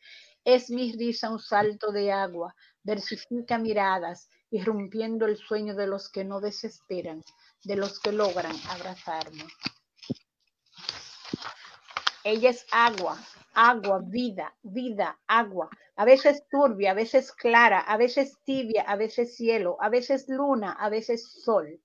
Es 0.44 0.70
mi 0.70 0.92
risa 0.92 1.28
un 1.28 1.40
salto 1.40 1.90
de 1.90 2.12
agua, 2.12 2.54
versifica 2.84 3.58
miradas, 3.58 4.28
irrumpiendo 4.48 5.26
el 5.26 5.38
sueño 5.38 5.74
de 5.74 5.88
los 5.88 6.08
que 6.08 6.22
no 6.22 6.40
desesperan, 6.40 7.24
de 7.64 7.74
los 7.74 7.98
que 7.98 8.12
logran 8.12 8.54
abrazarme. 8.70 9.44
Ella 12.22 12.50
es 12.50 12.64
agua, 12.70 13.18
agua, 13.54 14.00
vida, 14.04 14.54
vida, 14.62 15.18
agua, 15.26 15.70
a 15.96 16.04
veces 16.04 16.44
turbia, 16.50 16.90
a 16.90 16.94
veces 16.94 17.32
clara, 17.32 17.80
a 17.80 17.96
veces 17.96 18.38
tibia, 18.44 18.82
a 18.82 18.96
veces 18.96 19.36
cielo, 19.36 19.76
a 19.80 19.88
veces 19.88 20.26
luna, 20.28 20.72
a 20.72 20.88
veces 20.88 21.42
sol. 21.44 21.80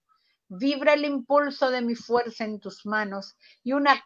Vibra 0.48 0.94
el 0.94 1.06
impulso 1.06 1.70
de 1.70 1.82
mi 1.82 1.94
fuerza 1.94 2.44
en 2.44 2.60
tus 2.60 2.86
manos 2.86 3.38
y 3.64 3.74
una, 3.74 4.02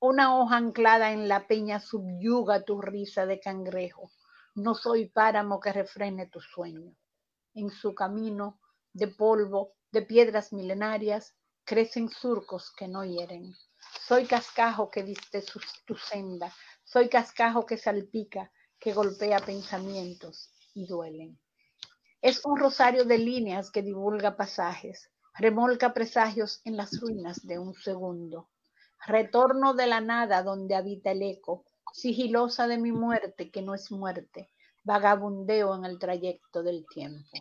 hoja 0.00 0.56
anclada 0.56 1.12
en 1.12 1.28
la 1.28 1.46
peña 1.46 1.78
subyuga 1.78 2.64
tu 2.64 2.80
risa 2.80 3.24
de 3.24 3.38
cangrejo. 3.38 4.10
No 4.56 4.74
soy 4.74 5.08
páramo 5.08 5.60
que 5.60 5.72
refrene 5.72 6.26
tu 6.26 6.40
sueño. 6.40 6.92
En 7.54 7.70
su 7.70 7.94
camino 7.94 8.58
de 8.92 9.06
polvo, 9.06 9.74
de 9.92 10.02
piedras 10.02 10.52
milenarias, 10.52 11.36
crecen 11.64 12.08
surcos 12.08 12.72
que 12.76 12.88
no 12.88 13.04
hieren. 13.04 13.54
Soy 14.08 14.26
cascajo 14.26 14.90
que 14.90 15.04
viste 15.04 15.44
tu 15.86 15.96
senda, 15.96 16.52
soy 16.92 17.08
cascajo 17.08 17.66
que 17.66 17.76
salpica, 17.76 18.50
que 18.80 18.92
golpea 18.92 19.38
pensamientos 19.38 20.50
y 20.74 20.88
duelen. 20.88 21.38
Es 22.20 22.44
un 22.44 22.58
rosario 22.58 23.04
de 23.04 23.16
líneas 23.16 23.70
que 23.70 23.82
divulga 23.82 24.36
pasajes, 24.36 25.08
remolca 25.34 25.94
presagios 25.94 26.60
en 26.64 26.76
las 26.76 27.00
ruinas 27.00 27.46
de 27.46 27.60
un 27.60 27.74
segundo. 27.74 28.50
Retorno 29.06 29.74
de 29.74 29.86
la 29.86 30.00
nada 30.00 30.42
donde 30.42 30.74
habita 30.74 31.12
el 31.12 31.22
eco, 31.22 31.64
sigilosa 31.92 32.66
de 32.66 32.78
mi 32.78 32.90
muerte 32.90 33.52
que 33.52 33.62
no 33.62 33.74
es 33.74 33.92
muerte, 33.92 34.50
vagabundeo 34.82 35.76
en 35.76 35.84
el 35.84 36.00
trayecto 36.00 36.64
del 36.64 36.86
tiempo. 36.92 37.38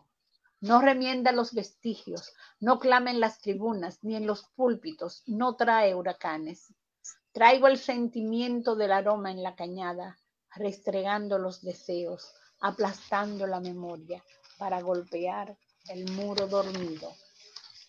No 0.61 0.79
remienda 0.79 1.31
los 1.31 1.55
vestigios, 1.55 2.33
no 2.59 2.77
clama 2.77 3.09
en 3.09 3.19
las 3.19 3.39
tribunas 3.39 3.97
ni 4.03 4.15
en 4.15 4.27
los 4.27 4.43
púlpitos, 4.55 5.23
no 5.25 5.55
trae 5.55 5.95
huracanes. 5.95 6.71
Traigo 7.31 7.67
el 7.67 7.77
sentimiento 7.77 8.75
del 8.75 8.91
aroma 8.91 9.29
en 9.29 9.43
la 9.43 9.55
cañada, 9.55 10.17
restregando 10.55 11.37
los 11.37 11.61
deseos, 11.61 12.33
aplastando 12.59 13.45
la 13.45 13.59
memoria 13.59 14.23
para 14.57 14.81
golpear 14.81 15.55
el 15.89 16.11
muro 16.11 16.47
dormido. 16.47 17.13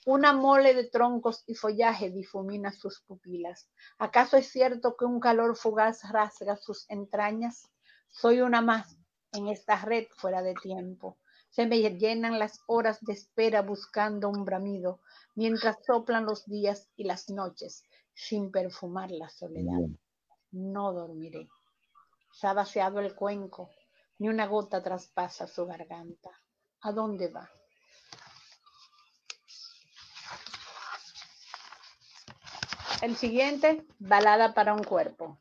Una 0.04 0.34
mole 0.34 0.74
de 0.74 0.84
troncos 0.90 1.42
y 1.46 1.54
follaje 1.54 2.10
difumina 2.10 2.70
sus 2.70 3.00
pupilas. 3.00 3.70
¿Acaso 3.98 4.36
es 4.36 4.50
cierto 4.50 4.94
que 4.94 5.06
un 5.06 5.20
calor 5.20 5.56
fugaz 5.56 6.02
rasga 6.10 6.58
sus 6.58 6.84
entrañas? 6.90 7.70
Soy 8.10 8.42
una 8.42 8.60
más 8.60 8.98
en 9.32 9.48
esta 9.48 9.76
red 9.76 10.06
fuera 10.18 10.42
de 10.42 10.52
tiempo. 10.52 11.16
Se 11.48 11.66
me 11.66 11.80
llenan 11.80 12.38
las 12.38 12.60
horas 12.66 12.98
de 13.00 13.14
espera 13.14 13.62
buscando 13.62 14.28
un 14.28 14.44
bramido, 14.44 15.00
mientras 15.34 15.78
soplan 15.86 16.26
los 16.26 16.44
días 16.44 16.90
y 16.94 17.04
las 17.04 17.30
noches 17.30 17.84
sin 18.20 18.50
perfumar 18.50 19.10
la 19.10 19.30
soledad. 19.30 19.88
No 20.52 20.92
dormiré. 20.92 21.48
Se 22.32 22.46
ha 22.46 22.52
vaciado 22.52 23.00
el 23.00 23.14
cuenco, 23.14 23.70
ni 24.18 24.28
una 24.28 24.46
gota 24.46 24.82
traspasa 24.82 25.46
su 25.46 25.64
garganta. 25.66 26.30
¿A 26.82 26.92
dónde 26.92 27.28
va? 27.28 27.48
El 33.00 33.16
siguiente, 33.16 33.86
balada 33.98 34.52
para 34.52 34.74
un 34.74 34.84
cuerpo. 34.84 35.38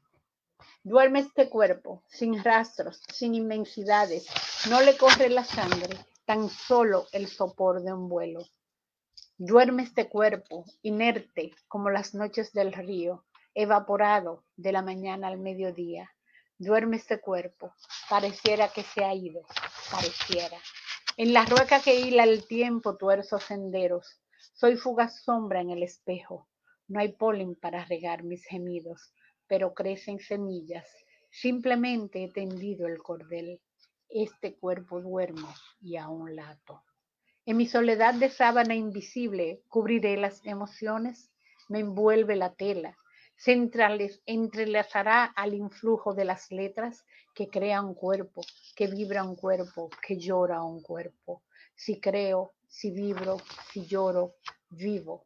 Duerme 0.82 1.20
este 1.20 1.50
cuerpo, 1.50 2.04
sin 2.08 2.42
rastros, 2.42 3.02
sin 3.14 3.36
inmensidades. 3.36 4.26
No 4.70 4.80
le 4.80 4.98
corre 4.98 5.30
la 5.30 5.44
sangre, 5.44 5.98
tan 6.26 6.50
solo 6.50 7.08
el 7.12 7.28
sopor 7.28 7.84
de 7.84 7.92
un 7.92 8.08
vuelo. 8.08 8.46
Duerme 9.42 9.84
este 9.84 10.10
cuerpo, 10.10 10.66
inerte 10.82 11.54
como 11.70 11.90
las 11.90 12.14
noches 12.14 12.52
del 12.52 12.74
río, 12.74 13.24
evaporado 13.54 14.44
de 14.58 14.74
la 14.74 14.82
mañana 14.82 15.30
al 15.30 15.40
mediodía. 15.40 16.12
Duerme 16.58 16.98
este 16.98 17.22
cuerpo, 17.22 17.74
pareciera 18.10 18.68
que 18.68 18.84
se 18.84 19.06
ha 19.06 19.14
ido, 19.14 19.44
pareciera. 19.90 20.58
En 21.16 21.32
la 21.32 21.46
rueca 21.46 21.82
que 21.82 22.02
hila 22.02 22.26
el 22.26 22.48
tiempo 22.48 22.98
tuerzo 22.98 23.40
senderos, 23.40 24.20
soy 24.56 24.76
fugaz 24.76 25.24
sombra 25.24 25.62
en 25.62 25.70
el 25.70 25.84
espejo. 25.84 26.50
No 26.90 27.00
hay 27.00 27.14
polen 27.14 27.56
para 27.56 27.86
regar 27.86 28.24
mis 28.24 28.44
gemidos, 28.44 29.14
pero 29.48 29.74
crecen 29.74 30.20
semillas. 30.20 30.86
Simplemente 31.32 32.26
he 32.26 32.28
tendido 32.30 32.88
el 32.88 33.02
cordel. 33.02 33.62
Este 34.10 34.58
cuerpo 34.58 35.00
duerme 35.00 35.48
y 35.80 35.96
aún 35.96 36.36
lato. 36.36 36.84
En 37.50 37.58
mi 37.58 37.66
soledad 37.66 38.14
de 38.14 38.30
sábana 38.30 38.76
invisible 38.76 39.64
cubriré 39.70 40.18
las 40.18 40.46
emociones, 40.46 41.32
me 41.68 41.80
envuelve 41.80 42.36
la 42.36 42.54
tela, 42.54 42.96
se 43.38 43.54
entrelazará 44.28 45.26
al 45.26 45.56
influjo 45.56 46.14
de 46.14 46.26
las 46.26 46.52
letras 46.52 47.04
que 47.34 47.50
crea 47.50 47.82
un 47.82 47.96
cuerpo, 47.96 48.44
que 48.76 48.86
vibra 48.86 49.24
un 49.24 49.36
cuerpo, 49.36 49.90
que 50.00 50.20
llora 50.20 50.62
un 50.62 50.84
cuerpo. 50.84 51.42
Si 51.76 52.00
creo, 52.00 52.54
si 52.68 52.92
vibro, 52.92 53.38
si 53.74 53.84
lloro, 53.88 54.36
vivo. 54.70 55.26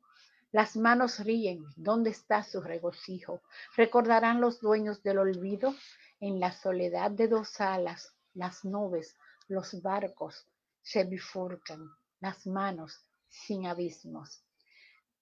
Las 0.54 0.78
manos 0.78 1.20
ríen, 1.26 1.66
¿dónde 1.76 2.12
está 2.12 2.42
su 2.44 2.62
regocijo? 2.62 3.42
¿Recordarán 3.76 4.40
los 4.40 4.62
dueños 4.62 5.04
del 5.04 5.18
olvido? 5.18 5.76
En 6.22 6.40
la 6.40 6.54
soledad 6.54 7.12
de 7.12 7.28
dos 7.28 7.60
alas, 7.60 8.16
las 8.34 8.64
nubes, 8.64 9.18
los 9.50 9.82
barcos 9.82 10.48
se 10.82 11.04
bifurcan, 11.04 11.90
las 12.24 12.48
manos 12.48 13.06
sin 13.28 13.68
abismos. 13.68 14.44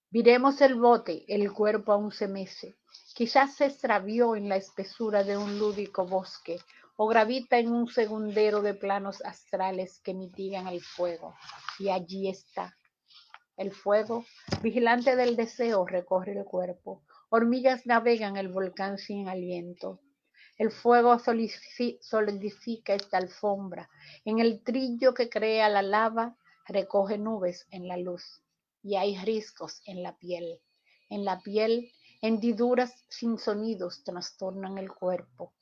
Viremos 0.08 0.60
el 0.60 0.76
bote, 0.76 1.24
el 1.26 1.52
cuerpo 1.52 1.92
aún 1.92 2.12
se 2.12 2.28
mece. 2.28 2.76
Quizás 3.14 3.56
se 3.56 3.66
extravió 3.66 4.36
en 4.36 4.48
la 4.48 4.54
espesura 4.54 5.24
de 5.24 5.36
un 5.36 5.58
lúdico 5.58 6.06
bosque 6.06 6.60
o 6.96 7.08
gravita 7.08 7.58
en 7.58 7.72
un 7.72 7.88
segundero 7.88 8.62
de 8.62 8.74
planos 8.74 9.20
astrales 9.24 9.98
que 10.04 10.14
mitigan 10.14 10.68
el 10.68 10.80
fuego. 10.80 11.34
Y 11.80 11.88
allí 11.88 12.28
está. 12.28 12.78
El 13.56 13.72
fuego, 13.72 14.24
vigilante 14.62 15.16
del 15.16 15.34
deseo, 15.34 15.84
recorre 15.84 16.38
el 16.38 16.44
cuerpo. 16.44 17.02
Hormigas 17.30 17.84
navegan 17.84 18.36
el 18.36 18.48
volcán 18.48 18.96
sin 18.96 19.28
aliento. 19.28 20.00
El 20.56 20.70
fuego 20.70 21.18
solidifica 21.18 22.94
esta 22.94 23.18
alfombra. 23.18 23.90
En 24.24 24.38
el 24.38 24.62
trillo 24.62 25.14
que 25.14 25.28
crea 25.28 25.68
la 25.68 25.82
lava, 25.82 26.36
recoge 26.66 27.18
nubes 27.18 27.66
en 27.70 27.88
la 27.88 27.96
luz 27.96 28.42
y 28.82 28.96
hay 28.96 29.16
riscos 29.18 29.80
en 29.86 30.02
la 30.02 30.16
piel. 30.16 30.60
En 31.08 31.24
la 31.24 31.40
piel, 31.40 31.92
hendiduras 32.20 33.04
sin 33.08 33.38
sonidos 33.38 34.02
trastornan 34.04 34.78
el 34.78 34.92
cuerpo. 34.92 35.52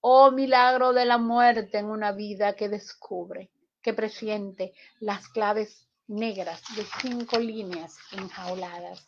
Oh 0.00 0.30
milagro 0.30 0.92
de 0.92 1.04
la 1.04 1.18
muerte 1.18 1.78
en 1.78 1.86
una 1.86 2.12
vida 2.12 2.54
que 2.54 2.68
descubre, 2.68 3.50
que 3.82 3.94
presiente 3.94 4.72
las 5.00 5.28
claves 5.28 5.88
negras 6.06 6.62
de 6.76 6.84
cinco 7.00 7.38
líneas 7.38 7.96
enjauladas. 8.12 9.06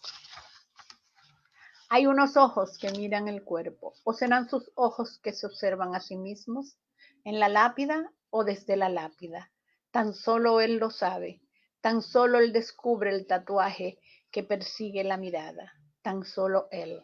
Hay 1.89 2.07
unos 2.07 2.37
ojos 2.37 2.79
que 2.79 2.91
miran 2.93 3.27
el 3.27 3.43
cuerpo, 3.43 3.95
o 4.05 4.13
serán 4.13 4.49
sus 4.49 4.71
ojos 4.75 5.19
que 5.19 5.33
se 5.33 5.47
observan 5.47 5.95
a 5.95 6.01
sí 6.01 6.17
mismos, 6.17 6.77
en 7.25 7.41
la 7.41 7.49
lápida 7.49 8.13
o 8.31 8.45
desde 8.45 8.77
la 8.77 8.89
lápida. 8.89 9.51
Tan 9.91 10.15
solo 10.15 10.61
él 10.61 10.77
lo 10.77 10.91
sabe, 10.91 11.41
Tan 11.81 12.03
solo 12.03 12.39
él 12.39 12.53
descubre 12.53 13.11
el 13.11 13.27
tatuaje 13.27 13.99
que 14.31 14.43
persigue 14.43 15.03
la 15.03 15.17
mirada. 15.17 15.73
Tan 16.03 16.25
solo 16.25 16.69
él. 16.71 17.03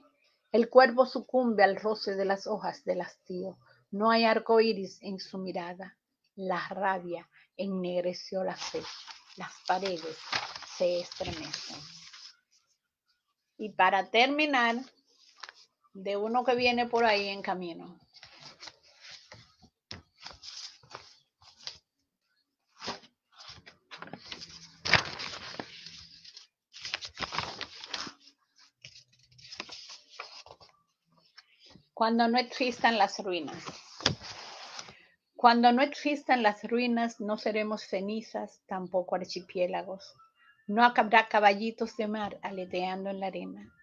El 0.53 0.69
cuerpo 0.69 1.07
sucumbe 1.07 1.65
al 1.65 1.77
roce 1.77 2.15
de 2.15 2.25
las 2.25 2.47
hojas 2.47 2.85
del 2.85 3.01
hastío. 3.01 3.59
No 3.91 4.11
hay 4.11 4.25
arco 4.25 4.61
iris 4.61 4.99
en 5.03 5.19
su 5.19 5.39
mirada. 5.39 5.97
La 6.35 6.69
rabia 6.69 7.29
ennegreció 7.57 8.45
la 8.45 8.55
fe. 8.55 8.83
Las 9.37 9.53
paredes 9.67 10.19
se 10.77 11.01
estremecen. 11.01 11.81
Y 13.57 13.71
para 13.71 14.11
terminar, 14.11 14.77
de 15.95 16.19
uno 16.19 16.45
que 16.45 16.55
viene 16.55 16.87
por 16.87 17.07
ahí 17.07 17.29
en 17.29 17.41
camino. 17.41 17.99
Cuando 32.07 32.29
no 32.29 32.39
existan 32.39 32.99
las 32.99 33.19
ruinas. 33.19 33.65
Cuando 35.35 35.73
no 35.73 35.83
existan 35.83 36.45
las 36.45 36.63
ruinas, 36.63 37.19
no 37.19 37.37
seremos 37.37 37.83
cenizas, 37.83 38.61
tampoco 38.69 39.17
archipiélagos. 39.17 40.15
No 40.69 40.85
habrá 40.85 41.27
caballitos 41.27 41.97
de 41.97 42.07
mar 42.07 42.39
aleteando 42.43 43.11
en 43.11 43.19
la 43.19 43.27
arena. 43.27 43.75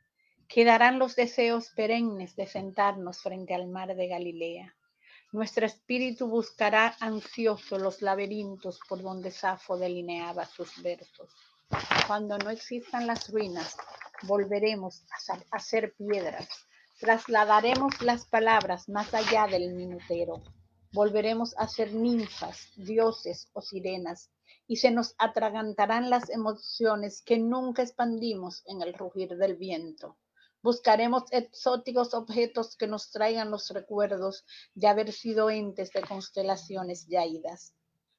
Quedarán 0.47 0.99
los 0.99 1.17
deseos 1.17 1.71
perennes 1.75 2.37
de 2.37 2.47
sentarnos 2.47 3.21
frente 3.21 3.55
al 3.55 3.67
mar 3.67 3.93
de 3.93 4.07
Galilea. 4.07 4.73
Nuestro 5.33 5.65
espíritu 5.65 6.29
buscará 6.29 6.95
ansioso 7.01 7.77
los 7.77 8.01
laberintos 8.01 8.79
por 8.87 9.01
donde 9.01 9.31
Safo 9.31 9.75
delineaba 9.75 10.45
sus 10.45 10.81
versos. 10.81 11.29
Cuando 12.07 12.37
no 12.37 12.51
existan 12.51 13.05
las 13.05 13.29
ruinas, 13.29 13.75
volveremos 14.21 15.03
a 15.51 15.59
ser 15.59 15.93
piedras, 15.95 16.47
Trasladaremos 16.99 18.01
las 18.01 18.25
palabras 18.27 18.87
más 18.87 19.13
allá 19.13 19.47
del 19.47 19.73
minutero. 19.73 20.41
Volveremos 20.91 21.55
a 21.57 21.67
ser 21.67 21.93
ninfas, 21.93 22.69
dioses 22.77 23.49
o 23.53 23.61
sirenas, 23.61 24.29
y 24.67 24.77
se 24.77 24.91
nos 24.91 25.15
atragantarán 25.17 26.09
las 26.09 26.29
emociones 26.29 27.21
que 27.21 27.39
nunca 27.39 27.81
expandimos 27.81 28.63
en 28.67 28.81
el 28.81 28.93
rugir 28.93 29.35
del 29.37 29.55
viento. 29.55 30.17
Buscaremos 30.61 31.23
exóticos 31.31 32.13
objetos 32.13 32.77
que 32.77 32.87
nos 32.87 33.11
traigan 33.11 33.51
los 33.51 33.69
recuerdos 33.71 34.45
de 34.75 34.87
haber 34.87 35.11
sido 35.11 35.49
entes 35.49 35.91
de 35.91 36.01
constelaciones 36.01 37.05
ya 37.07 37.25
idas. 37.25 37.73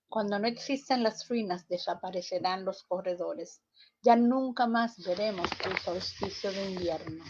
Cuando 0.08 0.38
no 0.38 0.46
existan 0.46 1.02
las 1.02 1.26
ruinas, 1.28 1.66
desaparecerán 1.68 2.64
los 2.64 2.82
corredores. 2.82 3.62
Ya 4.02 4.16
nunca 4.16 4.66
más 4.66 4.98
veremos 4.98 5.48
el 5.64 5.78
solsticio 5.78 6.52
de 6.52 6.70
invierno. 6.72 7.24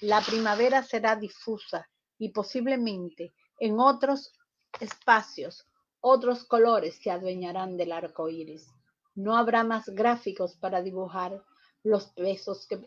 La 0.00 0.20
primavera 0.20 0.82
será 0.82 1.16
difusa 1.16 1.88
y 2.18 2.28
posiblemente 2.28 3.32
en 3.58 3.80
otros 3.80 4.32
espacios 4.78 5.66
otros 6.00 6.44
colores 6.44 6.98
se 7.02 7.10
adueñarán 7.10 7.76
del 7.76 7.92
arco 7.92 8.28
iris. 8.28 8.68
No 9.14 9.36
habrá 9.36 9.64
más 9.64 9.88
gráficos 9.88 10.56
para 10.56 10.82
dibujar 10.82 11.42
los 11.82 12.14
besos 12.14 12.66
que 12.66 12.86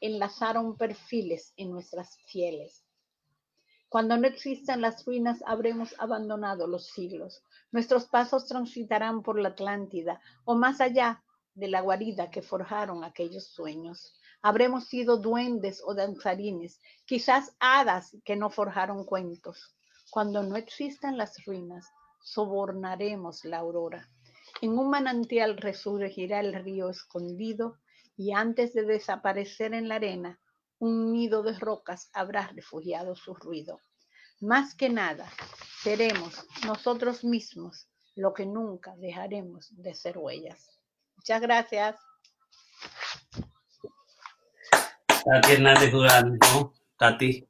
enlazaron 0.00 0.76
perfiles 0.76 1.54
en 1.56 1.70
nuestras 1.70 2.18
fieles. 2.26 2.84
Cuando 3.88 4.16
no 4.18 4.26
existan 4.28 4.82
las 4.82 5.04
ruinas, 5.04 5.42
habremos 5.46 5.94
abandonado 5.98 6.66
los 6.66 6.86
siglos. 6.88 7.42
Nuestros 7.72 8.04
pasos 8.04 8.46
transitarán 8.46 9.22
por 9.22 9.40
la 9.40 9.48
Atlántida 9.48 10.20
o 10.44 10.54
más 10.54 10.80
allá 10.80 11.24
de 11.54 11.68
la 11.68 11.80
guarida 11.80 12.30
que 12.30 12.42
forjaron 12.42 13.02
aquellos 13.02 13.46
sueños. 13.46 14.14
Habremos 14.42 14.86
sido 14.86 15.18
duendes 15.18 15.82
o 15.84 15.94
danzarines, 15.94 16.80
quizás 17.04 17.54
hadas 17.60 18.16
que 18.24 18.36
no 18.36 18.50
forjaron 18.50 19.04
cuentos. 19.04 19.76
Cuando 20.10 20.42
no 20.42 20.56
existan 20.56 21.16
las 21.16 21.44
ruinas, 21.44 21.86
sobornaremos 22.22 23.44
la 23.44 23.58
aurora. 23.58 24.08
En 24.62 24.78
un 24.78 24.90
manantial 24.90 25.56
resurgirá 25.56 26.40
el 26.40 26.54
río 26.54 26.90
escondido 26.90 27.78
y 28.16 28.32
antes 28.32 28.72
de 28.72 28.84
desaparecer 28.84 29.74
en 29.74 29.88
la 29.88 29.96
arena, 29.96 30.40
un 30.78 31.12
nido 31.12 31.42
de 31.42 31.58
rocas 31.58 32.10
habrá 32.12 32.48
refugiado 32.48 33.14
su 33.14 33.34
ruido. 33.34 33.80
Más 34.40 34.74
que 34.74 34.88
nada, 34.88 35.30
seremos 35.82 36.46
nosotros 36.66 37.24
mismos 37.24 37.88
lo 38.16 38.32
que 38.32 38.46
nunca 38.46 38.96
dejaremos 38.96 39.68
de 39.76 39.94
ser 39.94 40.18
huellas. 40.18 40.80
Muchas 41.16 41.42
gracias. 41.42 42.09
Tati 45.24 45.52
Hernández 45.52 45.92
Durán, 45.92 46.38
¿no? 46.52 46.72
Tati. 46.98 47.46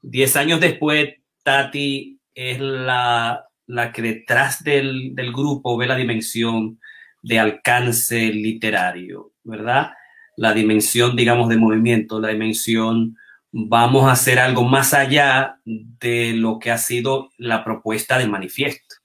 Diez 0.00 0.36
años 0.36 0.60
después, 0.60 1.14
Tati 1.42 2.20
es 2.34 2.60
la, 2.60 3.46
la 3.66 3.92
que 3.92 4.02
detrás 4.02 4.62
del, 4.62 5.14
del, 5.14 5.32
grupo 5.32 5.76
ve 5.76 5.86
la 5.86 5.96
dimensión 5.96 6.80
de 7.22 7.38
alcance 7.38 8.32
literario, 8.32 9.32
¿verdad? 9.42 9.90
La 10.36 10.52
dimensión, 10.52 11.16
digamos, 11.16 11.48
de 11.48 11.56
movimiento, 11.56 12.20
la 12.20 12.28
dimensión 12.28 13.16
vamos 13.50 14.04
a 14.04 14.12
hacer 14.12 14.38
algo 14.38 14.64
más 14.64 14.94
allá 14.94 15.58
de 15.64 16.32
lo 16.34 16.58
que 16.58 16.70
ha 16.70 16.78
sido 16.78 17.30
la 17.38 17.64
propuesta 17.64 18.18
del 18.18 18.30
manifiesto. 18.30 18.96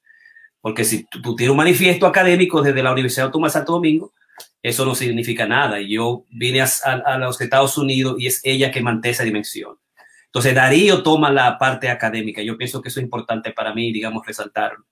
Porque 0.62 0.84
si 0.84 1.06
tú, 1.06 1.36
tienes 1.36 1.52
un 1.52 1.58
manifiesto 1.58 2.06
académico 2.06 2.62
desde 2.62 2.84
la 2.84 2.92
Universidad 2.92 3.26
Autónoma 3.26 3.48
de 3.48 3.54
Santo 3.54 3.74
Domingo, 3.74 4.14
eso 4.64 4.86
no 4.86 4.96
significa 4.96 5.46
nada. 5.46 5.80
Yo 5.82 6.26
vine 6.32 6.62
a, 6.62 7.18
los 7.20 7.40
Estados 7.40 7.78
Unidos 7.78 8.16
y 8.18 8.26
es 8.28 8.42
ella 8.44 8.72
que 8.72 8.82
mantiene 8.82 9.12
esa 9.14 9.24
dimensión. 9.24 9.78
Entonces 10.26 10.56
Darío 10.56 11.04
toma 11.04 11.32
la 11.32 11.60
parte 11.60 11.90
académica. 11.90 12.42
Yo 12.42 12.58
pienso 12.58 12.82
que 12.82 12.90
eso 12.90 13.00
es 13.00 13.04
importante 13.04 13.52
para 13.52 13.74
mí, 13.76 13.94
digamos, 13.94 14.26
resaltarlo. 14.26 14.86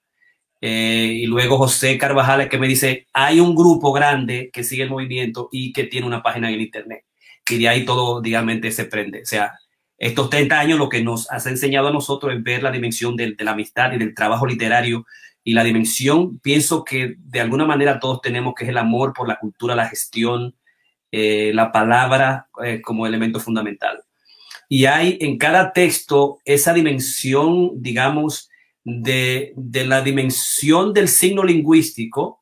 Eh, 0.62 1.22
y 1.24 1.26
luego 1.26 1.58
José 1.58 1.98
Carvajal 1.98 2.48
que 2.48 2.60
me 2.60 2.68
dice, 2.68 3.08
hay 3.14 3.40
un 3.40 3.56
grupo 3.56 3.92
grande 3.92 4.52
que 4.54 4.64
sigue 4.64 4.84
el 4.84 4.92
movimiento 4.92 5.50
y 5.52 5.74
que 5.74 5.86
tiene 5.86 6.06
una 6.06 6.22
página 6.22 6.52
en 6.52 6.62
Internet 6.62 7.06
y 7.52 7.60
de 7.60 7.70
ahí 7.70 7.86
todo, 7.86 8.22
digamos, 8.22 8.56
se 8.74 8.86
prende. 8.86 9.22
O 9.22 9.26
sea, 9.26 9.54
estos 9.98 10.30
30 10.30 10.60
años 10.60 10.80
lo 10.80 10.90
que 10.90 11.04
nos 11.04 11.30
ha 11.32 11.38
enseñado 11.50 11.90
a 11.90 11.94
nosotros 11.94 12.34
es 12.34 12.44
ver 12.44 12.64
la 12.64 12.72
dimensión 12.72 13.16
de, 13.16 13.36
la 13.40 13.52
amistad 13.52 13.94
y 13.94 13.98
del 13.98 14.16
trabajo 14.16 14.48
literario 14.48 15.06
y 15.44 15.54
la 15.54 15.64
dimensión, 15.64 16.40
pienso 16.40 16.84
que 16.84 17.16
de 17.18 17.42
alguna 17.42 17.66
manera 17.66 18.00
todos 18.00 18.22
tenemos, 18.22 18.54
que 18.56 18.66
es 18.66 18.70
el 18.70 18.78
amor 18.78 19.14
por 19.14 19.28
la 19.28 19.40
cultura, 19.40 19.76
la 19.76 19.88
gestión, 19.88 20.56
eh, 21.12 21.52
la 21.54 21.72
palabra 21.72 22.48
eh, 22.64 22.82
como 22.82 23.08
elemento 23.08 23.40
fundamental. 23.40 24.04
Y 24.70 24.86
hay 24.86 25.18
en 25.20 25.38
cada 25.38 25.74
texto 25.74 26.40
esa 26.46 26.74
dimensión, 26.74 27.72
digamos, 27.82 28.50
de, 28.84 29.54
de 29.56 29.86
la 29.86 30.02
dimensión 30.02 30.94
del 30.94 31.08
signo 31.08 31.44
lingüístico, 31.44 32.41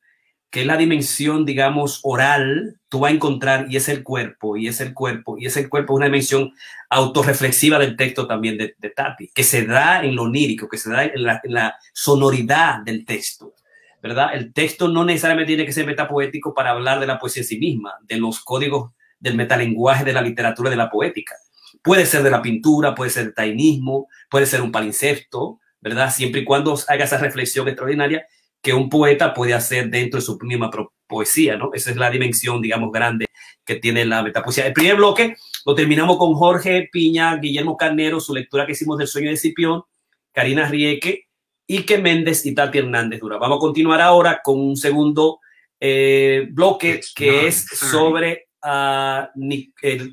que 0.49 0.61
es 0.61 0.65
la 0.65 0.77
dimensión, 0.77 1.45
digamos, 1.45 1.99
oral, 2.03 2.79
tú 2.89 2.99
vas 2.99 3.11
a 3.11 3.15
encontrar, 3.15 3.67
y 3.69 3.77
es 3.77 3.87
el 3.87 4.03
cuerpo, 4.03 4.57
y 4.57 4.67
es 4.67 4.81
el 4.81 4.93
cuerpo, 4.93 5.37
y 5.37 5.45
es 5.45 5.55
el 5.57 5.69
cuerpo, 5.69 5.93
una 5.93 6.05
dimensión 6.05 6.53
autorreflexiva 6.89 7.77
del 7.77 7.95
texto 7.95 8.25
también 8.25 8.57
de, 8.57 8.75
de 8.77 8.89
Tati, 8.89 9.29
que 9.33 9.43
se 9.43 9.65
da 9.65 10.03
en 10.03 10.15
lo 10.15 10.23
onírico, 10.23 10.67
que 10.67 10.77
se 10.77 10.89
da 10.89 11.05
en 11.05 11.23
la, 11.23 11.75
sonoridad 11.93 12.79
del 12.83 13.05
texto, 13.05 13.53
¿verdad? 14.01 14.33
El 14.33 14.51
texto 14.53 14.87
no 14.87 15.05
necesariamente 15.05 15.49
tiene 15.49 15.65
que 15.65 15.73
ser 15.73 15.85
metapoético 15.85 16.53
para 16.53 16.71
hablar 16.71 16.99
de 16.99 17.07
la 17.07 17.19
poesía 17.19 17.43
en 17.43 17.47
sí 17.47 17.59
misma, 17.59 17.93
de 18.03 18.17
los 18.17 18.39
códigos 18.39 18.91
del 19.19 19.35
metalenguaje 19.35 20.03
de 20.03 20.13
la 20.13 20.21
literatura 20.21 20.69
de 20.69 20.77
la 20.77 20.89
poética. 20.89 21.35
Puede 21.83 22.05
ser 22.05 22.23
de 22.23 22.31
la 22.31 22.41
pintura, 22.41 22.95
puede 22.95 23.11
ser 23.11 23.25
del 23.25 23.33
tainismo, 23.35 24.07
puede 24.29 24.45
ser 24.47 24.61
un 24.61 24.71
palimpsesto, 24.71 25.59
¿verdad? 25.81 26.11
Siempre 26.11 26.41
y 26.41 26.45
cuando 26.45 26.77
haga 26.87 27.03
esa 27.03 27.17
reflexión 27.17 27.67
extraordinaria 27.67 28.25
que 28.61 28.73
un 28.73 28.89
poeta 28.89 29.33
puede 29.33 29.53
hacer 29.53 29.89
dentro 29.89 30.19
de 30.19 30.25
su 30.25 30.37
misma 30.41 30.69
poesía, 31.07 31.57
¿no? 31.57 31.71
Esa 31.73 31.91
es 31.91 31.97
la 31.97 32.09
dimensión, 32.09 32.61
digamos, 32.61 32.91
grande 32.91 33.25
que 33.65 33.75
tiene 33.75 34.05
la 34.05 34.23
metapoesía. 34.23 34.65
El 34.65 34.73
primer 34.73 34.95
bloque 34.95 35.35
lo 35.65 35.75
terminamos 35.75 36.17
con 36.17 36.33
Jorge 36.33 36.89
Piña, 36.91 37.35
Guillermo 37.37 37.77
Carnero, 37.77 38.19
su 38.19 38.33
lectura 38.33 38.65
que 38.65 38.71
hicimos 38.73 38.97
del 38.97 39.07
sueño 39.07 39.29
de 39.29 39.37
Cipión, 39.37 39.83
Karina 40.31 40.67
Rieke, 40.67 41.27
Ike 41.67 41.99
Méndez 41.99 42.45
y 42.45 42.55
Tati 42.55 42.79
Hernández 42.79 43.19
Dura. 43.19 43.37
Vamos 43.37 43.57
a 43.57 43.59
continuar 43.59 44.01
ahora 44.01 44.41
con 44.43 44.59
un 44.59 44.75
segundo 44.75 45.39
eh, 45.79 46.47
bloque 46.51 46.99
que 47.15 47.47
es 47.47 47.65
sobre 47.65 48.49
uh, 48.63 49.27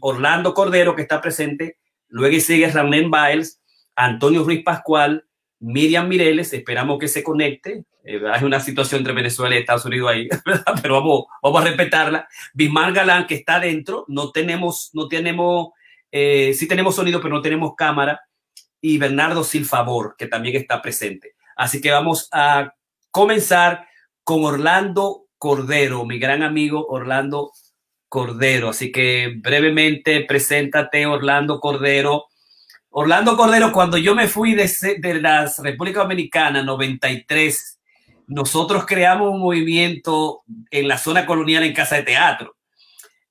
Orlando 0.00 0.54
Cordero, 0.54 0.94
que 0.94 1.02
está 1.02 1.20
presente, 1.20 1.78
luego 2.08 2.38
sigue 2.40 2.70
Ramén 2.70 3.10
Biles, 3.10 3.60
Antonio 3.96 4.44
Ruiz 4.44 4.62
Pascual, 4.62 5.25
Miriam 5.60 6.08
Mireles, 6.08 6.52
esperamos 6.52 6.98
que 6.98 7.08
se 7.08 7.22
conecte. 7.22 7.84
Eh, 8.04 8.20
hay 8.32 8.44
una 8.44 8.60
situación 8.60 9.00
entre 9.00 9.14
Venezuela 9.14 9.54
y 9.54 9.58
Estados 9.58 9.84
Unidos 9.84 10.10
ahí, 10.10 10.28
pero 10.82 10.94
vamos, 10.94 11.24
vamos 11.42 11.60
a 11.60 11.64
respetarla. 11.64 12.28
Bismar 12.54 12.92
Galán, 12.92 13.26
que 13.26 13.36
está 13.36 13.58
dentro, 13.58 14.04
no 14.08 14.30
tenemos, 14.30 14.90
no 14.92 15.08
tenemos, 15.08 15.70
eh, 16.12 16.54
sí 16.54 16.68
tenemos 16.68 16.94
sonido, 16.94 17.20
pero 17.20 17.34
no 17.34 17.42
tenemos 17.42 17.74
cámara. 17.76 18.20
Y 18.80 18.98
Bernardo 18.98 19.42
Silfavor, 19.42 20.14
que 20.16 20.26
también 20.26 20.56
está 20.56 20.82
presente. 20.82 21.34
Así 21.56 21.80
que 21.80 21.90
vamos 21.90 22.28
a 22.30 22.74
comenzar 23.10 23.86
con 24.22 24.44
Orlando 24.44 25.26
Cordero, 25.38 26.04
mi 26.04 26.18
gran 26.18 26.42
amigo 26.42 26.86
Orlando 26.86 27.52
Cordero. 28.08 28.68
Así 28.68 28.92
que 28.92 29.34
brevemente, 29.38 30.20
preséntate, 30.20 31.06
Orlando 31.06 31.58
Cordero 31.60 32.26
Orlando 32.98 33.36
Cordero, 33.36 33.72
cuando 33.72 33.98
yo 33.98 34.14
me 34.14 34.26
fui 34.26 34.54
de, 34.54 34.70
de 34.98 35.20
la 35.20 35.52
República 35.58 36.00
Dominicana, 36.00 36.62
93, 36.62 37.78
nosotros 38.28 38.86
creamos 38.86 39.34
un 39.34 39.40
movimiento 39.42 40.44
en 40.70 40.88
la 40.88 40.96
zona 40.96 41.26
colonial 41.26 41.64
en 41.64 41.74
Casa 41.74 41.96
de 41.96 42.04
Teatro. 42.04 42.56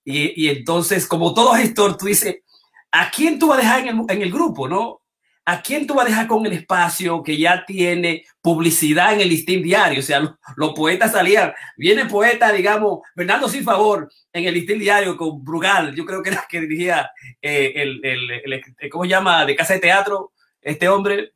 Y, 0.03 0.49
entonces, 0.49 1.07
como 1.07 1.33
todo 1.33 1.55
gestor, 1.55 1.97
tú 1.97 2.05
dices, 2.05 2.43
¿a 2.91 3.09
quién 3.09 3.39
tú 3.39 3.47
vas 3.47 3.57
a 3.57 3.61
dejar 3.61 3.79
en 3.79 3.87
el, 3.87 4.05
en 4.07 4.21
el 4.21 4.31
grupo, 4.31 4.67
no? 4.67 5.01
¿A 5.45 5.61
quién 5.61 5.85
tú 5.85 5.93
vas 5.93 6.07
a 6.07 6.09
dejar 6.09 6.27
con 6.27 6.45
el 6.45 6.53
espacio 6.53 7.21
que 7.21 7.37
ya 7.37 7.63
tiene 7.65 8.25
publicidad 8.41 9.13
en 9.13 9.21
el 9.21 9.29
listín 9.29 9.61
diario? 9.61 9.99
O 9.99 10.03
sea, 10.03 10.19
los, 10.55 10.73
poetas 10.73 11.11
salían, 11.11 11.53
viene 11.77 12.05
poeta, 12.05 12.51
digamos, 12.51 12.99
Bernardo 13.15 13.47
Sin 13.47 13.63
Favor 13.63 14.11
en 14.33 14.45
el 14.45 14.53
listín 14.55 14.79
diario 14.79 15.15
con 15.15 15.43
Brugal, 15.43 15.95
yo 15.95 16.05
creo 16.05 16.23
que 16.23 16.31
era 16.31 16.45
que 16.49 16.61
dirigía 16.61 17.11
eh, 17.41 17.73
el, 17.75 18.01
el, 18.03 18.89
¿cómo 18.89 19.03
se 19.05 19.11
llama?, 19.11 19.45
de 19.45 19.55
Casa 19.55 19.75
de 19.75 19.79
Teatro, 19.79 20.31
este 20.61 20.89
hombre, 20.89 21.33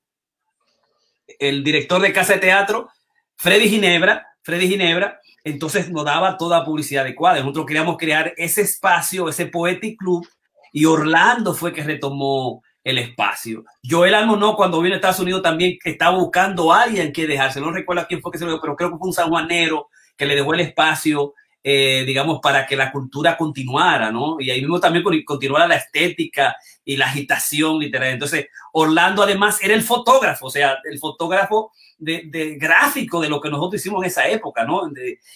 el 1.38 1.64
director 1.64 2.02
de 2.02 2.12
Casa 2.12 2.34
de 2.34 2.40
Teatro, 2.40 2.90
Freddy 3.38 3.70
Ginebra, 3.70 4.28
Freddy 4.42 4.68
Ginebra, 4.68 5.20
entonces 5.44 5.90
nos 5.92 6.04
daba 6.04 6.38
toda 6.38 6.66
publicidad 6.66 7.04
adecuada. 7.04 7.40
Nosotros 7.40 7.66
queríamos 7.68 7.98
crear 7.98 8.34
ese 8.38 8.62
espacio, 8.62 9.30
ese 9.30 9.46
Poetic 9.46 9.98
Club, 9.98 10.28
y 10.72 10.86
Orlando 10.86 11.54
fue 11.54 11.74
que 11.74 11.84
retomó 11.84 12.62
el 12.90 12.98
espacio. 12.98 13.64
Joel 13.88 14.16
no 14.28 14.56
cuando 14.56 14.82
vino 14.82 14.96
a 14.96 14.98
Estados 14.98 15.20
Unidos, 15.20 15.42
también 15.42 15.78
estaba 15.84 16.18
buscando 16.18 16.72
a 16.74 16.84
alguien 16.84 17.12
que 17.12 17.28
dejarse. 17.28 17.62
No 17.62 17.72
recuerdo 17.72 18.04
a 18.04 18.08
quién 18.08 18.22
fue 18.22 18.32
que 18.32 18.38
se 18.38 18.46
lo 18.46 18.52
dio, 18.52 18.62
pero 18.62 18.76
creo 18.76 18.92
que 18.92 18.98
fue 18.98 19.08
un 19.08 19.14
sanjuanero 19.14 19.90
que 20.18 20.26
le 20.26 20.36
dejó 20.36 20.54
el 20.54 20.60
espacio, 20.62 21.34
eh, 21.64 22.04
digamos, 22.06 22.40
para 22.42 22.66
que 22.66 22.76
la 22.76 22.92
cultura 22.92 23.38
continuara, 23.38 24.12
¿no? 24.12 24.38
Y 24.40 24.50
ahí 24.50 24.62
mismo 24.62 24.80
también 24.80 25.04
continuara 25.26 25.68
la 25.68 25.76
estética 25.76 26.56
y 26.84 26.98
la 26.98 27.06
agitación 27.06 27.80
literaria. 27.80 28.14
Entonces, 28.14 28.48
Orlando 28.74 29.24
además 29.24 29.64
era 29.64 29.74
el 29.74 29.84
fotógrafo, 29.84 30.48
o 30.48 30.50
sea, 30.50 30.78
el 30.84 31.00
fotógrafo 31.00 31.72
de, 31.98 32.58
gráfico 32.60 33.22
de 33.22 33.30
lo 33.30 33.40
que 33.40 33.50
nosotros 33.50 33.82
hicimos 33.82 34.04
en 34.04 34.08
esa 34.08 34.28
época, 34.28 34.64
¿no? 34.64 34.84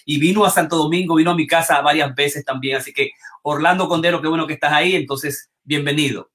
y 0.04 0.18
vino 0.18 0.44
a 0.44 0.50
Santo 0.50 0.76
Domingo, 0.76 1.14
vino 1.14 1.30
a 1.30 1.36
mi 1.36 1.46
casa 1.46 1.80
varias 1.80 2.14
veces 2.14 2.44
también. 2.44 2.76
Así 2.76 2.92
que, 2.92 3.12
Orlando 3.42 3.88
Condero, 3.88 4.20
qué 4.20 4.28
bueno 4.28 4.46
que 4.46 4.54
estás 4.54 4.72
ahí. 4.72 4.96
Entonces, 4.96 5.50
bienvenido. 5.62 6.33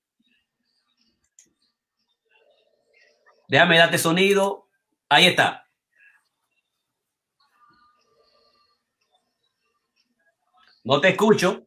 Déjame 3.49 3.79
darte 3.79 3.97
sonido. 3.97 4.67
Ahí 5.09 5.25
está. 5.25 5.65
No 10.83 11.01
te 11.01 11.09
escucho. 11.09 11.65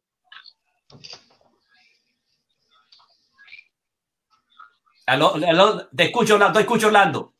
te 5.92 6.04
escucho, 6.04 6.34
Orlando. 6.34 6.52
Te 6.52 6.60
escucho, 6.60 6.86
Orlando. 6.86 7.34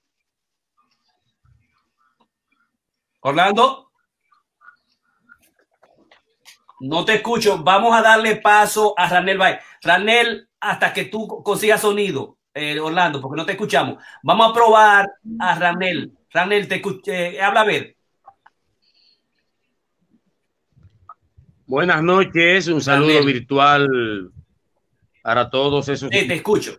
Orlando. 3.20 3.93
No 6.80 7.05
te 7.05 7.14
escucho. 7.14 7.62
Vamos 7.62 7.95
a 7.95 8.03
darle 8.03 8.36
paso 8.36 8.95
a 8.99 9.09
Ranel 9.09 9.38
Bay. 9.38 9.59
Ranel, 9.82 10.51
hasta 10.59 10.93
que 10.93 11.05
tú 11.05 11.28
consigas 11.45 11.80
sonido. 11.80 12.38
Eh, 12.55 12.79
Orlando, 12.79 13.21
porque 13.21 13.41
no 13.41 13.47
te 13.47 13.53
escuchamos. 13.53 14.03
Vamos 14.23 14.51
a 14.51 14.55
probar 14.55 15.11
a 15.39 15.55
Ranel. 15.55 16.13
Ranel, 16.31 16.69
te 16.69 16.77
escuché, 16.77 17.41
habla 17.41 17.63
a 17.63 17.65
ver. 17.65 17.97
Buenas 21.67 22.03
noches, 22.03 22.69
un 22.69 22.83
saludo 22.83 23.25
virtual 23.25 24.31
para 25.23 25.49
todos 25.49 25.89
esos. 25.89 26.11
Sí, 26.13 26.29
te 26.29 26.35
escucho. 26.35 26.79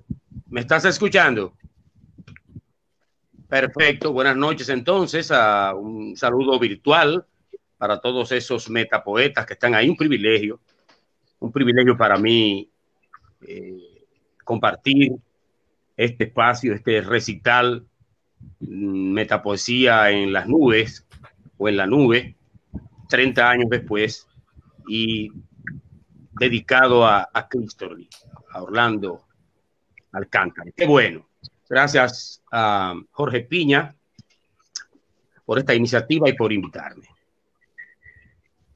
¿Me 0.49 0.61
estás 0.61 0.85
escuchando? 0.85 1.53
Perfecto, 3.47 4.13
buenas 4.13 4.35
noches 4.35 4.69
entonces, 4.69 5.31
a 5.31 5.73
un 5.73 6.15
saludo 6.15 6.59
virtual 6.59 7.25
para 7.79 7.99
todos 7.99 8.31
esos 8.31 8.69
metapoetas 8.69 9.45
que 9.47 9.53
están 9.53 9.73
ahí, 9.73 9.89
un 9.89 9.97
privilegio, 9.97 10.59
un 11.39 11.51
privilegio 11.51 11.97
para 11.97 12.17
mí 12.17 12.69
eh, 13.41 14.05
compartir 14.43 15.13
este 16.03 16.25
espacio, 16.25 16.73
este 16.73 17.01
recital, 17.01 17.85
mm, 18.59 19.13
metapoesía 19.13 20.11
en 20.11 20.33
las 20.33 20.47
nubes 20.47 21.05
o 21.57 21.69
en 21.69 21.77
la 21.77 21.87
nube, 21.87 22.35
30 23.09 23.49
años 23.49 23.69
después, 23.69 24.27
y 24.87 25.31
dedicado 26.39 27.05
a, 27.05 27.29
a 27.33 27.47
a 28.51 28.61
Orlando 28.61 29.25
Alcántara. 30.11 30.71
Qué 30.75 30.85
bueno. 30.85 31.27
Gracias 31.69 32.43
a 32.51 32.93
Jorge 33.11 33.41
Piña 33.41 33.95
por 35.45 35.57
esta 35.57 35.73
iniciativa 35.73 36.29
y 36.29 36.33
por 36.33 36.51
invitarme. 36.51 37.07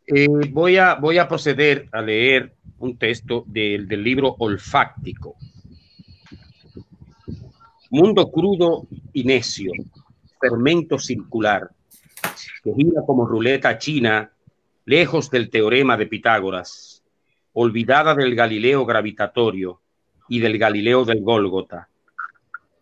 Eh, 0.07 0.27
voy, 0.51 0.77
a, 0.77 0.95
voy 0.95 1.17
a 1.17 1.27
proceder 1.27 1.89
a 1.91 2.01
leer 2.01 2.55
un 2.79 2.97
texto 2.97 3.43
del, 3.45 3.87
del 3.87 4.03
libro 4.03 4.35
Olfáctico 4.39 5.35
Mundo 7.89 8.29
crudo 8.31 8.85
y 9.13 9.23
necio, 9.23 9.71
fermento 10.41 10.99
circular, 10.99 11.69
que 12.63 12.73
gira 12.73 13.01
como 13.05 13.25
ruleta 13.25 13.77
china, 13.77 14.31
lejos 14.85 15.29
del 15.29 15.49
teorema 15.49 15.95
de 15.95 16.07
Pitágoras, 16.07 17.01
olvidada 17.53 18.13
del 18.13 18.35
Galileo 18.35 18.85
gravitatorio 18.85 19.79
y 20.27 20.39
del 20.39 20.57
Galileo 20.57 21.05
del 21.05 21.21
Gólgota. 21.21 21.87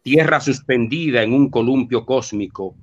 Tierra 0.01 0.39
suspendida 0.39 1.21
en 1.21 1.33
un 1.33 1.49
columpio 1.49 2.05
cósmico, 2.05 2.75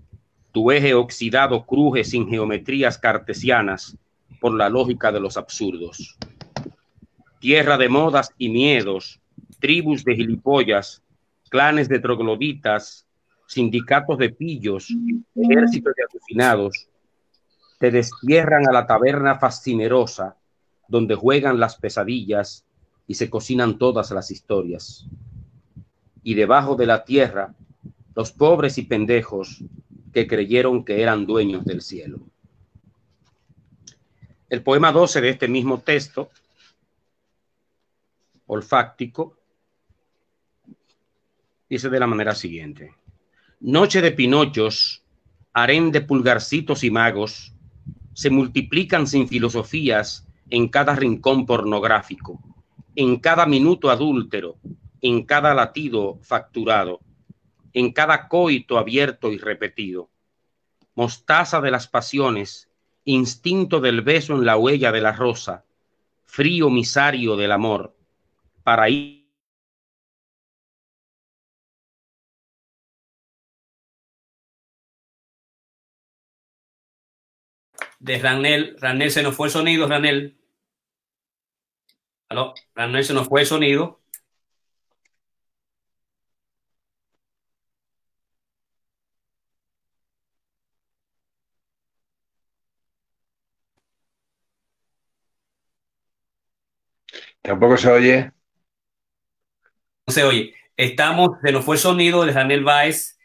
tu 0.52 0.70
eje 0.70 0.94
oxidado 0.94 1.66
cruje 1.66 2.04
sin 2.04 2.28
geometrías 2.28 2.98
cartesianas 2.98 3.96
por 4.40 4.54
la 4.54 4.68
lógica 4.68 5.10
de 5.10 5.18
los 5.18 5.36
absurdos. 5.36 6.16
Tierra 7.40 7.76
de 7.78 7.88
modas 7.88 8.30
y 8.38 8.48
miedos, 8.48 9.20
tribus 9.58 10.04
de 10.04 10.14
gilipollas, 10.14 11.02
clanes 11.52 11.86
de 11.86 11.98
trogloditas, 11.98 13.06
sindicatos 13.46 14.16
de 14.16 14.30
pillos, 14.30 14.88
ejércitos 15.34 15.92
de 15.94 16.02
alucinados, 16.10 16.88
te 17.78 17.90
destierran 17.90 18.66
a 18.66 18.72
la 18.72 18.86
taberna 18.86 19.38
fascinerosa 19.38 20.38
donde 20.88 21.14
juegan 21.14 21.60
las 21.60 21.76
pesadillas 21.76 22.64
y 23.06 23.16
se 23.16 23.28
cocinan 23.28 23.76
todas 23.76 24.10
las 24.12 24.30
historias. 24.30 25.04
Y 26.22 26.32
debajo 26.32 26.74
de 26.74 26.86
la 26.86 27.04
tierra, 27.04 27.54
los 28.14 28.32
pobres 28.32 28.78
y 28.78 28.84
pendejos 28.84 29.62
que 30.10 30.26
creyeron 30.26 30.86
que 30.86 31.02
eran 31.02 31.26
dueños 31.26 31.66
del 31.66 31.82
cielo. 31.82 32.20
El 34.48 34.62
poema 34.62 34.90
12 34.90 35.20
de 35.20 35.28
este 35.28 35.48
mismo 35.48 35.80
texto, 35.80 36.30
olfáctico, 38.46 39.36
dice 41.72 41.88
de 41.88 41.98
la 41.98 42.06
manera 42.06 42.34
siguiente. 42.34 42.94
Noche 43.60 44.02
de 44.02 44.12
pinochos, 44.12 45.02
harén 45.54 45.90
de 45.90 46.02
pulgarcitos 46.02 46.84
y 46.84 46.90
magos, 46.90 47.54
se 48.12 48.28
multiplican 48.28 49.06
sin 49.06 49.26
filosofías 49.26 50.28
en 50.50 50.68
cada 50.68 50.94
rincón 50.94 51.46
pornográfico, 51.46 52.38
en 52.94 53.16
cada 53.20 53.46
minuto 53.46 53.88
adúltero, 53.88 54.58
en 55.00 55.24
cada 55.24 55.54
latido 55.54 56.18
facturado, 56.20 57.00
en 57.72 57.90
cada 57.90 58.28
coito 58.28 58.76
abierto 58.76 59.32
y 59.32 59.38
repetido. 59.38 60.10
Mostaza 60.94 61.62
de 61.62 61.70
las 61.70 61.88
pasiones, 61.88 62.68
instinto 63.06 63.80
del 63.80 64.02
beso 64.02 64.34
en 64.34 64.44
la 64.44 64.58
huella 64.58 64.92
de 64.92 65.00
la 65.00 65.12
rosa, 65.12 65.64
frío 66.26 66.68
misario 66.68 67.34
del 67.36 67.50
amor, 67.50 67.96
para 68.62 68.90
de 78.02 78.18
Ranel. 78.18 78.76
Ranel 78.80 79.10
se 79.10 79.22
nos 79.22 79.36
fue 79.36 79.48
el 79.48 79.52
sonido, 79.52 79.88
Ranel. 79.88 80.36
Aló, 82.28 82.54
Ranel 82.74 83.04
se 83.04 83.14
nos 83.14 83.28
fue 83.28 83.42
el 83.42 83.46
sonido. 83.46 84.00
Tampoco 97.42 97.76
se 97.76 97.88
oye. 97.90 98.32
No 100.06 100.12
se 100.12 100.24
oye. 100.24 100.54
Estamos, 100.76 101.38
se 101.42 101.52
nos 101.52 101.64
fue 101.64 101.76
el 101.76 101.80
sonido 101.80 102.24
de 102.24 102.32
Ranel 102.32 102.64
Baez, 102.64 103.18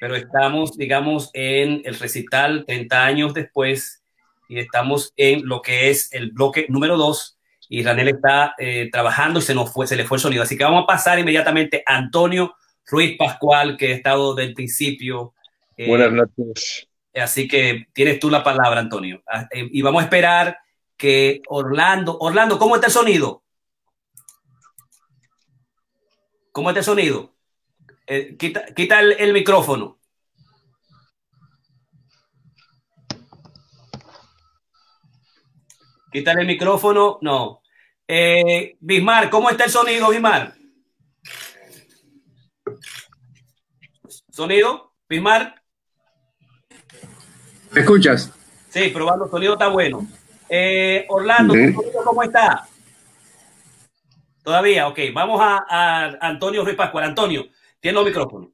pero 0.00 0.16
estamos, 0.16 0.76
digamos, 0.76 1.30
en 1.34 1.82
el 1.84 1.98
recital 1.98 2.64
30 2.66 3.04
años 3.04 3.34
después 3.34 4.03
y 4.48 4.58
estamos 4.58 5.12
en 5.16 5.46
lo 5.46 5.62
que 5.62 5.90
es 5.90 6.12
el 6.12 6.32
bloque 6.32 6.66
número 6.68 6.96
2 6.96 7.38
y 7.68 7.82
Ranel 7.82 8.08
está 8.08 8.54
eh, 8.58 8.90
trabajando 8.92 9.38
y 9.38 9.42
se, 9.42 9.54
nos 9.54 9.72
fue, 9.72 9.86
se 9.86 9.96
le 9.96 10.04
fue 10.04 10.16
el 10.18 10.22
sonido. 10.22 10.42
Así 10.42 10.56
que 10.56 10.64
vamos 10.64 10.84
a 10.84 10.86
pasar 10.86 11.18
inmediatamente 11.18 11.82
a 11.86 11.96
Antonio 11.96 12.54
Ruiz 12.86 13.16
Pascual, 13.16 13.76
que 13.76 13.92
ha 13.92 13.96
estado 13.96 14.34
del 14.34 14.54
principio. 14.54 15.34
Eh, 15.76 15.88
Buenas 15.88 16.12
noches. 16.12 16.88
Así 17.14 17.48
que 17.48 17.86
tienes 17.92 18.18
tú 18.18 18.28
la 18.28 18.42
palabra, 18.42 18.80
Antonio. 18.80 19.22
Ah, 19.26 19.48
eh, 19.50 19.68
y 19.72 19.82
vamos 19.82 20.02
a 20.02 20.04
esperar 20.04 20.58
que 20.96 21.42
Orlando, 21.48 22.18
Orlando, 22.18 22.58
¿cómo 22.58 22.74
está 22.74 22.88
el 22.88 22.92
sonido? 22.92 23.42
¿Cómo 26.52 26.70
está 26.70 26.80
el 26.80 26.84
sonido? 26.84 27.34
Eh, 28.06 28.36
quita, 28.38 28.66
quita 28.74 29.00
el, 29.00 29.12
el 29.12 29.32
micrófono. 29.32 29.98
Quítale 36.14 36.42
el 36.42 36.46
micrófono. 36.46 37.18
No. 37.22 37.60
Eh, 38.06 38.76
Bismar, 38.78 39.28
¿cómo 39.30 39.50
está 39.50 39.64
el 39.64 39.70
sonido, 39.70 40.10
Bismar? 40.10 40.54
¿Sonido? 44.30 44.92
Bismar. 45.08 45.60
¿Me 47.72 47.80
escuchas? 47.80 48.32
Sí, 48.68 48.90
probando, 48.90 49.28
sonido 49.28 49.54
está 49.54 49.66
bueno. 49.66 50.06
Eh, 50.48 51.04
Orlando, 51.08 51.52
Sí. 51.54 51.74
¿cómo 52.04 52.22
está? 52.22 52.64
Todavía, 54.44 54.86
ok. 54.86 55.00
Vamos 55.12 55.40
a, 55.42 55.64
a 55.68 56.04
Antonio 56.28 56.64
Ruiz 56.64 56.76
Pascual. 56.76 57.06
Antonio, 57.06 57.46
tiene 57.80 57.98
el 57.98 58.04
micrófono. 58.04 58.52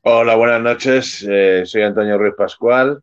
Hola, 0.00 0.34
buenas 0.36 0.62
noches. 0.62 1.26
Eh, 1.28 1.64
soy 1.66 1.82
Antonio 1.82 2.16
Ruiz 2.16 2.34
Pascual. 2.38 3.02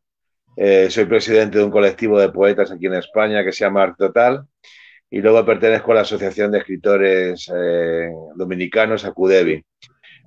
Eh, 0.56 0.90
soy 0.90 1.06
presidente 1.06 1.58
de 1.58 1.64
un 1.64 1.72
colectivo 1.72 2.20
de 2.20 2.30
poetas 2.30 2.72
aquí 2.72 2.88
en 2.88 2.96
España 2.96 3.44
que 3.44 3.52
se 3.52 3.64
llama 3.64 3.84
Art 3.84 3.98
Total. 3.98 4.44
Y 5.10 5.20
luego 5.20 5.46
pertenezco 5.46 5.92
a 5.92 5.96
la 5.96 6.02
Asociación 6.02 6.52
de 6.52 6.60
Escritores 6.60 7.52
eh, 7.54 8.10
Dominicanos, 8.36 9.04
Acudevi. 9.04 9.64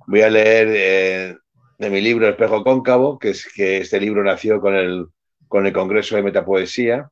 Voy 0.07 0.21
a 0.21 0.29
leer 0.29 0.67
eh, 0.71 1.35
de 1.79 1.89
mi 1.89 2.01
libro 2.01 2.27
Espejo 2.27 2.63
Cóncavo, 2.63 3.17
que 3.17 3.29
es 3.29 3.51
que 3.51 3.77
este 3.77 3.99
libro 3.99 4.23
nació 4.23 4.61
con 4.61 4.75
el, 4.75 5.07
con 5.47 5.65
el 5.65 5.73
Congreso 5.73 6.15
de 6.15 6.23
Metapoesía 6.23 7.09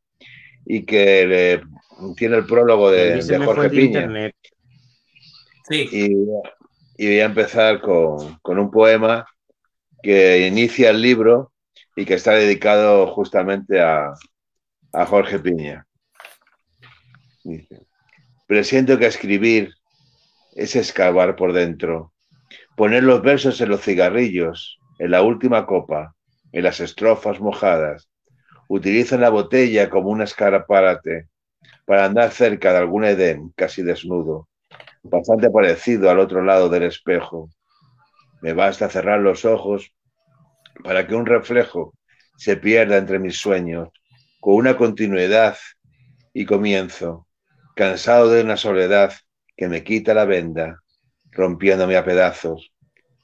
y 0.65 0.85
que 0.85 1.61
tiene 2.15 2.37
el 2.37 2.45
prólogo 2.45 2.91
de, 2.91 3.21
Jorge 3.43 3.69
Piña. 3.69 4.31
Sí. 5.67 5.89
Y, 5.91 7.03
y 7.03 7.07
voy 7.07 7.19
a 7.19 7.25
empezar 7.25 7.81
con, 7.81 8.37
con 8.41 8.59
un 8.59 8.69
poema 8.69 9.25
que 10.03 10.45
inicia 10.45 10.91
el 10.91 11.01
libro 11.01 11.52
y 11.95 12.05
que 12.05 12.15
está 12.15 12.31
dedicado 12.33 13.07
justamente 13.07 13.81
a, 13.81 14.13
a 14.91 15.05
Jorge 15.05 15.39
Piña. 15.39 15.85
Presiento 18.47 18.97
que 18.97 19.05
escribir 19.05 19.73
es 20.55 20.75
escarbar 20.75 21.35
por 21.35 21.53
dentro, 21.53 22.13
poner 22.75 23.03
los 23.03 23.21
versos 23.21 23.59
en 23.61 23.69
los 23.69 23.81
cigarrillos, 23.81 24.79
en 24.99 25.11
la 25.11 25.21
última 25.21 25.65
copa, 25.65 26.15
en 26.51 26.63
las 26.63 26.79
estrofas 26.79 27.39
mojadas. 27.39 28.09
Utilizo 28.67 29.17
la 29.17 29.29
botella 29.29 29.89
como 29.89 30.09
un 30.09 30.21
escaparate 30.21 31.27
para 31.85 32.05
andar 32.05 32.31
cerca 32.31 32.71
de 32.71 32.77
algún 32.77 33.03
Edén 33.03 33.51
casi 33.55 33.83
desnudo 33.83 34.47
bastante 35.03 35.49
parecido 35.49 36.09
al 36.09 36.19
otro 36.19 36.41
lado 36.41 36.69
del 36.69 36.83
espejo. 36.83 37.49
Me 38.41 38.53
basta 38.53 38.89
cerrar 38.89 39.19
los 39.19 39.45
ojos 39.45 39.93
para 40.81 41.05
que 41.07 41.15
un 41.15 41.25
reflejo 41.25 41.93
se 42.37 42.57
pierda 42.57 42.97
entre 42.97 43.19
mis 43.19 43.37
sueños, 43.37 43.89
con 44.39 44.55
una 44.55 44.75
continuidad 44.75 45.57
y 46.33 46.45
comienzo, 46.45 47.27
cansado 47.75 48.29
de 48.31 48.43
una 48.43 48.57
soledad 48.57 49.13
que 49.55 49.67
me 49.67 49.83
quita 49.83 50.13
la 50.13 50.25
venda, 50.25 50.81
rompiéndome 51.31 51.95
a 51.95 52.03
pedazos. 52.03 52.71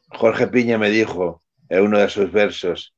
Jorge 0.10 0.48
Piña 0.48 0.78
me 0.78 0.90
dijo 0.90 1.44
en 1.70 1.84
uno 1.84 2.00
de 2.00 2.10
sus 2.10 2.32
versos 2.32 2.96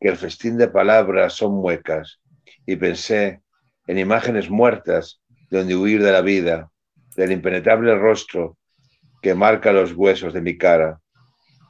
que 0.00 0.08
el 0.08 0.16
festín 0.16 0.56
de 0.58 0.68
palabras 0.68 1.34
son 1.34 1.54
muecas 1.54 2.20
y 2.66 2.76
pensé 2.76 3.42
en 3.86 3.98
imágenes 3.98 4.50
muertas 4.50 5.20
donde 5.50 5.76
huir 5.76 6.02
de 6.02 6.12
la 6.12 6.20
vida, 6.20 6.70
del 7.16 7.32
impenetrable 7.32 7.94
rostro 7.96 8.58
que 9.22 9.34
marca 9.34 9.72
los 9.72 9.92
huesos 9.92 10.32
de 10.32 10.40
mi 10.40 10.56
cara. 10.58 11.00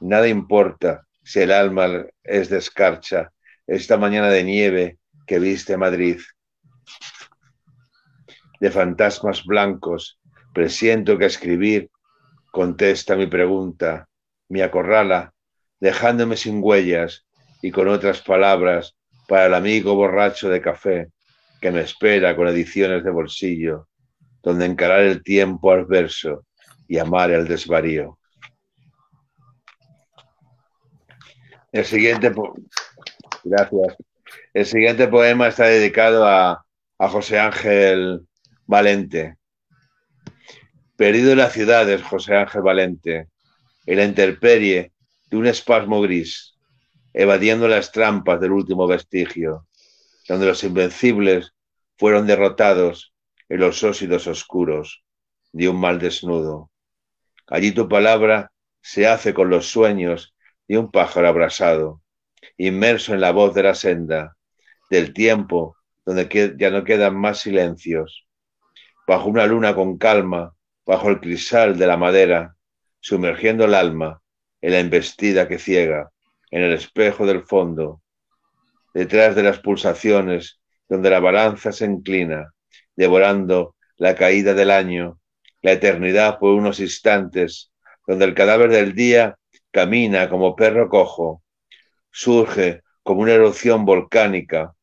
Nada 0.01 0.27
importa 0.27 1.05
si 1.25 1.41
el 1.41 1.51
alma 1.51 2.05
es 2.23 2.49
de 2.49 2.59
escarcha 2.59 3.31
esta 3.67 3.97
mañana 3.97 4.29
de 4.29 4.43
nieve 4.43 4.99
que 5.25 5.39
viste 5.39 5.75
Madrid. 5.75 6.19
De 8.61 8.71
fantasmas 8.71 9.43
blancos, 9.43 10.19
presiento 10.53 11.17
que 11.17 11.25
escribir 11.25 11.89
contesta 12.51 13.17
mi 13.17 13.27
pregunta, 13.27 14.07
me 14.47 14.63
acorrala, 14.63 15.33
dejándome 15.81 16.37
sin 16.37 16.59
huellas 16.63 17.25
y 17.61 17.71
con 17.71 17.89
otras 17.89 18.21
palabras 18.21 18.95
para 19.27 19.47
el 19.47 19.55
amigo 19.55 19.95
borracho 19.95 20.47
de 20.47 20.61
café 20.61 21.09
que 21.59 21.71
me 21.71 21.81
espera 21.81 22.35
con 22.35 22.47
ediciones 22.47 23.03
de 23.03 23.11
bolsillo 23.11 23.87
donde 24.45 24.65
encarar 24.65 25.01
el 25.01 25.23
tiempo 25.23 25.71
al 25.71 25.85
verso 25.85 26.45
y 26.87 26.99
amar 26.99 27.31
el 27.31 27.47
desvarío. 27.47 28.19
El 31.75 31.83
siguiente, 31.83 32.31
gracias. 33.43 33.97
El 34.53 34.65
siguiente 34.65 35.09
poema 35.09 35.49
está 35.49 35.65
dedicado 35.65 36.25
a, 36.25 36.65
a 36.97 37.09
José 37.09 37.37
Ángel 37.37 38.25
Valente. 38.65 39.35
Perdido 40.95 41.33
en 41.33 41.39
las 41.39 41.51
ciudades, 41.51 42.01
José 42.01 42.37
Ángel 42.37 42.61
Valente, 42.61 43.27
en 43.85 43.97
la 43.97 44.05
intemperie 44.05 44.93
de 45.29 45.35
un 45.35 45.47
espasmo 45.47 45.99
gris, 45.99 46.57
evadiendo 47.11 47.67
las 47.67 47.91
trampas 47.91 48.39
del 48.39 48.53
último 48.53 48.87
vestigio, 48.87 49.67
donde 50.29 50.45
los 50.45 50.63
invencibles 50.63 51.51
fueron 51.97 52.25
derrotados 52.25 53.13
en 53.49 53.59
los 53.59 53.83
óxidos 53.83 54.27
oscuros 54.27 55.03
de 55.51 55.67
un 55.67 55.81
mal 55.81 55.99
desnudo. 55.99 56.71
Allí 57.47 57.73
tu 57.73 57.89
palabra 57.89 58.53
se 58.81 59.07
hace 59.07 59.33
con 59.33 59.49
los 59.49 59.67
sueños 59.67 60.34
de 60.67 60.77
un 60.77 60.91
pájaro 60.91 61.27
abrasado, 61.27 62.01
inmerso 62.57 63.13
en 63.13 63.21
la 63.21 63.31
voz 63.31 63.53
de 63.53 63.63
la 63.63 63.75
senda, 63.75 64.35
del 64.89 65.13
tiempo 65.13 65.77
donde 66.05 66.55
ya 66.57 66.69
no 66.69 66.83
quedan 66.83 67.15
más 67.15 67.39
silencios. 67.39 68.27
Bajo 69.07 69.29
una 69.29 69.45
luna 69.45 69.75
con 69.75 69.97
calma, 69.97 70.53
bajo 70.85 71.09
el 71.09 71.19
crisal 71.19 71.77
de 71.77 71.87
la 71.87 71.97
madera, 71.97 72.55
sumergiendo 72.99 73.65
el 73.65 73.73
alma 73.73 74.21
en 74.61 74.71
la 74.71 74.79
embestida 74.79 75.47
que 75.47 75.59
ciega, 75.59 76.11
en 76.51 76.61
el 76.61 76.73
espejo 76.73 77.25
del 77.25 77.43
fondo, 77.43 78.01
detrás 78.93 79.35
de 79.35 79.43
las 79.43 79.59
pulsaciones 79.59 80.59
donde 80.87 81.09
la 81.09 81.19
balanza 81.19 81.71
se 81.71 81.85
inclina, 81.85 82.53
devorando 82.95 83.75
la 83.97 84.15
caída 84.15 84.53
del 84.53 84.71
año, 84.71 85.19
la 85.61 85.73
eternidad 85.73 86.37
por 86.39 86.53
unos 86.53 86.79
instantes, 86.79 87.71
donde 88.07 88.25
el 88.25 88.35
cadáver 88.35 88.69
del 88.69 88.93
día 88.93 89.37
camina 89.75 90.29
como 90.29 90.55
perro 90.55 90.87
cojo, 90.87 91.43
surge 92.09 92.81
como 93.03 93.19
una 93.19 93.33
erupción 93.33 93.83
volcánica, 93.83 94.73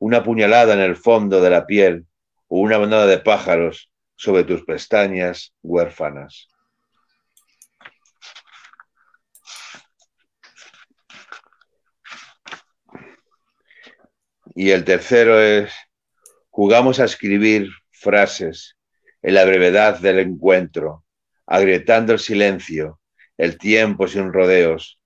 una 0.00 0.24
puñalada 0.24 0.74
en 0.74 0.80
el 0.80 0.96
fondo 0.96 1.40
de 1.40 1.48
la 1.48 1.64
piel 1.64 2.06
o 2.48 2.58
una 2.58 2.76
bandada 2.76 3.06
de 3.06 3.18
pájaros 3.18 3.92
sobre 4.16 4.42
tus 4.42 4.64
pestañas 4.64 5.54
huérfanas. 5.62 6.48
Y 14.56 14.72
el 14.72 14.84
tercero 14.84 15.40
es, 15.40 15.72
jugamos 16.50 16.98
a 16.98 17.04
escribir 17.04 17.68
frases 17.92 18.76
en 19.22 19.34
la 19.34 19.44
brevedad 19.44 20.00
del 20.00 20.18
encuentro, 20.18 21.04
agrietando 21.46 22.12
el 22.14 22.18
silencio, 22.18 22.98
el 23.42 23.58
tiempo 23.58 24.06
sin 24.06 24.32
rodeos. 24.32 25.00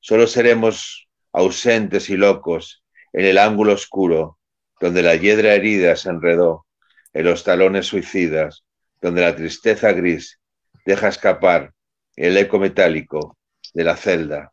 Solo 0.00 0.26
seremos 0.26 1.08
ausentes 1.32 2.10
y 2.10 2.16
locos 2.16 2.82
en 3.12 3.26
el 3.26 3.38
ángulo 3.38 3.74
oscuro, 3.74 4.40
donde 4.80 5.04
la 5.04 5.14
hiedra 5.14 5.54
herida 5.54 5.94
se 5.94 6.08
enredó 6.08 6.66
en 7.12 7.26
los 7.26 7.44
talones 7.44 7.86
suicidas, 7.86 8.64
donde 9.00 9.20
la 9.20 9.36
tristeza 9.36 9.92
gris 9.92 10.40
deja 10.84 11.06
escapar 11.06 11.74
el 12.16 12.36
eco 12.36 12.58
metálico 12.58 13.38
de 13.72 13.84
la 13.84 13.94
celda. 13.94 14.52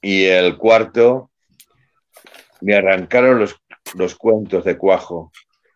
Y 0.00 0.26
el 0.26 0.56
cuarto, 0.56 1.32
me 2.60 2.76
arrancaron 2.76 3.40
los, 3.40 3.56
los 3.94 4.14
cuentos 4.14 4.64
de 4.64 4.78
cuajo 4.78 5.32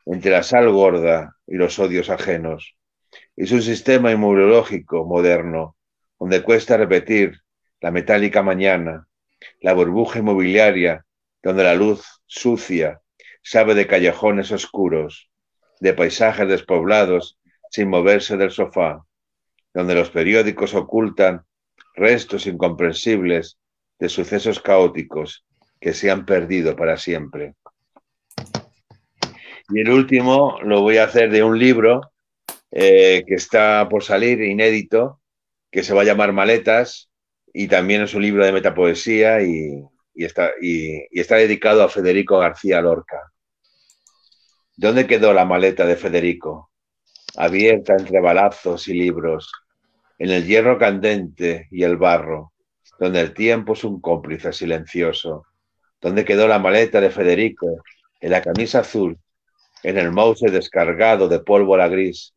entre 0.07 0.31
la 0.31 0.43
sal 0.43 0.71
gorda 0.71 1.37
y 1.47 1.57
los 1.57 1.79
odios 1.79 2.11
ajenos. 2.11 2.77
Es 3.37 3.53
un 3.53 3.63
sistema 3.63 4.13
inmunológico 4.13 5.05
moderno, 5.05 5.77
donde 6.19 6.43
cuesta 6.43 6.77
repetir 6.77 7.41
la 7.81 7.91
metálica 7.91 8.43
mañana, 8.43 9.07
la 9.61 9.73
burbuja 9.73 10.19
inmobiliaria 10.19 11.05
donde 11.43 11.65
la 11.65 11.75
luz 11.75 12.05
sucia 12.27 13.01
sabe 13.43 13.75
de 13.75 13.87
callejones 13.87 14.53
oscuros, 14.53 15.31
de 15.81 15.95
paisajes 15.95 16.47
despoblados 16.47 17.39
sin 17.71 17.89
moverse 17.89 18.37
del 18.37 18.51
sofá, 18.51 19.05
donde 19.73 19.95
los 19.95 20.11
periódicos 20.11 20.75
ocultan 20.75 21.45
restos 21.95 22.47
incomprensibles 22.47 23.59
de 23.99 24.09
sucesos 24.09 24.61
caóticos 24.61 25.45
que 25.81 25.95
se 25.95 26.11
han 26.11 26.27
perdido 26.27 26.77
para 26.77 26.97
siempre. 26.97 27.55
Y 29.71 29.81
el 29.81 29.91
último 29.91 30.59
lo 30.63 30.81
voy 30.81 30.99
a 30.99 31.05
hacer 31.05 31.31
de 31.31 31.43
un 31.43 31.59
libro 31.59 32.13
eh, 32.71 33.25
que 33.27 33.35
está 33.35 33.89
por 33.89 34.05
salir, 34.05 34.41
inédito, 34.43 35.21
que 35.71 35.83
se 35.83 35.95
va 35.95 36.03
a 36.03 36.05
llamar 36.05 36.33
Maletas, 36.33 37.11
y 37.53 37.69
también 37.69 38.03
es 38.03 38.15
un 38.15 38.23
libro 38.23 38.45
de 38.45 38.53
metapoesía 38.53 39.43
y, 39.43 39.85
y 40.15 40.25
está, 40.25 40.51
y, 40.61 41.07
está 41.19 41.37
dedicado 41.37 41.83
a 41.83 41.89
Federico 41.89 42.39
García 42.39 42.81
Lorca. 42.81 43.33
¿Dónde 44.77 45.07
quedó 45.07 45.33
la 45.33 45.45
maleta 45.45 45.87
de 45.87 45.97
Federico? 45.97 46.71
Abierta 47.37 47.95
entre 47.99 48.21
balazos 48.21 48.89
y 48.89 48.95
libros, 48.95 49.53
en 50.19 50.31
el 50.31 50.47
hierro 50.47 50.79
candente 50.79 51.69
y 51.71 51.85
el 51.85 51.97
barro, 51.97 52.53
donde 52.99 53.21
el 53.21 53.35
tiempo 53.35 53.75
es 53.75 53.85
un 53.85 54.01
cómplice 54.01 54.53
silencioso. 54.53 55.47
¿Dónde 56.01 56.25
quedó 56.25 56.49
la 56.49 56.59
maleta 56.59 57.01
de 57.01 57.11
Federico? 57.11 57.83
En 58.21 58.31
la 58.33 58.43
camisa 58.43 58.81
azul, 58.81 59.19
en 59.83 59.99
el 59.99 60.11
mouse 60.13 60.41
descargado 60.41 61.29
de 61.29 61.41
pólvora 61.41 61.89
gris, 61.89 62.35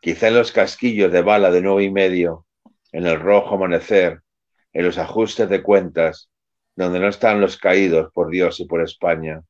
quizá 0.00 0.28
en 0.28 0.34
los 0.34 0.52
casquillos 0.52 1.12
de 1.12 1.22
bala 1.22 1.50
de 1.50 1.62
nueve 1.62 1.84
y 1.84 1.90
medio, 1.90 2.46
en 2.92 3.06
el 3.06 3.18
rojo 3.18 3.56
amanecer, 3.56 4.20
en 4.72 4.84
los 4.84 4.98
ajustes 4.98 5.48
de 5.48 5.62
cuentas, 5.62 6.30
donde 6.76 7.00
no 7.00 7.08
están 7.08 7.40
los 7.40 7.56
caídos 7.56 8.12
por 8.12 8.30
Dios 8.30 8.60
y 8.60 8.66
por 8.66 8.82
España. 8.82 9.42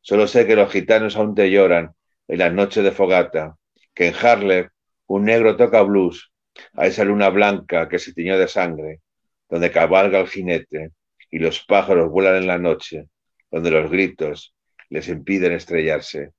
Solo 0.00 0.26
sé 0.26 0.46
que 0.46 0.56
los 0.56 0.72
gitanos 0.72 1.16
aún 1.16 1.34
te 1.34 1.50
lloran 1.50 1.92
en 2.28 2.38
las 2.38 2.52
noches 2.52 2.84
de 2.84 2.92
fogata, 2.92 3.56
que 3.94 4.08
en 4.08 4.14
Harlem 4.14 4.68
un 5.06 5.24
negro 5.24 5.56
toca 5.56 5.82
blues 5.82 6.32
a 6.74 6.86
esa 6.86 7.04
luna 7.04 7.28
blanca 7.28 7.88
que 7.88 7.98
se 7.98 8.14
tiñó 8.14 8.38
de 8.38 8.48
sangre, 8.48 9.00
donde 9.48 9.70
cabalga 9.70 10.20
el 10.20 10.28
jinete 10.28 10.92
y 11.30 11.38
los 11.38 11.64
pájaros 11.64 12.10
vuelan 12.10 12.36
en 12.36 12.46
la 12.46 12.58
noche, 12.58 13.06
donde 13.50 13.70
los 13.70 13.90
gritos 13.90 14.54
les 14.88 15.08
impiden 15.08 15.52
estrellarse. 15.52 16.30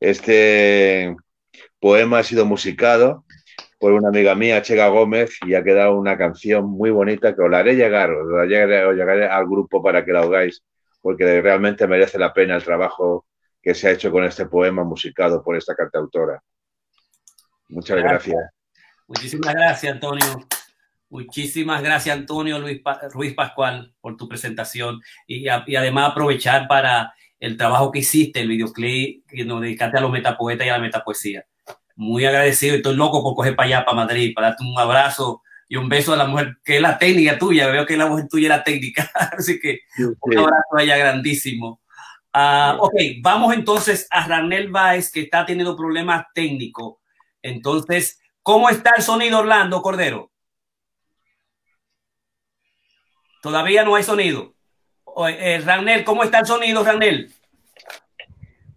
Este 0.00 1.14
poema 1.78 2.18
ha 2.18 2.22
sido 2.22 2.46
musicado 2.46 3.24
por 3.78 3.92
una 3.92 4.08
amiga 4.08 4.34
mía, 4.34 4.60
Chega 4.62 4.88
Gómez, 4.88 5.38
y 5.46 5.54
ha 5.54 5.64
quedado 5.64 5.96
una 5.96 6.18
canción 6.18 6.66
muy 6.66 6.90
bonita 6.90 7.34
que 7.34 7.42
os 7.42 7.50
la 7.50 7.58
haré 7.58 7.76
llegar, 7.76 8.10
os 8.10 8.30
la 8.30 8.44
llegaré, 8.44 9.26
al 9.26 9.46
grupo 9.46 9.82
para 9.82 10.04
que 10.04 10.12
la 10.12 10.22
oigáis, 10.22 10.62
porque 11.00 11.40
realmente 11.40 11.86
merece 11.86 12.18
la 12.18 12.32
pena 12.32 12.56
el 12.56 12.64
trabajo 12.64 13.26
que 13.62 13.74
se 13.74 13.88
ha 13.88 13.92
hecho 13.92 14.10
con 14.10 14.24
este 14.24 14.46
poema 14.46 14.84
musicado 14.84 15.42
por 15.42 15.56
esta 15.56 15.74
cantautora. 15.74 16.42
Muchas 17.68 17.98
gracias. 17.98 18.36
Muchísimas 19.06 19.54
gracias, 19.54 19.92
Antonio. 19.94 20.46
Muchísimas 21.08 21.82
gracias, 21.82 22.16
Antonio 22.16 22.58
Luis 22.58 22.80
Ruiz 23.12 23.34
Pascual, 23.34 23.94
por 24.00 24.16
tu 24.16 24.28
presentación 24.28 25.00
y, 25.26 25.48
y, 25.48 25.76
además 25.76 26.12
aprovechar 26.12 26.68
para 26.68 27.12
el 27.40 27.56
trabajo 27.56 27.90
que 27.90 28.00
hiciste, 28.00 28.40
el 28.40 28.48
videoclip 28.48 29.26
que 29.26 29.44
nos 29.44 29.60
dedicaste 29.60 29.98
a 29.98 30.00
los 30.00 30.12
metapoetas 30.12 30.66
y 30.66 30.70
a 30.70 30.74
la 30.74 30.78
metapoesía 30.78 31.44
muy 32.00 32.24
agradecido 32.24 32.74
y 32.74 32.76
estoy 32.78 32.96
loco 32.96 33.22
por 33.22 33.34
coger 33.34 33.54
para 33.54 33.66
allá, 33.66 33.84
para 33.84 33.94
Madrid, 33.94 34.32
para 34.34 34.48
darte 34.48 34.64
un 34.64 34.78
abrazo 34.78 35.42
y 35.68 35.76
un 35.76 35.86
beso 35.90 36.14
a 36.14 36.16
la 36.16 36.26
mujer, 36.26 36.56
que 36.64 36.76
es 36.76 36.82
la 36.82 36.98
técnica 36.98 37.38
tuya. 37.38 37.68
Veo 37.68 37.84
que 37.84 37.96
la 37.96 38.06
mujer 38.06 38.26
tuya 38.26 38.46
es 38.46 38.56
la 38.56 38.64
técnica. 38.64 39.10
Así 39.38 39.60
que 39.60 39.80
un 39.98 40.38
abrazo 40.38 40.76
a 40.78 40.82
ella 40.82 40.96
grandísimo. 40.96 41.82
Uh, 42.32 42.80
ok, 42.80 42.94
vamos 43.20 43.52
entonces 43.52 44.06
a 44.10 44.26
Ranel 44.26 44.70
Baez, 44.70 45.12
que 45.12 45.20
está 45.20 45.44
teniendo 45.44 45.76
problemas 45.76 46.24
técnicos. 46.32 46.96
Entonces, 47.42 48.18
¿cómo 48.42 48.70
está 48.70 48.92
el 48.96 49.02
sonido, 49.02 49.40
Orlando 49.40 49.82
Cordero? 49.82 50.32
Todavía 53.42 53.84
no 53.84 53.94
hay 53.94 54.04
sonido. 54.04 54.54
Eh, 55.28 55.62
Ranel, 55.64 56.04
¿cómo 56.04 56.22
está 56.22 56.40
el 56.40 56.46
sonido, 56.46 56.84
Ranel? 56.84 57.32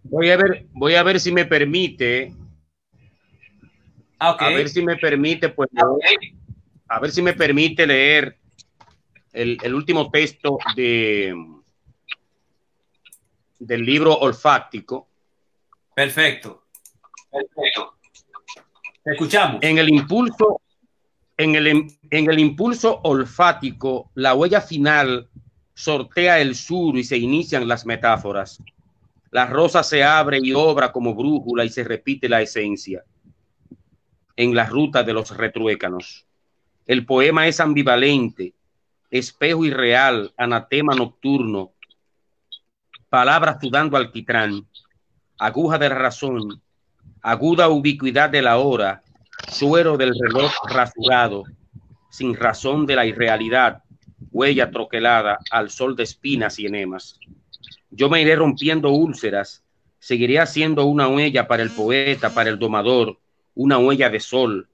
Voy 0.02 0.30
a 0.30 0.36
ver, 0.36 0.66
voy 0.72 0.94
a 0.94 1.02
ver 1.02 1.18
si 1.18 1.32
me 1.32 1.44
permite 1.44 2.32
a 4.18 4.48
ver 4.50 4.68
si 4.68 4.82
me 4.82 4.96
permite, 4.96 5.48
pues, 5.50 5.68
a 6.88 7.00
ver 7.00 7.10
si 7.10 7.22
me 7.22 7.34
permite 7.34 7.86
leer 7.86 8.38
el, 9.32 9.74
último 9.74 10.10
texto 10.10 10.58
de 10.76 11.34
del 13.58 13.84
libro 13.84 14.14
olfáctico. 14.14 15.08
Perfecto. 15.94 16.64
Perfecto. 17.30 17.94
Escuchamos. 19.04 19.58
En 19.62 19.78
el 19.78 19.88
impulso, 19.88 20.60
en 21.36 21.54
el, 21.54 21.66
en 21.66 22.30
el 22.30 22.38
impulso 22.38 23.00
olfático, 23.04 24.10
la 24.14 24.34
huella 24.34 24.60
final 24.60 25.28
sortea 25.74 26.40
el 26.40 26.54
sur 26.54 26.96
y 26.96 27.04
se 27.04 27.18
inician 27.18 27.68
las 27.68 27.84
metáforas. 27.84 28.62
La 29.30 29.46
rosa 29.46 29.82
se 29.82 30.04
abre 30.04 30.38
y 30.40 30.52
obra 30.52 30.92
como 30.92 31.14
brújula 31.14 31.64
y 31.64 31.68
se 31.68 31.84
repite 31.84 32.28
la 32.28 32.40
esencia 32.40 33.04
en 34.36 34.54
la 34.54 34.66
ruta 34.66 35.02
de 35.02 35.12
los 35.12 35.36
retruécanos. 35.36 36.26
El 36.86 37.06
poema 37.06 37.46
es 37.46 37.60
ambivalente, 37.60 38.54
espejo 39.10 39.64
irreal, 39.64 40.32
anatema 40.36 40.94
nocturno, 40.94 41.72
palabras 43.08 43.58
sudando 43.60 43.96
alquitrán, 43.96 44.66
aguja 45.38 45.78
de 45.78 45.88
razón, 45.88 46.60
aguda 47.22 47.68
ubicuidad 47.68 48.28
de 48.28 48.42
la 48.42 48.58
hora, 48.58 49.02
suero 49.48 49.96
del 49.96 50.12
reloj 50.18 50.52
rasurado, 50.68 51.44
sin 52.10 52.34
razón 52.34 52.86
de 52.86 52.96
la 52.96 53.06
irrealidad, 53.06 53.83
huella 54.30 54.70
troquelada 54.70 55.38
al 55.50 55.70
sol 55.70 55.96
de 55.96 56.02
espinas 56.02 56.58
y 56.58 56.66
enemas. 56.66 57.18
Yo 57.90 58.08
me 58.08 58.20
iré 58.22 58.36
rompiendo 58.36 58.90
úlceras, 58.90 59.64
seguiré 59.98 60.40
haciendo 60.40 60.84
una 60.84 61.08
huella 61.08 61.46
para 61.46 61.62
el 61.62 61.70
poeta, 61.70 62.34
para 62.34 62.50
el 62.50 62.58
domador, 62.58 63.18
una 63.54 63.78
huella 63.78 64.10
de 64.10 64.20
sol 64.20 64.68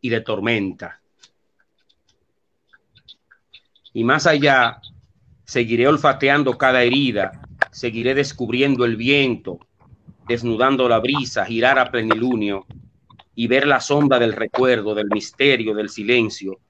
y 0.00 0.08
de 0.08 0.20
tormenta. 0.20 1.00
Y 3.92 4.04
más 4.04 4.26
allá, 4.26 4.80
seguiré 5.44 5.86
olfateando 5.86 6.56
cada 6.56 6.82
herida, 6.82 7.32
seguiré 7.70 8.14
descubriendo 8.14 8.84
el 8.84 8.96
viento, 8.96 9.58
desnudando 10.26 10.88
la 10.88 10.98
brisa, 10.98 11.44
girar 11.44 11.78
a 11.78 11.90
plenilunio 11.90 12.66
y 13.34 13.46
ver 13.46 13.66
la 13.66 13.80
sombra 13.80 14.18
del 14.18 14.32
recuerdo, 14.32 14.94
del 14.94 15.08
misterio, 15.08 15.74
del 15.74 15.88
silencio. 15.88 16.60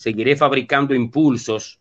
Seguiré 0.00 0.34
fabricando 0.34 0.94
impulsos, 0.94 1.78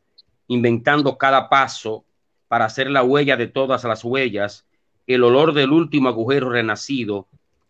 inventando 0.49 1.17
cada 1.17 1.47
paso 1.47 2.03
para 2.49 2.65
hacer 2.65 2.91
la 2.91 3.01
huella 3.01 3.38
de 3.38 3.47
todas 3.47 3.86
las 3.86 4.03
huellas, 4.03 4.65
el 5.07 5.24
olor 5.24 5.53
del 5.53 5.72
último 5.72 6.09
agujero 6.09 6.49
renacido, 6.49 7.28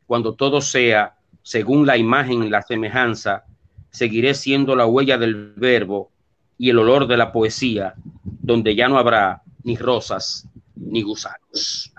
cuando 0.08 0.34
todo 0.34 0.60
sea 0.60 1.20
según 1.44 1.86
la 1.86 1.98
imagen 1.98 2.42
y 2.42 2.50
la 2.50 2.64
semejanza, 2.64 3.46
seguiré 3.92 4.34
siendo 4.34 4.76
la 4.76 4.88
huella 4.88 5.20
del 5.20 5.54
verbo 5.56 6.10
y 6.58 6.72
el 6.72 6.80
olor 6.80 7.06
de 7.06 7.18
la 7.18 7.32
poesía, 7.32 7.94
donde 8.24 8.74
ya 8.74 8.90
no 8.90 8.98
habrá 8.98 9.44
ni 9.62 9.78
rosas 9.78 10.48
ni 10.76 11.04
gusanos. 11.04 11.94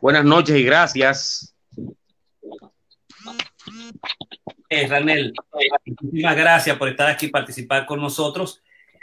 Buenas 0.00 0.24
noches 0.24 0.56
y 0.56 0.62
gracias. 0.62 1.54
Eh, 4.72 4.86
Ranel, 4.86 5.32
muchísimas 5.84 6.36
gracias 6.36 6.76
por 6.76 6.88
estar 6.88 7.08
aquí 7.08 7.26
y 7.26 7.30
participar 7.30 7.84
con 7.86 8.00
nosotros. 8.00 8.62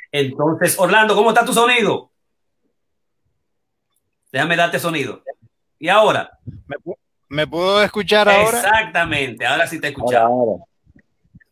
Entonces, 0.09 0.79
Orlando, 0.79 1.13
¿cómo 1.13 1.29
está 1.29 1.43
tu 1.43 1.51
sonido? 1.51 2.09
Déjame 4.31 4.55
darte 4.55 4.79
sonido. 4.79 5.21
¿Y 5.77 5.89
ahora? 5.89 6.39
¿Me, 7.27 7.45
puedo 7.45 7.83
escuchar 7.83 8.29
ahora? 8.29 8.59
Exactamente, 8.59 9.45
ahora 9.45 9.67
sí 9.67 9.81
te 9.81 9.89
escuchamos. 9.89 10.61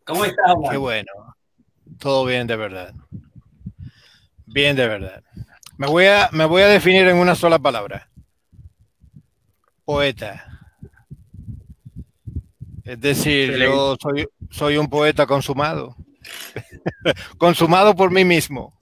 ¿Cómo 0.05 0.23
estás? 0.23 0.55
Qué 0.71 0.77
bueno. 0.77 1.11
Todo 1.99 2.23
bien 2.23 2.47
de 2.47 2.55
verdad. 2.55 2.93
Bien 4.45 4.77
de 4.77 4.87
verdad. 4.87 5.23
Me 5.77 5.87
voy 5.87 6.05
a, 6.05 6.29
me 6.31 6.45
voy 6.45 6.61
a 6.61 6.67
definir 6.67 7.05
en 7.09 7.17
una 7.17 7.35
sola 7.35 7.59
palabra. 7.59 8.09
Poeta. 9.83 10.54
Es 12.85 13.01
decir, 13.01 13.57
yo 13.57 13.97
soy, 13.99 14.27
soy 14.51 14.77
un 14.77 14.87
poeta 14.87 15.25
consumado. 15.25 15.95
consumado 17.37 17.95
por 17.95 18.11
mí 18.11 18.23
mismo. 18.23 18.77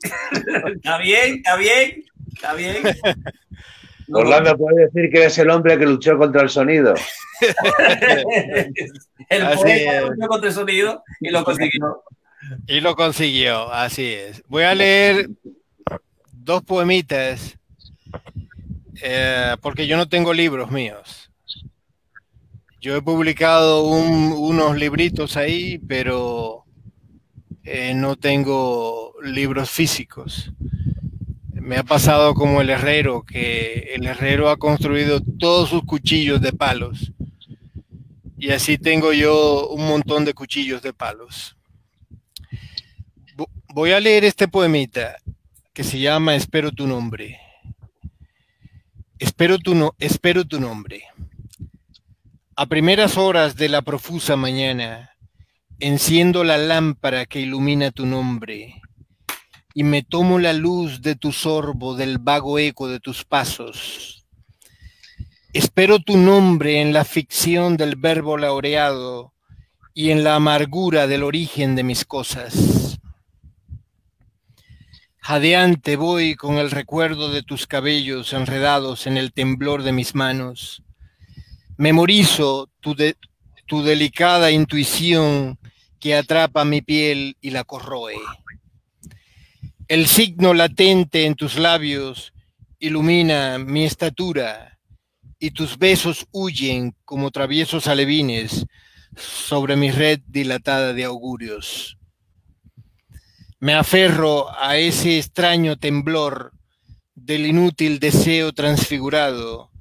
está 0.75 0.97
bien, 0.97 1.37
está 1.37 1.55
bien, 1.55 2.03
está 2.33 2.53
bien. 2.53 2.83
Orlando 4.11 4.57
puede 4.57 4.87
decir 4.87 5.09
que 5.09 5.25
es 5.25 5.37
el 5.37 5.49
hombre 5.49 5.77
que 5.77 5.85
luchó 5.85 6.17
contra 6.17 6.41
el 6.41 6.49
sonido. 6.49 6.93
el 9.29 9.47
poeta 9.55 10.01
luchó 10.01 10.27
contra 10.27 10.49
el 10.49 10.53
sonido 10.53 11.03
y 11.21 11.29
lo 11.29 11.45
consiguió. 11.45 12.03
Y 12.67 12.81
lo 12.81 12.95
consiguió, 12.95 13.71
así 13.71 14.05
es. 14.11 14.43
Voy 14.47 14.63
a 14.63 14.75
leer 14.75 15.29
dos 16.31 16.61
poemitas 16.63 17.57
eh, 19.01 19.55
porque 19.61 19.87
yo 19.87 19.95
no 19.95 20.09
tengo 20.09 20.33
libros 20.33 20.69
míos. 20.69 21.31
Yo 22.83 22.97
he 22.97 23.01
publicado 23.01 23.81
unos 23.85 24.75
libritos 24.75 25.37
ahí, 25.37 25.77
pero 25.77 26.65
eh, 27.63 27.93
no 27.95 28.17
tengo 28.17 29.13
libros 29.23 29.69
físicos. 29.69 30.51
Me 31.53 31.77
ha 31.77 31.83
pasado 31.83 32.33
como 32.33 32.59
el 32.59 32.69
herrero, 32.69 33.23
que 33.23 33.93
el 33.95 34.05
herrero 34.05 34.49
ha 34.49 34.57
construido 34.57 35.21
todos 35.21 35.69
sus 35.69 35.83
cuchillos 35.83 36.41
de 36.41 36.51
palos. 36.51 37.13
Y 38.37 38.51
así 38.51 38.77
tengo 38.77 39.13
yo 39.13 39.69
un 39.69 39.87
montón 39.87 40.25
de 40.25 40.33
cuchillos 40.33 40.81
de 40.81 40.91
palos. 40.91 41.55
Voy 43.73 43.93
a 43.93 44.01
leer 44.01 44.25
este 44.25 44.49
poemita 44.49 45.15
que 45.71 45.85
se 45.85 46.01
llama 46.01 46.35
Espero 46.35 46.69
tu 46.69 46.85
nombre. 46.85 47.39
Espero 49.19 49.57
tu, 49.57 49.73
no, 49.73 49.95
espero 49.99 50.43
tu 50.43 50.59
nombre. 50.59 51.05
A 52.63 52.65
primeras 52.65 53.17
horas 53.17 53.57
de 53.57 53.67
la 53.67 53.81
profusa 53.81 54.37
mañana, 54.37 55.17
enciendo 55.79 56.45
la 56.45 56.57
lámpara 56.57 57.25
que 57.25 57.41
ilumina 57.41 57.91
tu 57.91 58.05
nombre 58.05 58.81
y 59.73 59.83
me 59.83 60.01
tomo 60.01 60.39
la 60.39 60.53
luz 60.53 61.01
de 61.01 61.15
tu 61.15 61.33
sorbo, 61.33 61.93
del 61.97 62.19
vago 62.19 62.59
eco 62.59 62.87
de 62.87 63.01
tus 63.01 63.25
pasos. 63.25 64.25
Espero 65.51 65.99
tu 65.99 66.15
nombre 66.15 66.79
en 66.79 66.93
la 66.93 67.03
ficción 67.03 67.75
del 67.75 67.97
verbo 67.97 68.37
laureado 68.37 69.33
y 69.93 70.11
en 70.11 70.23
la 70.23 70.35
amargura 70.35 71.05
del 71.05 71.23
origen 71.23 71.75
de 71.75 71.83
mis 71.83 72.05
cosas. 72.05 72.97
Jadeante 75.19 75.97
voy 75.97 76.35
con 76.35 76.59
el 76.59 76.71
recuerdo 76.71 77.29
de 77.29 77.43
tus 77.43 77.67
cabellos 77.67 78.31
enredados 78.31 79.05
en 79.05 79.17
el 79.17 79.33
temblor 79.33 79.83
de 79.83 79.91
mis 79.91 80.15
manos. 80.15 80.82
Memorizo 81.77 82.69
tu, 82.79 82.95
tu 83.65 83.83
delicada 83.83 84.51
intuición 84.51 85.57
que 85.99 86.15
atrapa 86.15 86.65
mi 86.65 86.81
piel 86.81 87.37
y 87.41 87.49
la 87.49 87.63
corroe. 87.63 88.15
El 89.87 90.07
signo 90.07 90.53
latente 90.53 91.25
en 91.25 91.35
tus 91.35 91.57
labios 91.57 92.33
ilumina 92.79 93.57
mi 93.57 93.85
estatura 93.85 94.77
y 95.39 95.51
tus 95.51 95.77
besos 95.77 96.27
huyen 96.31 96.95
como 97.05 97.31
traviesos 97.31 97.87
alevines 97.87 98.65
sobre 99.15 99.75
mi 99.75 99.91
red 99.91 100.19
dilatada 100.27 100.93
de 100.93 101.03
augurios. 101.03 101.97
Me 103.59 103.73
aferro 103.73 104.53
a 104.59 104.77
ese 104.77 105.17
extraño 105.17 105.77
temblor 105.77 106.51
del 107.15 107.45
inútil 107.45 107.99
deseo 107.99 108.51
transfigurado 108.51 109.71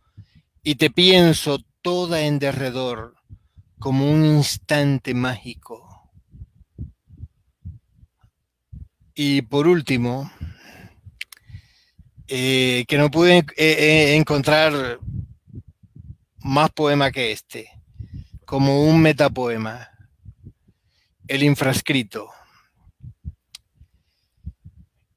y 0.63 0.77
te 0.77 0.91
pienso 0.91 1.59
toda 1.83 2.23
en 2.23 2.39
derredor 2.39 3.17
como 3.79 4.11
un 4.11 4.25
instante 4.25 5.13
mágico. 5.13 6.11
Y 9.15 9.43
por 9.43 9.67
último, 9.67 10.31
eh, 12.29 12.85
que 12.89 12.97
no 12.97 13.11
pude 13.11 13.39
eh, 13.39 13.45
eh, 13.57 14.17
encontrar 14.17 15.01
más 16.39 16.71
poema 16.71 17.11
que 17.11 17.33
este, 17.33 17.69
como 18.47 18.85
un 18.85 19.03
metapoema, 19.03 19.91
el 21.27 21.43
infrascrito. 21.43 22.31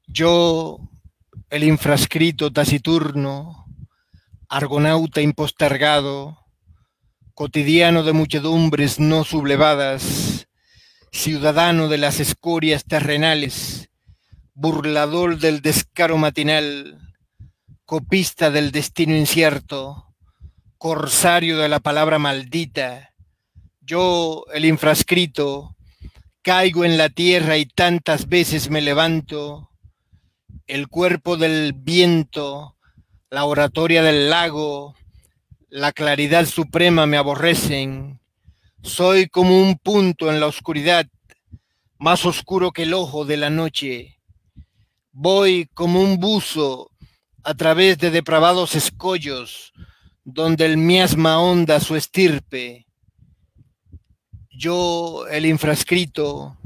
Yo, 0.06 0.80
el 1.50 1.64
infrascrito 1.64 2.52
taciturno, 2.52 3.66
argonauta 4.48 5.20
impostergado, 5.20 6.45
cotidiano 7.36 8.02
de 8.02 8.14
muchedumbres 8.14 8.98
no 8.98 9.22
sublevadas, 9.22 10.48
ciudadano 11.12 11.88
de 11.88 11.98
las 11.98 12.18
escorias 12.18 12.86
terrenales, 12.86 13.90
burlador 14.54 15.38
del 15.38 15.60
descaro 15.60 16.16
matinal, 16.16 16.98
copista 17.84 18.50
del 18.50 18.72
destino 18.72 19.14
incierto, 19.14 20.14
corsario 20.78 21.58
de 21.58 21.68
la 21.68 21.78
palabra 21.78 22.18
maldita, 22.18 23.12
yo, 23.82 24.46
el 24.54 24.64
infrascrito, 24.64 25.76
caigo 26.40 26.86
en 26.86 26.96
la 26.96 27.10
tierra 27.10 27.58
y 27.58 27.66
tantas 27.66 28.30
veces 28.30 28.70
me 28.70 28.80
levanto, 28.80 29.68
el 30.66 30.88
cuerpo 30.88 31.36
del 31.36 31.74
viento, 31.74 32.78
la 33.28 33.44
oratoria 33.44 34.02
del 34.02 34.30
lago, 34.30 34.94
la 35.68 35.92
claridad 35.92 36.46
suprema 36.46 37.06
me 37.06 37.16
aborrecen. 37.16 38.20
Soy 38.82 39.28
como 39.28 39.60
un 39.60 39.76
punto 39.76 40.30
en 40.30 40.38
la 40.38 40.46
oscuridad, 40.46 41.06
más 41.98 42.24
oscuro 42.24 42.72
que 42.72 42.84
el 42.84 42.94
ojo 42.94 43.24
de 43.24 43.36
la 43.36 43.50
noche. 43.50 44.20
Voy 45.12 45.68
como 45.74 46.00
un 46.00 46.18
buzo 46.18 46.90
a 47.42 47.54
través 47.54 47.98
de 47.98 48.10
depravados 48.10 48.74
escollos, 48.74 49.72
donde 50.24 50.66
el 50.66 50.76
miasma 50.76 51.40
honda 51.40 51.80
su 51.80 51.96
estirpe. 51.96 52.86
Yo, 54.50 55.26
el 55.28 55.46
infrascrito, 55.46 56.56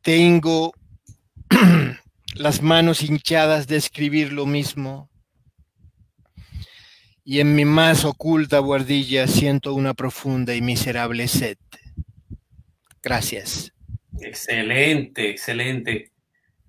Tengo 0.00 0.74
las 2.34 2.60
manos 2.60 3.02
hinchadas 3.02 3.66
de 3.66 3.76
escribir 3.76 4.32
lo 4.32 4.44
mismo 4.44 5.08
y 7.24 7.40
en 7.40 7.54
mi 7.54 7.64
más 7.64 8.04
oculta 8.04 8.58
guardilla 8.58 9.26
siento 9.26 9.74
una 9.74 9.94
profunda 9.94 10.54
y 10.54 10.60
miserable 10.60 11.26
sed. 11.26 11.56
Gracias. 13.02 13.72
Excelente, 14.20 15.30
excelente. 15.30 16.12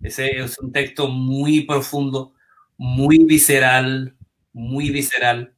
Ese 0.01 0.39
es 0.39 0.57
un 0.59 0.71
texto 0.71 1.09
muy 1.09 1.65
profundo, 1.65 2.33
muy 2.77 3.19
visceral, 3.25 4.15
muy 4.53 4.89
visceral. 4.89 5.53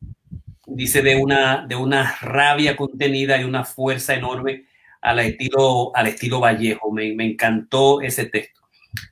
Dice 0.66 1.02
de 1.02 1.16
una, 1.16 1.66
de 1.68 1.76
una 1.76 2.16
rabia 2.20 2.76
contenida 2.76 3.40
y 3.40 3.44
una 3.44 3.64
fuerza 3.64 4.16
enorme 4.16 4.66
al 5.02 5.20
estilo, 5.20 5.96
al 5.96 6.08
estilo 6.08 6.40
Vallejo. 6.40 6.92
Me, 6.92 7.14
me 7.14 7.26
encantó 7.26 8.02
ese 8.02 8.26
texto. 8.26 8.62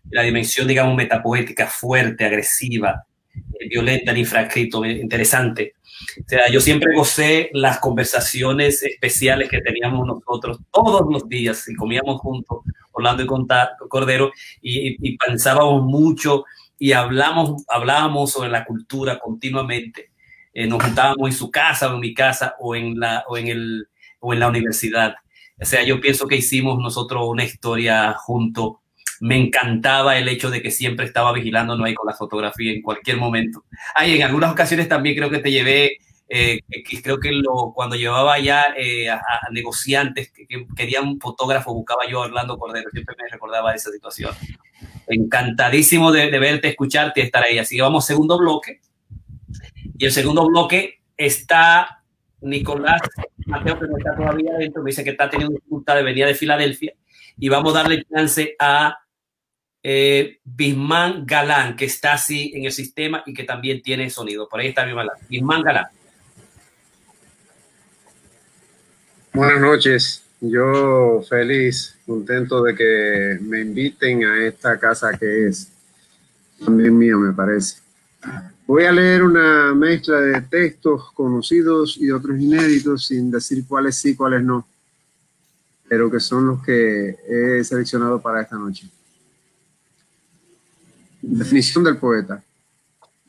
La 0.09 0.23
dimensión, 0.23 0.67
digamos, 0.67 0.95
metapoética, 0.95 1.67
fuerte, 1.67 2.25
agresiva, 2.25 3.05
violenta, 3.67 4.11
el 4.11 4.19
infrascrito, 4.19 4.83
eh, 4.85 4.93
interesante. 4.93 5.75
O 6.19 6.27
sea, 6.27 6.49
yo 6.49 6.59
siempre 6.59 6.93
gocé 6.95 7.49
las 7.53 7.79
conversaciones 7.79 8.83
especiales 8.83 9.49
que 9.49 9.61
teníamos 9.61 10.05
nosotros 10.05 10.59
todos 10.71 11.05
los 11.09 11.27
días 11.27 11.67
y 11.69 11.75
comíamos 11.75 12.19
juntos, 12.19 12.59
Orlando 12.91 13.23
y 13.23 13.87
Cordero, 13.87 14.31
y, 14.61 15.17
pensábamos 15.17 15.83
mucho 15.83 16.45
y 16.77 16.91
hablamos, 16.91 17.63
hablábamos 17.67 18.31
sobre 18.31 18.49
la 18.49 18.65
cultura 18.65 19.19
continuamente. 19.19 20.11
Eh, 20.53 20.67
nos 20.67 20.83
juntábamos 20.83 21.29
en 21.29 21.35
su 21.35 21.51
casa 21.51 21.91
o 21.91 21.95
en 21.95 21.99
mi 21.99 22.13
casa 22.13 22.55
o 22.59 22.75
en 22.75 22.99
la, 22.99 23.23
o 23.27 23.37
en 23.37 23.47
el, 23.47 23.87
o 24.19 24.33
en 24.33 24.39
la 24.39 24.47
universidad. 24.47 25.15
O 25.59 25.65
sea, 25.65 25.83
yo 25.83 26.01
pienso 26.01 26.27
que 26.27 26.35
hicimos 26.35 26.79
nosotros 26.79 27.23
una 27.25 27.45
historia 27.45 28.13
junto 28.13 28.81
me 29.19 29.37
encantaba 29.37 30.17
el 30.17 30.27
hecho 30.27 30.49
de 30.49 30.61
que 30.61 30.71
siempre 30.71 31.05
estaba 31.05 31.31
vigilando 31.33 31.81
ahí 31.83 31.93
con 31.93 32.07
la 32.07 32.13
fotografía 32.13 32.71
en 32.71 32.81
cualquier 32.81 33.17
momento. 33.17 33.65
Ay, 33.93 34.15
en 34.15 34.23
algunas 34.23 34.51
ocasiones 34.51 34.87
también 34.87 35.15
creo 35.15 35.29
que 35.29 35.39
te 35.39 35.51
llevé, 35.51 35.97
eh, 36.27 36.61
creo 37.03 37.19
que 37.19 37.31
lo, 37.31 37.71
cuando 37.73 37.95
llevaba 37.95 38.39
ya 38.39 38.73
eh, 38.77 39.09
a, 39.09 39.21
negociantes 39.51 40.31
que, 40.31 40.67
querían 40.75 41.07
un 41.07 41.19
fotógrafo, 41.19 41.73
buscaba 41.73 42.07
yo 42.09 42.23
a 42.23 42.25
Orlando 42.25 42.57
Cordero, 42.57 42.89
siempre 42.91 43.15
me 43.21 43.29
recordaba 43.29 43.73
esa 43.73 43.91
situación. 43.91 44.33
Encantadísimo 45.07 46.11
de, 46.11 46.29
verte, 46.39 46.69
escucharte 46.69 47.21
y 47.21 47.23
estar 47.23 47.43
ahí. 47.43 47.57
Así 47.57 47.75
que 47.75 47.81
vamos, 47.81 48.05
segundo 48.05 48.37
bloque. 48.37 48.81
Y 49.97 50.05
el 50.05 50.11
segundo 50.11 50.47
bloque 50.47 51.01
está 51.15 52.03
Nicolás 52.41 53.01
Mateo, 53.45 53.79
que 53.79 53.87
no 53.87 53.97
está 53.97 54.15
todavía 54.15 54.51
adentro, 54.55 54.83
me 54.83 54.89
dice 54.89 55.03
que 55.03 55.11
está 55.11 55.29
teniendo 55.29 55.55
dificultad 55.55 55.95
de 55.95 56.03
venir 56.03 56.25
de 56.25 56.35
Filadelfia. 56.35 56.93
Y 57.37 57.49
vamos 57.49 57.75
a 57.75 57.79
darle 57.79 58.03
chance 58.05 58.55
a 58.59 58.97
eh, 59.87 60.39
Galán, 61.25 61.75
que 61.75 61.85
está 61.85 62.13
así 62.13 62.51
en 62.55 62.65
el 62.65 62.71
sistema 62.71 63.21
y 63.23 63.35
que 63.35 63.43
también 63.43 63.83
tiene 63.83 64.09
sonido. 64.09 64.49
Por 64.49 64.59
ahí 64.59 64.69
está 64.69 64.83
Bisman 64.83 65.61
Galán. 65.61 65.63
Galán. 65.63 65.85
Buenas 69.31 69.61
noches. 69.61 70.23
Yo 70.41 71.21
feliz, 71.29 71.99
contento 72.03 72.63
de 72.63 72.73
que 72.73 73.37
me 73.41 73.61
inviten 73.61 74.25
a 74.25 74.47
esta 74.47 74.79
casa 74.79 75.15
que 75.19 75.49
es 75.49 75.71
también 76.63 76.97
mía, 76.97 77.15
me 77.15 77.33
parece. 77.33 77.77
Voy 78.65 78.85
a 78.85 78.91
leer 78.91 79.21
una 79.21 79.75
mezcla 79.75 80.19
de 80.19 80.41
textos 80.41 81.11
conocidos 81.11 81.95
y 81.97 82.09
otros 82.09 82.39
inéditos 82.39 83.05
sin 83.05 83.29
decir 83.29 83.63
cuáles 83.67 83.97
sí, 83.97 84.15
cuáles 84.15 84.41
no, 84.41 84.67
pero 85.87 86.09
que 86.09 86.19
son 86.19 86.47
los 86.47 86.63
que 86.63 87.17
he 87.29 87.63
seleccionado 87.63 88.19
para 88.19 88.41
esta 88.41 88.55
noche. 88.55 88.89
Definición 91.27 91.83
del 91.83 91.97
poeta. 91.97 92.43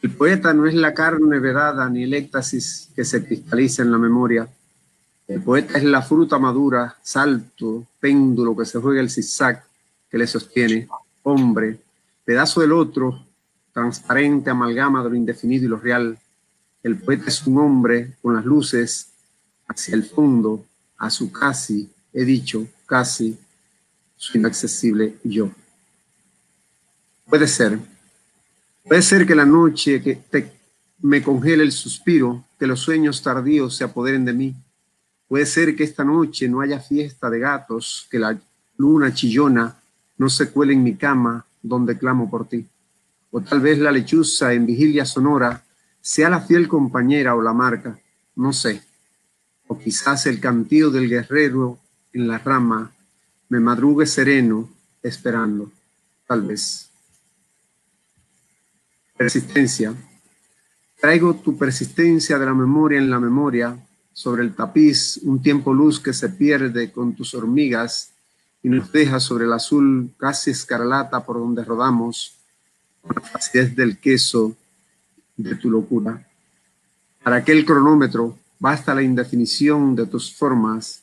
El 0.03 0.11
poeta 0.11 0.53
no 0.53 0.67
es 0.67 0.75
la 0.75 0.93
carne 0.93 1.39
vedada 1.41 1.89
ni 1.89 2.03
el 2.03 2.13
éxtasis 2.13 2.91
que 2.95 3.05
se 3.05 3.25
cristaliza 3.25 3.83
en 3.83 3.91
la 3.91 3.97
memoria. 3.97 4.47
El 5.27 5.43
poeta 5.43 5.79
es 5.79 5.85
la 5.85 6.03
fruta 6.03 6.39
madura, 6.39 6.95
salto, 7.03 7.87
péndulo 7.99 8.55
que 8.55 8.67
se 8.67 8.79
juega 8.79 9.01
el 9.01 9.11
zigzag 9.11 9.65
que 10.11 10.19
le 10.19 10.27
sostiene, 10.27 10.87
hombre, 11.23 11.81
pedazo 12.25 12.61
del 12.61 12.73
otro, 12.73 13.25
transparente 13.73 14.51
amalgama 14.51 15.03
de 15.03 15.11
lo 15.11 15.17
indefinido 15.17 15.65
y 15.65 15.69
lo 15.69 15.79
real. 15.79 16.19
El 16.83 16.99
poeta 16.99 17.25
es 17.29 17.47
un 17.47 17.59
hombre 17.59 18.13
con 18.21 18.35
las 18.35 18.45
luces 18.45 19.09
hacia 19.67 19.95
el 19.95 20.05
fondo, 20.05 20.67
a 20.99 21.09
su 21.09 21.33
casi, 21.33 21.91
he 22.13 22.25
dicho, 22.25 22.67
casi, 22.85 23.39
su 24.17 24.37
inaccesible 24.37 25.17
yo. 25.25 25.51
Puede 27.29 27.49
ser. 27.49 27.79
Puede 28.85 29.03
ser 29.03 29.27
que 29.27 29.35
la 29.35 29.45
noche 29.45 30.01
que 30.01 30.23
me 31.01 31.23
congele 31.23 31.65
el 31.65 31.73
suspiro, 31.73 32.45
que 32.59 32.69
los 32.69 32.81
sueños 32.81 33.21
tardíos 33.21 33.77
se 33.77 33.85
apoderen 33.85 34.25
de 34.25 34.33
mí. 34.33 34.55
Puede 35.29 35.45
ser 35.45 35.75
que 35.75 35.83
esta 35.83 36.05
noche 36.05 36.49
no 36.49 36.61
haya 36.61 36.79
fiesta 36.79 37.29
de 37.29 37.41
gatos, 37.41 38.07
que 38.11 38.21
la 38.21 38.39
luna 38.77 39.13
chillona 39.13 39.77
no 40.19 40.29
se 40.29 40.51
cuele 40.51 40.75
en 40.75 40.85
mi 40.85 40.95
cama 40.95 41.45
donde 41.63 41.99
clamo 41.99 42.31
por 42.31 42.49
ti. 42.49 42.65
O 43.33 43.41
tal 43.41 43.61
vez 43.61 43.79
la 43.79 43.91
lechuza 43.91 44.53
en 44.53 44.65
vigilia 44.65 45.05
sonora 45.05 45.65
sea 46.01 46.31
la 46.31 46.41
fiel 46.41 46.69
compañera 46.69 47.35
o 47.35 47.43
la 47.43 47.53
marca, 47.53 47.99
no 48.37 48.53
sé. 48.53 48.83
O 49.67 49.77
quizás 49.77 50.27
el 50.27 50.39
cantío 50.39 50.91
del 50.91 51.09
guerrero 51.09 51.81
en 52.13 52.29
la 52.29 52.39
rama 52.39 52.93
me 53.49 53.59
madrugue 53.59 54.07
sereno 54.07 54.71
esperando, 55.03 55.73
tal 56.29 56.43
vez. 56.43 56.86
Persistencia. 59.17 59.95
Traigo 61.01 61.35
tu 61.35 61.57
persistencia 61.57 62.39
de 62.39 62.45
la 62.45 62.55
memoria 62.55 62.99
en 62.99 63.09
la 63.09 63.19
memoria, 63.19 63.79
sobre 64.13 64.43
el 64.43 64.55
tapiz, 64.55 65.19
un 65.23 65.43
tiempo 65.43 65.73
luz 65.73 66.01
que 66.01 66.13
se 66.13 66.29
pierde 66.29 66.91
con 66.91 67.15
tus 67.15 67.35
hormigas 67.35 68.13
y 68.63 68.69
nos 68.69 68.93
deja 68.93 69.21
sobre 69.21 69.45
el 69.45 69.53
azul 69.53 70.11
casi 70.19 70.51
escarlata 70.51 71.25
por 71.25 71.37
donde 71.37 71.65
rodamos, 71.65 72.35
con 73.01 73.15
la 73.15 73.23
facilidad 73.23 73.71
del 73.71 73.99
queso 73.99 74.55
de 75.37 75.55
tu 75.55 75.71
locura. 75.71 76.27
Para 77.23 77.37
aquel 77.37 77.65
cronómetro 77.65 78.39
basta 78.59 78.95
la 78.95 79.03
indefinición 79.03 79.95
de 79.97 80.07
tus 80.07 80.35
formas, 80.35 81.03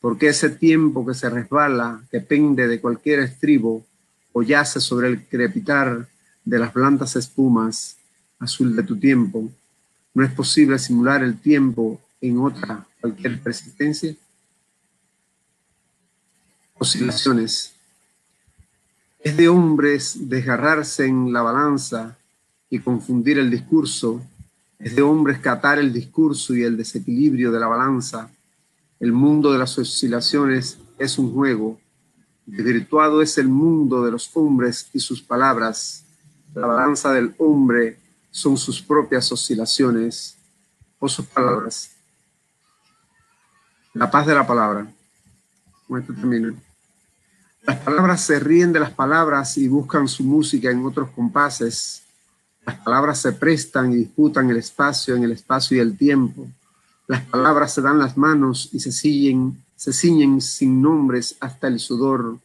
porque 0.00 0.28
ese 0.28 0.50
tiempo 0.50 1.04
que 1.04 1.14
se 1.14 1.28
resbala, 1.28 2.02
que 2.10 2.20
pende 2.20 2.68
de 2.68 2.80
cualquier 2.80 3.20
estribo 3.20 3.84
o 4.32 4.42
yace 4.42 4.80
sobre 4.80 5.08
el 5.08 5.26
crepitar 5.26 6.06
de 6.48 6.58
las 6.58 6.72
blandas 6.72 7.14
espumas 7.14 7.98
azul 8.38 8.74
de 8.74 8.82
tu 8.82 8.98
tiempo, 8.98 9.50
¿no 10.14 10.24
es 10.24 10.32
posible 10.32 10.78
simular 10.78 11.22
el 11.22 11.38
tiempo 11.38 12.00
en 12.22 12.38
otra 12.38 12.86
cualquier 13.02 13.38
persistencia? 13.42 14.14
Oscilaciones. 16.78 17.74
Es 19.18 19.36
de 19.36 19.48
hombres 19.48 20.16
desgarrarse 20.26 21.04
en 21.04 21.34
la 21.34 21.42
balanza 21.42 22.16
y 22.70 22.78
confundir 22.78 23.38
el 23.38 23.50
discurso. 23.50 24.22
Es 24.78 24.96
de 24.96 25.02
hombres 25.02 25.40
catar 25.40 25.78
el 25.78 25.92
discurso 25.92 26.54
y 26.54 26.62
el 26.62 26.78
desequilibrio 26.78 27.52
de 27.52 27.60
la 27.60 27.66
balanza. 27.66 28.30
El 28.98 29.12
mundo 29.12 29.52
de 29.52 29.58
las 29.58 29.76
oscilaciones 29.78 30.78
es 30.98 31.18
un 31.18 31.30
juego. 31.34 31.78
Desvirtuado 32.46 33.20
es 33.20 33.36
el 33.36 33.48
mundo 33.48 34.02
de 34.02 34.12
los 34.12 34.30
hombres 34.34 34.88
y 34.94 35.00
sus 35.00 35.20
palabras 35.20 36.04
la 36.58 36.66
balanza 36.66 37.12
del 37.12 37.34
hombre 37.38 37.98
son 38.30 38.56
sus 38.56 38.82
propias 38.82 39.30
oscilaciones 39.30 40.36
o 40.98 41.08
sus 41.08 41.24
palabras. 41.26 41.92
La 43.94 44.10
paz 44.10 44.26
de 44.26 44.34
la 44.34 44.46
palabra. 44.46 44.86
Con 45.86 46.00
esto 46.00 46.12
termino. 46.12 46.54
Las 47.62 47.78
palabras 47.78 48.22
se 48.22 48.40
ríen 48.40 48.72
de 48.72 48.80
las 48.80 48.90
palabras 48.90 49.56
y 49.56 49.68
buscan 49.68 50.08
su 50.08 50.24
música 50.24 50.70
en 50.70 50.84
otros 50.84 51.10
compases. 51.10 52.02
Las 52.66 52.76
palabras 52.80 53.20
se 53.20 53.32
prestan 53.32 53.92
y 53.92 53.96
disputan 53.96 54.50
el 54.50 54.56
espacio 54.56 55.14
en 55.14 55.24
el 55.24 55.32
espacio 55.32 55.76
y 55.76 55.80
el 55.80 55.96
tiempo. 55.96 56.46
Las 57.06 57.22
palabras 57.24 57.72
se 57.72 57.82
dan 57.82 57.98
las 57.98 58.16
manos 58.16 58.68
y 58.72 58.80
se 58.80 58.92
ciñen, 58.92 59.62
se 59.76 59.92
ciñen 59.92 60.40
sin 60.40 60.82
nombres 60.82 61.36
hasta 61.40 61.68
el 61.68 61.78
sudor, 61.78 62.38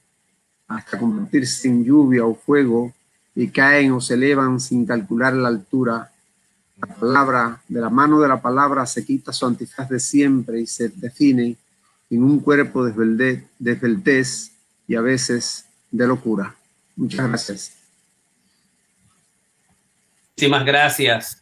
hasta 0.68 0.99
convertirse 0.99 1.68
en 1.68 1.84
lluvia 1.84 2.26
o 2.26 2.35
fuego 2.35 2.94
y 3.36 3.48
caen 3.50 3.92
o 3.94 4.02
se 4.02 4.14
elevan 4.16 4.60
sin 4.60 4.86
calcular 4.86 5.34
la 5.34 5.48
altura. 5.48 6.12
La 6.78 6.88
palabra, 6.96 7.62
de 7.68 7.80
la 7.80 7.90
mano 7.90 8.20
de 8.20 8.28
la 8.28 8.42
palabra 8.42 8.86
se 8.86 9.06
quita 9.06 9.32
su 9.32 9.46
antifaz 9.46 9.90
de 9.90 10.00
siempre 10.00 10.62
y 10.62 10.68
se 10.68 10.90
define 10.90 11.56
en 12.10 12.24
un 12.24 12.40
cuerpo 12.40 12.86
de 12.86 13.44
desveltez 13.60 14.52
y 14.88 14.96
a 14.96 15.02
veces 15.02 15.66
de 15.92 16.08
locura. 16.08 16.56
Muchas 16.96 17.28
gracias. 17.28 17.78
Muchísimas 20.36 20.66
gracias, 20.66 21.42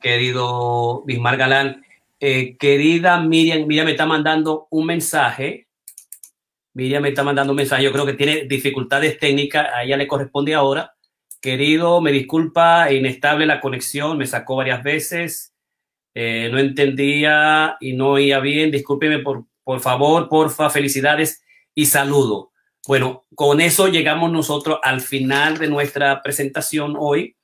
querido 0.00 1.02
Bismar 1.04 1.36
Galán. 1.36 1.84
Eh, 2.20 2.56
querida 2.56 3.20
Miriam, 3.20 3.66
Miriam 3.66 3.86
me 3.86 3.92
está 3.92 4.06
mandando 4.06 4.66
un 4.70 4.86
mensaje 4.86 5.64
Miriam 6.74 7.02
me 7.02 7.10
está 7.10 7.22
mandando 7.22 7.52
un 7.52 7.56
mensaje, 7.56 7.84
yo 7.84 7.92
creo 7.92 8.04
que 8.04 8.14
tiene 8.14 8.46
dificultades 8.46 9.18
técnicas, 9.18 9.68
a 9.72 9.84
ella 9.84 9.96
le 9.96 10.08
corresponde 10.08 10.54
ahora. 10.54 10.93
Querido, 11.44 12.00
me 12.00 12.10
disculpa, 12.10 12.90
inestable 12.90 13.44
la 13.44 13.60
conexión, 13.60 14.16
me 14.16 14.26
sacó 14.26 14.56
varias 14.56 14.82
veces, 14.82 15.54
eh, 16.14 16.48
no 16.50 16.58
entendía 16.58 17.76
y 17.80 17.92
no 17.92 18.12
oía 18.12 18.40
bien, 18.40 18.70
discúlpeme 18.70 19.18
por, 19.18 19.44
por 19.62 19.80
favor, 19.80 20.30
porfa, 20.30 20.70
felicidades 20.70 21.44
y 21.74 21.84
saludo. 21.84 22.52
Bueno, 22.88 23.26
con 23.34 23.60
eso 23.60 23.88
llegamos 23.88 24.32
nosotros 24.32 24.78
al 24.82 25.02
final 25.02 25.58
de 25.58 25.68
nuestra 25.68 26.22
presentación 26.22 26.96
hoy 26.98 27.36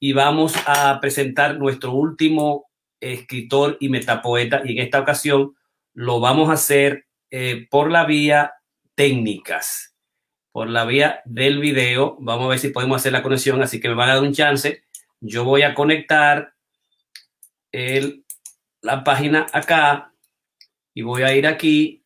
y 0.00 0.14
vamos 0.14 0.56
a 0.66 0.98
presentar 1.00 1.56
nuestro 1.56 1.92
último 1.92 2.66
escritor 2.98 3.76
y 3.78 3.88
metapoeta 3.88 4.62
y 4.64 4.72
en 4.72 4.82
esta 4.82 4.98
ocasión 4.98 5.54
lo 5.92 6.18
vamos 6.18 6.50
a 6.50 6.54
hacer 6.54 7.06
eh, 7.30 7.68
por 7.70 7.92
la 7.92 8.04
vía 8.04 8.54
técnicas, 8.96 9.93
por 10.54 10.70
la 10.70 10.84
vía 10.84 11.20
del 11.24 11.58
video. 11.58 12.16
Vamos 12.20 12.44
a 12.44 12.50
ver 12.50 12.58
si 12.60 12.68
podemos 12.68 12.98
hacer 12.98 13.10
la 13.10 13.24
conexión, 13.24 13.60
así 13.60 13.80
que 13.80 13.88
me 13.88 13.96
van 13.96 14.10
a 14.10 14.14
dar 14.14 14.22
un 14.22 14.32
chance. 14.32 14.84
Yo 15.18 15.42
voy 15.42 15.62
a 15.62 15.74
conectar 15.74 16.54
el, 17.72 18.24
la 18.80 19.02
página 19.02 19.48
acá 19.52 20.12
y 20.94 21.02
voy 21.02 21.22
a 21.22 21.34
ir 21.34 21.48
aquí 21.48 22.04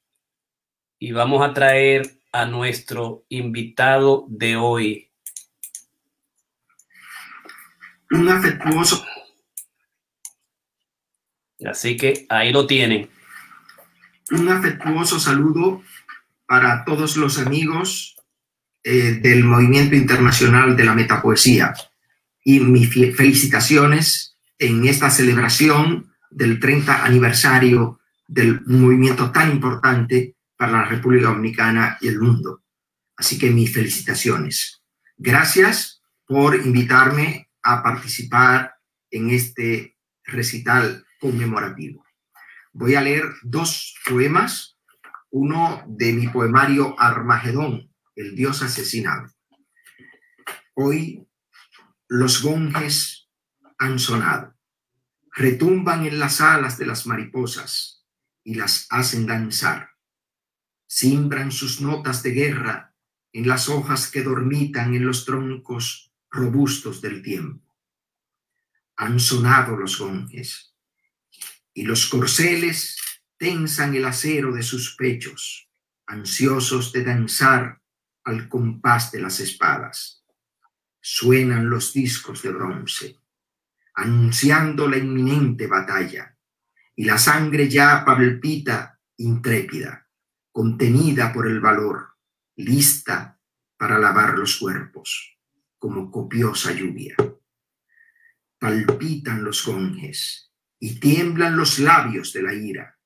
y 0.99 1.13
vamos 1.13 1.47
a 1.47 1.53
traer 1.53 2.11
a 2.33 2.47
nuestro 2.47 3.27
invitado 3.29 4.25
de 4.31 4.57
hoy. 4.57 5.11
Un 8.11 8.31
afectuoso. 8.31 9.05
Así 11.67 11.99
que 11.99 12.25
ahí 12.31 12.51
lo 12.51 12.67
tienen. 12.67 13.11
Un 14.31 14.49
afectuoso 14.49 15.21
saludo 15.21 15.83
para 16.47 16.87
todos 16.87 17.19
los 17.19 17.37
amigos 17.37 18.18
eh, 18.91 19.21
del 19.21 19.45
Movimiento 19.45 19.95
Internacional 19.95 20.75
de 20.75 20.83
la 20.83 20.95
Metapoesía 20.95 21.75
y 22.43 22.61
mis 22.61 22.89
felicitaciones 22.91 24.39
en 24.59 24.89
esta 24.89 25.11
celebración 25.11 26.11
del 26.31 26.59
30 26.59 27.05
aniversario 27.05 28.01
del 28.27 28.63
movimiento 28.65 29.31
tan 29.31 29.51
importante 29.51 30.37
para 30.57 30.73
la 30.73 30.85
República 30.87 31.29
Dominicana 31.29 31.99
y 32.01 32.09
el 32.09 32.19
mundo. 32.19 32.63
Así 33.15 33.39
que 33.39 33.51
mis 33.51 33.75
felicitaciones. 33.75 34.81
Gracias 35.19 36.01
por 36.27 36.55
invitarme 36.57 37.51
a 37.63 37.83
participar 37.83 38.73
en 39.11 39.29
este 39.29 39.99
recital 40.25 41.05
conmemorativo. 41.21 42.07
Voy 42.73 42.95
a 42.95 43.03
leer 43.03 43.25
dos 43.43 43.95
poemas, 44.09 44.79
uno 45.29 45.85
de 45.87 46.15
mi 46.15 46.29
poemario 46.29 46.99
Armagedón, 46.99 47.88
el 48.19 48.37
dios 48.37 48.63
asesinado. 48.63 49.33
Hoy 50.75 51.27
los 52.09 52.43
gonjes 52.43 53.29
han 53.79 53.99
sonado, 53.99 54.55
retumban 55.33 56.07
en 56.07 56.19
las 56.19 56.41
alas 56.41 56.79
de 56.79 56.87
las 56.87 57.07
mariposas 57.07 58.07
y 58.45 58.55
las 58.55 58.87
hacen 58.91 59.27
danzar 59.27 59.99
simbran 60.89 61.53
sus 61.53 61.81
notas 61.81 62.23
de 62.23 62.31
guerra 62.31 62.95
en 63.33 63.47
las 63.47 63.69
hojas 63.69 64.11
que 64.11 64.23
dormitan 64.23 64.95
en 64.95 65.07
los 65.07 65.25
troncos 65.27 66.13
robustos 66.31 67.03
del 67.03 67.23
tiempo. 67.23 67.77
Han 68.97 69.21
sonado 69.21 69.77
los 69.77 69.99
gonjes 69.99 70.75
y 71.75 71.85
los 71.85 72.07
corceles 72.07 72.97
tensan 73.37 73.95
el 73.95 74.07
acero 74.07 74.53
de 74.53 74.63
sus 74.63 74.97
pechos, 74.97 75.71
ansiosos 76.07 76.93
de 76.93 77.05
danzar 77.05 77.81
al 78.29 78.49
compás 78.49 79.11
de 79.11 79.21
las 79.21 79.41
espadas. 79.41 80.25
Suenan 81.01 81.71
los 81.71 81.93
discos 81.93 82.43
de 82.43 82.51
bronce, 82.51 83.21
anunciando 83.95 84.89
la 84.89 84.99
inminente 84.99 85.67
batalla, 85.67 86.37
y 86.95 87.05
la 87.05 87.17
sangre 87.17 87.69
ya 87.69 88.05
palpita 88.05 89.01
intrépida 89.17 90.09
contenida 90.59 91.33
por 91.33 91.47
el 91.47 91.61
valor, 91.61 92.15
lista 92.57 93.39
para 93.77 93.97
lavar 93.97 94.37
los 94.37 94.59
cuerpos, 94.59 95.39
como 95.79 96.11
copiosa 96.11 96.73
lluvia. 96.73 97.15
Palpitan 98.59 99.45
los 99.45 99.65
gonjes 99.65 100.53
y 100.81 100.99
tiemblan 100.99 101.57
los 101.57 101.79
labios 101.79 102.33
de 102.33 102.43
la 102.43 102.55
ira, 102.55 102.99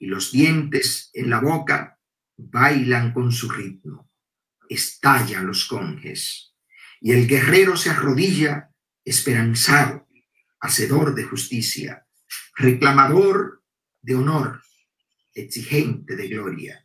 y 0.00 0.06
los 0.06 0.32
dientes 0.32 1.10
en 1.12 1.30
la 1.30 1.40
boca 1.40 2.00
bailan 2.36 3.12
con 3.12 3.30
su 3.30 3.48
ritmo. 3.48 4.10
Estallan 4.68 5.46
los 5.46 5.66
conjes, 5.66 6.54
y 7.00 7.12
el 7.12 7.26
guerrero 7.26 7.76
se 7.76 7.90
arrodilla 7.90 8.70
esperanzado, 9.04 10.08
hacedor 10.60 11.14
de 11.14 11.24
justicia, 11.24 12.06
reclamador 12.56 13.62
de 14.02 14.14
honor, 14.14 14.62
exigente 15.34 16.16
de 16.16 16.28
gloria 16.28 16.82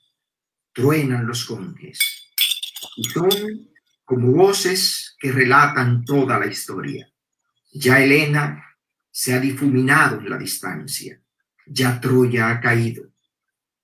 truenan 0.73 1.27
los 1.27 1.45
conjes 1.45 1.99
y 2.95 3.03
son 3.03 3.29
como 4.05 4.31
voces 4.31 5.15
que 5.19 5.31
relatan 5.31 6.03
toda 6.03 6.39
la 6.39 6.47
historia. 6.47 7.09
Ya 7.71 8.01
Elena 8.01 8.65
se 9.09 9.33
ha 9.33 9.39
difuminado 9.39 10.19
en 10.19 10.29
la 10.29 10.37
distancia, 10.37 11.21
ya 11.65 11.99
Troya 11.99 12.49
ha 12.49 12.59
caído. 12.59 13.03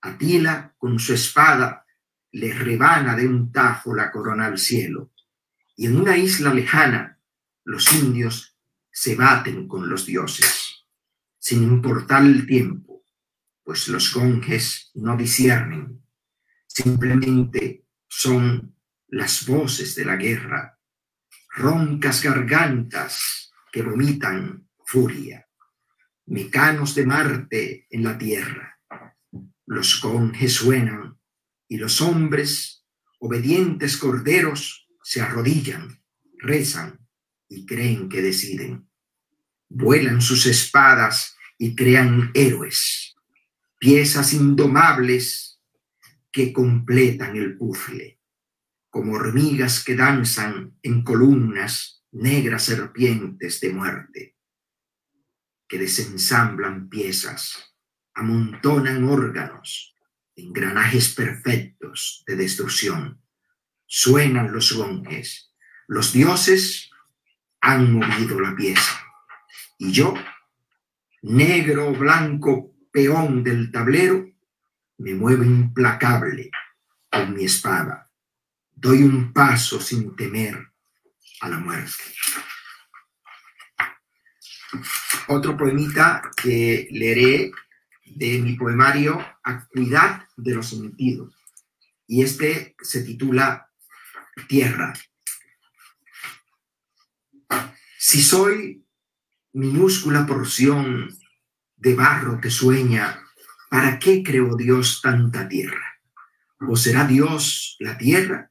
Atila 0.00 0.74
con 0.76 0.98
su 0.98 1.14
espada 1.14 1.84
le 2.32 2.52
rebana 2.52 3.16
de 3.16 3.26
un 3.26 3.52
tajo 3.52 3.94
la 3.94 4.10
corona 4.10 4.46
al 4.46 4.58
cielo, 4.58 5.12
y 5.76 5.86
en 5.86 5.96
una 5.96 6.16
isla 6.16 6.52
lejana 6.52 7.18
los 7.64 7.92
indios 7.92 8.56
se 8.90 9.14
baten 9.14 9.68
con 9.68 9.88
los 9.88 10.06
dioses, 10.06 10.86
sin 11.38 11.62
importar 11.62 12.24
el 12.24 12.46
tiempo, 12.46 13.04
pues 13.62 13.88
los 13.88 14.12
gonjes 14.12 14.90
no 14.94 15.16
disciernen 15.16 15.98
simplemente 16.78 17.86
son 18.06 18.76
las 19.08 19.46
voces 19.46 19.96
de 19.96 20.04
la 20.04 20.16
guerra, 20.16 20.78
roncas 21.50 22.22
gargantas 22.22 23.52
que 23.72 23.82
vomitan 23.82 24.68
furia, 24.84 25.48
mecanos 26.26 26.94
de 26.94 27.06
Marte 27.06 27.86
en 27.90 28.04
la 28.04 28.16
tierra. 28.16 28.78
Los 29.66 29.96
conjes 29.96 30.52
suenan 30.52 31.17
y 31.68 31.76
los 31.76 32.00
hombres, 32.00 32.84
obedientes 33.18 33.96
corderos, 33.96 34.88
se 35.02 35.20
arrodillan, 35.20 36.02
rezan 36.38 37.06
y 37.48 37.66
creen 37.66 38.08
que 38.08 38.22
deciden. 38.22 38.88
Vuelan 39.68 40.20
sus 40.20 40.46
espadas 40.46 41.36
y 41.58 41.74
crean 41.74 42.30
héroes, 42.34 43.14
piezas 43.78 44.32
indomables 44.32 45.60
que 46.32 46.52
completan 46.52 47.36
el 47.36 47.56
puzzle, 47.56 48.18
como 48.90 49.14
hormigas 49.14 49.84
que 49.84 49.94
danzan 49.94 50.78
en 50.82 51.02
columnas 51.02 52.04
negras 52.12 52.64
serpientes 52.64 53.60
de 53.60 53.72
muerte, 53.72 54.36
que 55.68 55.78
desensamblan 55.78 56.88
piezas, 56.88 57.74
amontonan 58.14 59.04
órganos, 59.04 59.94
engranajes 60.38 61.14
perfectos 61.14 62.22
de 62.26 62.36
destrucción. 62.36 63.20
Suenan 63.86 64.52
los 64.52 64.72
gonjes, 64.72 65.52
los 65.86 66.12
dioses 66.12 66.90
han 67.60 67.92
movido 67.92 68.40
la 68.40 68.54
pieza. 68.54 69.00
Y 69.78 69.92
yo, 69.92 70.14
negro 71.22 71.92
blanco 71.92 72.74
peón 72.92 73.42
del 73.42 73.70
tablero, 73.72 74.30
me 74.98 75.14
muevo 75.14 75.42
implacable 75.42 76.50
con 77.10 77.34
mi 77.34 77.44
espada. 77.44 78.10
Doy 78.72 79.02
un 79.02 79.32
paso 79.32 79.80
sin 79.80 80.14
temer 80.14 80.72
a 81.40 81.48
la 81.48 81.58
muerte. 81.58 82.04
Otro 85.28 85.56
poemita 85.56 86.30
que 86.36 86.88
leeré 86.90 87.50
de 88.14 88.38
mi 88.40 88.54
poemario 88.54 89.18
Acuidad 89.42 90.24
de 90.36 90.54
los 90.54 90.68
sentidos. 90.68 91.34
Y 92.06 92.22
este 92.22 92.76
se 92.80 93.02
titula 93.02 93.70
Tierra. 94.48 94.92
Si 97.98 98.22
soy 98.22 98.84
minúscula 99.52 100.26
porción 100.26 101.08
de 101.76 101.94
barro 101.94 102.40
que 102.40 102.50
sueña 102.50 103.24
¿Para 103.68 103.98
qué 103.98 104.22
creó 104.22 104.56
Dios 104.56 105.00
tanta 105.02 105.46
tierra? 105.46 106.00
¿O 106.66 106.76
será 106.76 107.06
Dios 107.06 107.76
la 107.80 107.98
tierra 107.98 108.50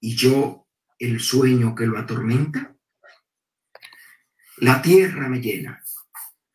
y 0.00 0.16
yo 0.16 0.66
el 0.98 1.20
sueño 1.20 1.74
que 1.74 1.86
lo 1.86 1.96
atormenta? 1.96 2.74
La 4.56 4.82
tierra 4.82 5.28
me 5.28 5.40
llena 5.40 5.82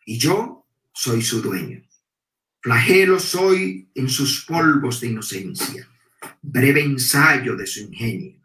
y 0.06 0.18
yo 0.18 0.68
soy 0.94 1.22
su 1.22 1.42
dueño. 1.42 1.82
Flagelo 2.64 3.20
soy 3.20 3.90
en 3.94 4.08
sus 4.08 4.46
polvos 4.46 5.02
de 5.02 5.08
inocencia. 5.08 5.86
breve 6.42 6.82
ensayo 6.82 7.58
de 7.58 7.68
su 7.68 7.82
ingenio. 7.82 8.40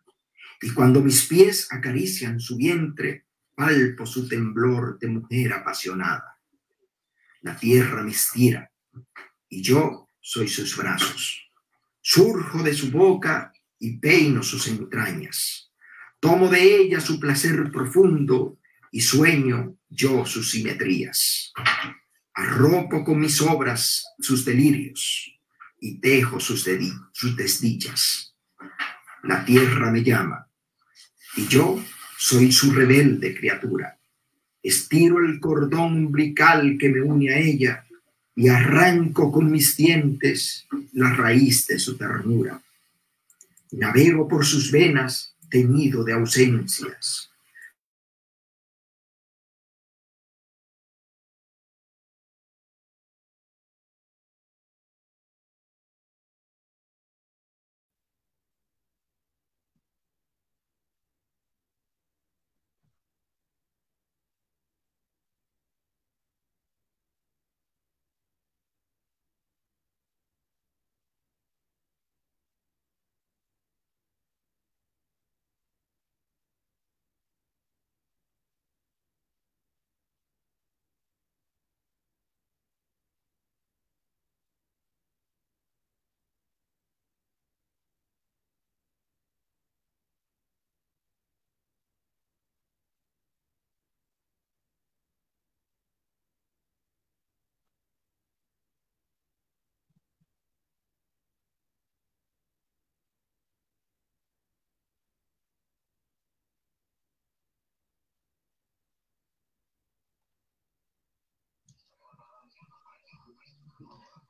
Y 0.61 0.73
cuando 0.73 1.01
mis 1.01 1.27
pies 1.27 1.69
acarician 1.71 2.41
su 2.41 2.57
vientre, 2.57 3.27
palpo 3.55 4.07
su 4.07 4.27
temblor 4.27 4.99
de 4.99 5.07
mujer 5.07 5.53
apasionada. 5.53 6.37
La 7.43 7.57
tierra 7.57 8.03
me 8.03 8.11
estira 8.11 8.69
y 9.49 9.63
yo 9.63 10.11
soy 10.21 10.49
sus 10.49 10.77
brazos. 10.77 11.49
Surjo 12.01 12.65
de 12.65 12.75
su 12.75 12.91
boca 12.91 13.53
y 13.79 13.99
peino 13.99 14.43
sus 14.43 14.67
entrañas. 14.67 15.71
Tomo 16.19 16.49
de 16.49 16.61
ella 16.61 17.01
su 17.01 17.21
placer 17.21 17.71
profundo 17.71 18.59
y 18.91 19.01
sueño 19.01 19.77
yo 19.89 20.27
sus 20.27 20.51
simetrías. 20.51 21.53
Arropo 22.39 23.03
con 23.03 23.19
mis 23.19 23.43
obras 23.43 24.15
sus 24.21 24.45
delirios 24.45 25.29
y 25.81 25.99
tejo 25.99 26.39
sus, 26.39 26.65
desdichas. 27.37 28.33
La 29.25 29.45
tierra 29.45 29.91
me 29.91 30.05
llama 30.05 30.49
y 31.37 31.49
yo 31.49 31.83
soy 32.17 32.53
su 32.53 32.71
rebelde 32.71 33.35
criatura. 33.35 33.99
Estiro 34.63 35.19
el 35.19 35.41
cordón 35.41 36.07
umbilical 36.07 36.79
que 36.79 36.91
me 36.91 37.03
une 37.03 37.35
a 37.35 37.39
ella 37.39 37.85
y 38.37 38.47
arranco 38.47 39.33
con 39.33 39.51
mis 39.51 39.77
dientes 39.77 40.69
la 40.93 41.13
raíz 41.15 41.67
de 41.67 41.81
su 41.81 41.97
ternura. 41.97 42.63
Navego 43.73 44.29
por 44.29 44.47
sus 44.47 44.71
venas 44.71 45.35
teñido 45.51 46.05
de 46.05 46.13
ausencias 46.13 47.28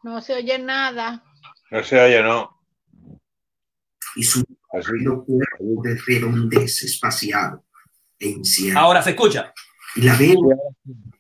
No 0.03 0.21
se 0.21 0.35
oye 0.35 0.59
nada. 0.59 1.25
No 1.71 1.83
se 1.83 2.01
oye, 2.01 2.23
no. 2.23 2.61
Y 4.17 4.23
su 4.23 4.45
cuerpo 4.69 5.83
de 5.83 5.99
redondez 6.07 6.83
espaciado 6.85 7.65
e 8.19 8.29
incierto. 8.29 8.79
Ahora 8.79 9.03
se 9.03 9.11
escucha. 9.11 9.53
Y 9.97 10.03
la 10.03 10.17
veo 10.17 10.37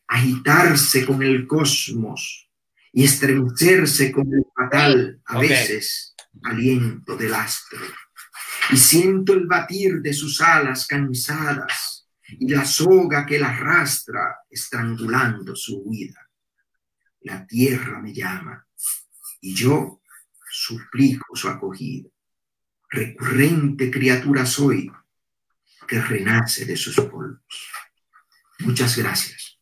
agitarse 0.07 1.05
con 1.05 1.23
el 1.23 1.47
cosmos 1.47 2.51
y 2.93 3.05
estremecerse 3.05 4.11
con 4.13 4.33
el 4.33 4.45
fatal, 4.55 5.21
a 5.27 5.37
Okay. 5.37 5.49
veces, 5.49 6.15
aliento 6.43 7.17
del 7.17 7.35
astro. 7.35 7.79
Y 8.71 8.77
siento 8.77 9.33
el 9.35 9.47
batir 9.47 10.01
de 10.01 10.13
sus 10.13 10.41
alas 10.41 10.87
cansadas 10.87 12.09
y 12.29 12.49
la 12.49 12.65
soga 12.65 13.25
que 13.27 13.39
la 13.39 13.51
arrastra 13.51 14.39
estrangulando 14.51 15.55
su 15.57 15.83
huida. 15.85 16.29
La 17.21 17.47
tierra 17.47 18.01
me 18.01 18.13
llama 18.13 18.67
y 19.41 19.55
yo 19.55 20.01
suplico 20.51 21.37
su 21.37 21.49
acogida. 21.49 22.09
Recurrente 22.91 23.91
criatura 23.91 24.47
soy 24.47 24.91
que 25.87 26.01
renace 26.01 26.65
de 26.65 26.77
sus 26.77 26.97
polvos. 26.97 27.41
Muchas 28.61 28.97
gracias. 28.97 29.59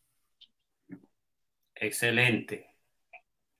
Excelente. 1.75 2.67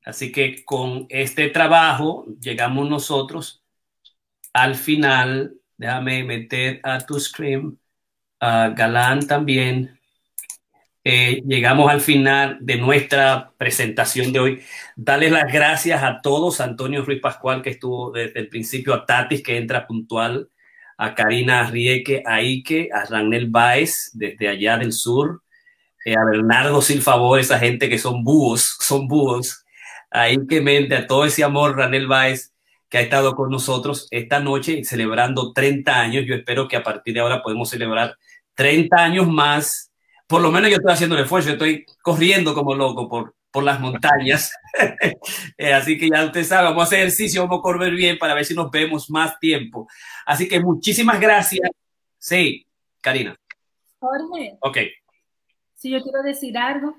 Así 0.04 0.32
que 0.32 0.64
con 0.64 1.06
este 1.10 1.50
trabajo 1.50 2.26
llegamos 2.40 2.90
nosotros 2.90 3.64
al 4.54 4.76
final. 4.76 5.54
Déjame 5.78 6.24
meter 6.24 6.80
a 6.84 7.06
tu 7.06 7.20
screen, 7.20 7.80
a 8.40 8.70
Galán 8.70 9.28
también. 9.28 9.97
Eh, 11.10 11.42
llegamos 11.48 11.90
al 11.90 12.02
final 12.02 12.58
de 12.60 12.76
nuestra 12.76 13.54
presentación 13.58 14.34
de 14.34 14.40
hoy. 14.42 14.62
Darles 14.98 15.32
las 15.32 15.50
gracias 15.50 16.04
a 16.04 16.20
todos, 16.22 16.60
Antonio 16.60 17.02
Ruiz 17.06 17.22
Pascual, 17.22 17.62
que 17.62 17.70
estuvo 17.70 18.12
desde 18.12 18.42
el 18.42 18.50
principio, 18.50 18.94
a 18.94 19.06
Tatis, 19.06 19.42
que 19.42 19.56
entra 19.56 19.88
puntual, 19.88 20.50
a 20.98 21.16
Karina 21.16 21.64
Rieke, 21.64 22.24
a 22.26 22.42
Ike, 22.42 22.90
a 22.94 23.06
Ranel 23.06 23.50
Baez, 23.50 24.12
desde 24.16 24.50
allá 24.50 24.78
del 24.78 24.92
sur, 24.92 25.44
eh, 26.04 26.14
a 26.18 26.26
Bernardo 26.26 26.82
Silfavor, 26.82 27.40
esa 27.40 27.58
gente 27.58 27.88
que 27.88 28.00
son 28.00 28.26
búhos, 28.26 28.76
son 28.82 29.08
búhos, 29.08 29.64
a 30.12 30.24
Ike 30.30 30.60
Mente, 30.60 30.98
a 30.98 31.08
todo 31.08 31.24
ese 31.24 31.42
amor, 31.42 31.78
Ranel 31.78 32.08
Baez, 32.08 32.54
que 32.90 32.98
ha 32.98 33.02
estado 33.02 33.34
con 33.34 33.50
nosotros 33.50 34.10
esta 34.12 34.42
noche 34.42 34.84
celebrando 34.84 35.54
30 35.54 36.02
años. 36.02 36.26
Yo 36.28 36.36
espero 36.36 36.68
que 36.68 36.76
a 36.76 36.84
partir 36.84 37.14
de 37.14 37.22
ahora 37.22 37.42
podemos 37.42 37.70
celebrar 37.70 38.18
30 38.56 38.98
años 38.98 39.26
más. 39.26 39.87
Por 40.28 40.42
lo 40.42 40.52
menos 40.52 40.70
yo 40.70 40.76
estoy 40.78 40.94
haciendo 40.94 41.16
el 41.16 41.24
esfuerzo, 41.24 41.50
yo 41.50 41.54
estoy 41.54 41.86
corriendo 42.02 42.54
como 42.54 42.76
loco 42.76 43.08
por, 43.08 43.36
por 43.52 43.64
las 43.64 43.80
montañas. 43.80 44.52
Eh, 45.58 45.74
así 45.74 45.98
que 45.98 46.08
ya 46.08 46.24
usted 46.26 46.44
sabe, 46.44 46.66
vamos 46.68 46.84
a 46.84 46.86
hacer 46.86 47.00
ejercicio, 47.00 47.42
vamos 47.42 47.60
a 47.60 47.62
correr 47.64 47.92
bien 47.94 48.20
para 48.20 48.36
ver 48.36 48.46
si 48.46 48.54
nos 48.54 48.70
vemos 48.70 49.10
más 49.10 49.40
tiempo. 49.40 49.88
Así 50.26 50.48
que 50.48 50.60
muchísimas 50.60 51.20
gracias. 51.20 51.68
Sí, 52.20 52.68
Karina. 53.02 53.36
Jorge, 54.00 54.58
Ok. 54.62 54.78
si 55.76 55.90
yo 55.90 56.02
quiero 56.04 56.22
decir 56.22 56.56
algo. 56.58 56.96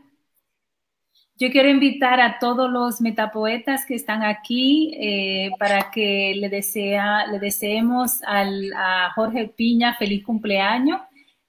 Yo 1.37 1.53
quiero 1.53 1.69
invitar 1.69 2.21
a 2.21 2.41
todos 2.41 2.69
los 2.69 3.01
metapoetas 3.01 3.87
que 3.87 3.95
están 3.95 4.25
aquí 4.25 4.93
eh, 5.01 5.51
para 5.61 5.89
que 5.93 6.35
le, 6.37 6.49
desea, 6.49 7.29
le 7.29 7.39
deseemos 7.39 8.21
al, 8.25 8.73
a 8.75 9.13
Jorge 9.15 9.47
Piña 9.47 9.95
feliz 9.95 10.25
cumpleaños, 10.25 11.01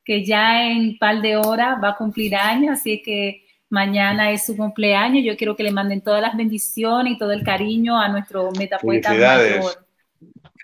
que 0.09 0.25
ya 0.25 0.63
en 0.63 0.79
un 0.79 0.97
par 0.97 1.21
de 1.21 1.37
horas 1.37 1.77
va 1.83 1.89
a 1.89 1.95
cumplir 1.95 2.35
años, 2.35 2.79
así 2.79 2.99
que 3.03 3.45
mañana 3.69 4.31
es 4.31 4.43
su 4.43 4.57
cumpleaños. 4.57 5.23
Yo 5.23 5.37
quiero 5.37 5.55
que 5.55 5.61
le 5.61 5.69
manden 5.69 6.01
todas 6.01 6.19
las 6.19 6.35
bendiciones 6.35 7.13
y 7.13 7.19
todo 7.19 7.31
el 7.31 7.43
cariño 7.43 7.95
a 7.95 8.07
nuestro 8.07 8.49
metapoeta 8.53 9.09
Felicidades. 9.09 9.57
mayor. 9.57 9.85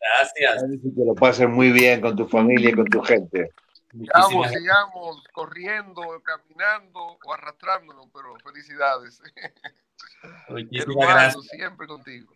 Gracias. 0.01 0.63
Que 0.81 1.05
lo 1.05 1.13
pases 1.13 1.47
muy 1.47 1.72
bien 1.72 2.01
con 2.01 2.15
tu 2.15 2.27
familia 2.27 2.72
y 2.72 2.73
con 2.73 2.85
tu 2.85 3.03
gente. 3.03 3.51
Sigamos, 3.91 4.34
Muchísimas 4.34 4.51
sigamos 4.51 5.23
corriendo, 5.31 6.01
caminando 6.23 7.19
o 7.23 7.34
arrastrándonos, 7.35 8.07
pero 8.11 8.35
felicidades. 8.43 9.22
Muchísimas 10.49 11.07
gracias. 11.07 11.47
siempre 11.49 11.85
contigo. 11.85 12.34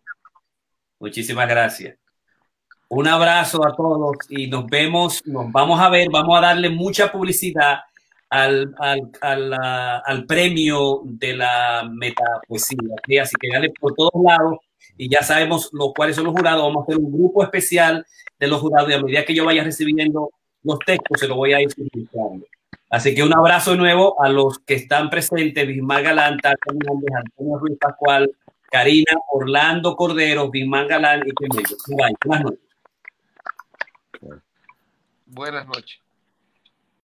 Muchísimas 0.99 1.49
gracias. 1.49 1.97
Un 2.89 3.07
abrazo 3.07 3.65
a 3.67 3.75
todos 3.75 4.17
y 4.29 4.47
nos 4.47 4.65
vemos, 4.65 5.21
nos 5.25 5.51
vamos 5.51 5.79
a 5.79 5.89
ver, 5.89 6.09
vamos 6.11 6.35
a 6.35 6.41
darle 6.41 6.69
mucha 6.69 7.11
publicidad 7.11 7.81
al, 8.31 8.73
al, 8.79 9.11
al, 9.21 9.53
al 10.05 10.25
premio 10.25 11.01
de 11.03 11.35
la 11.35 11.87
metapoesía. 11.87 12.79
¿ok? 12.91 13.21
Así 13.21 13.35
que 13.39 13.49
dale 13.53 13.71
por 13.79 13.93
todos 13.93 14.11
lados 14.23 14.57
y 14.97 15.07
ya 15.07 15.21
sabemos 15.21 15.69
los, 15.71 15.93
cuáles 15.95 16.15
son 16.15 16.25
los 16.25 16.33
jurados. 16.33 16.63
Vamos 16.63 16.81
a 16.81 16.83
hacer 16.91 16.97
un 16.97 17.11
grupo 17.11 17.43
especial 17.43 18.05
de 18.39 18.47
los 18.47 18.59
jurados 18.59 18.89
y 18.89 18.93
a 18.93 19.01
medida 19.01 19.23
que 19.23 19.35
yo 19.35 19.45
vaya 19.45 19.63
recibiendo 19.63 20.31
los 20.63 20.79
textos 20.79 21.19
se 21.19 21.27
los 21.27 21.37
voy 21.37 21.53
a 21.53 21.61
ir 21.61 21.69
publicando. 21.75 22.45
Así 22.89 23.13
que 23.13 23.21
un 23.21 23.37
abrazo 23.37 23.75
nuevo 23.75 24.19
a 24.19 24.29
los 24.29 24.57
que 24.59 24.73
están 24.73 25.11
presentes, 25.11 25.67
Bismar 25.67 26.01
Galán, 26.01 26.39
Tata 26.39 26.57
Antonio 26.67 27.59
Ruiz 27.59 27.77
Pascual, 27.79 28.31
Karina, 28.71 29.15
Orlando 29.31 29.95
Cordero, 29.95 30.49
Bismar 30.49 30.87
Galán 30.87 31.21
y. 31.27 31.31
Buenas 31.93 32.43
noches. 32.43 32.68
Buenas 35.29 35.65
noches. 35.67 35.99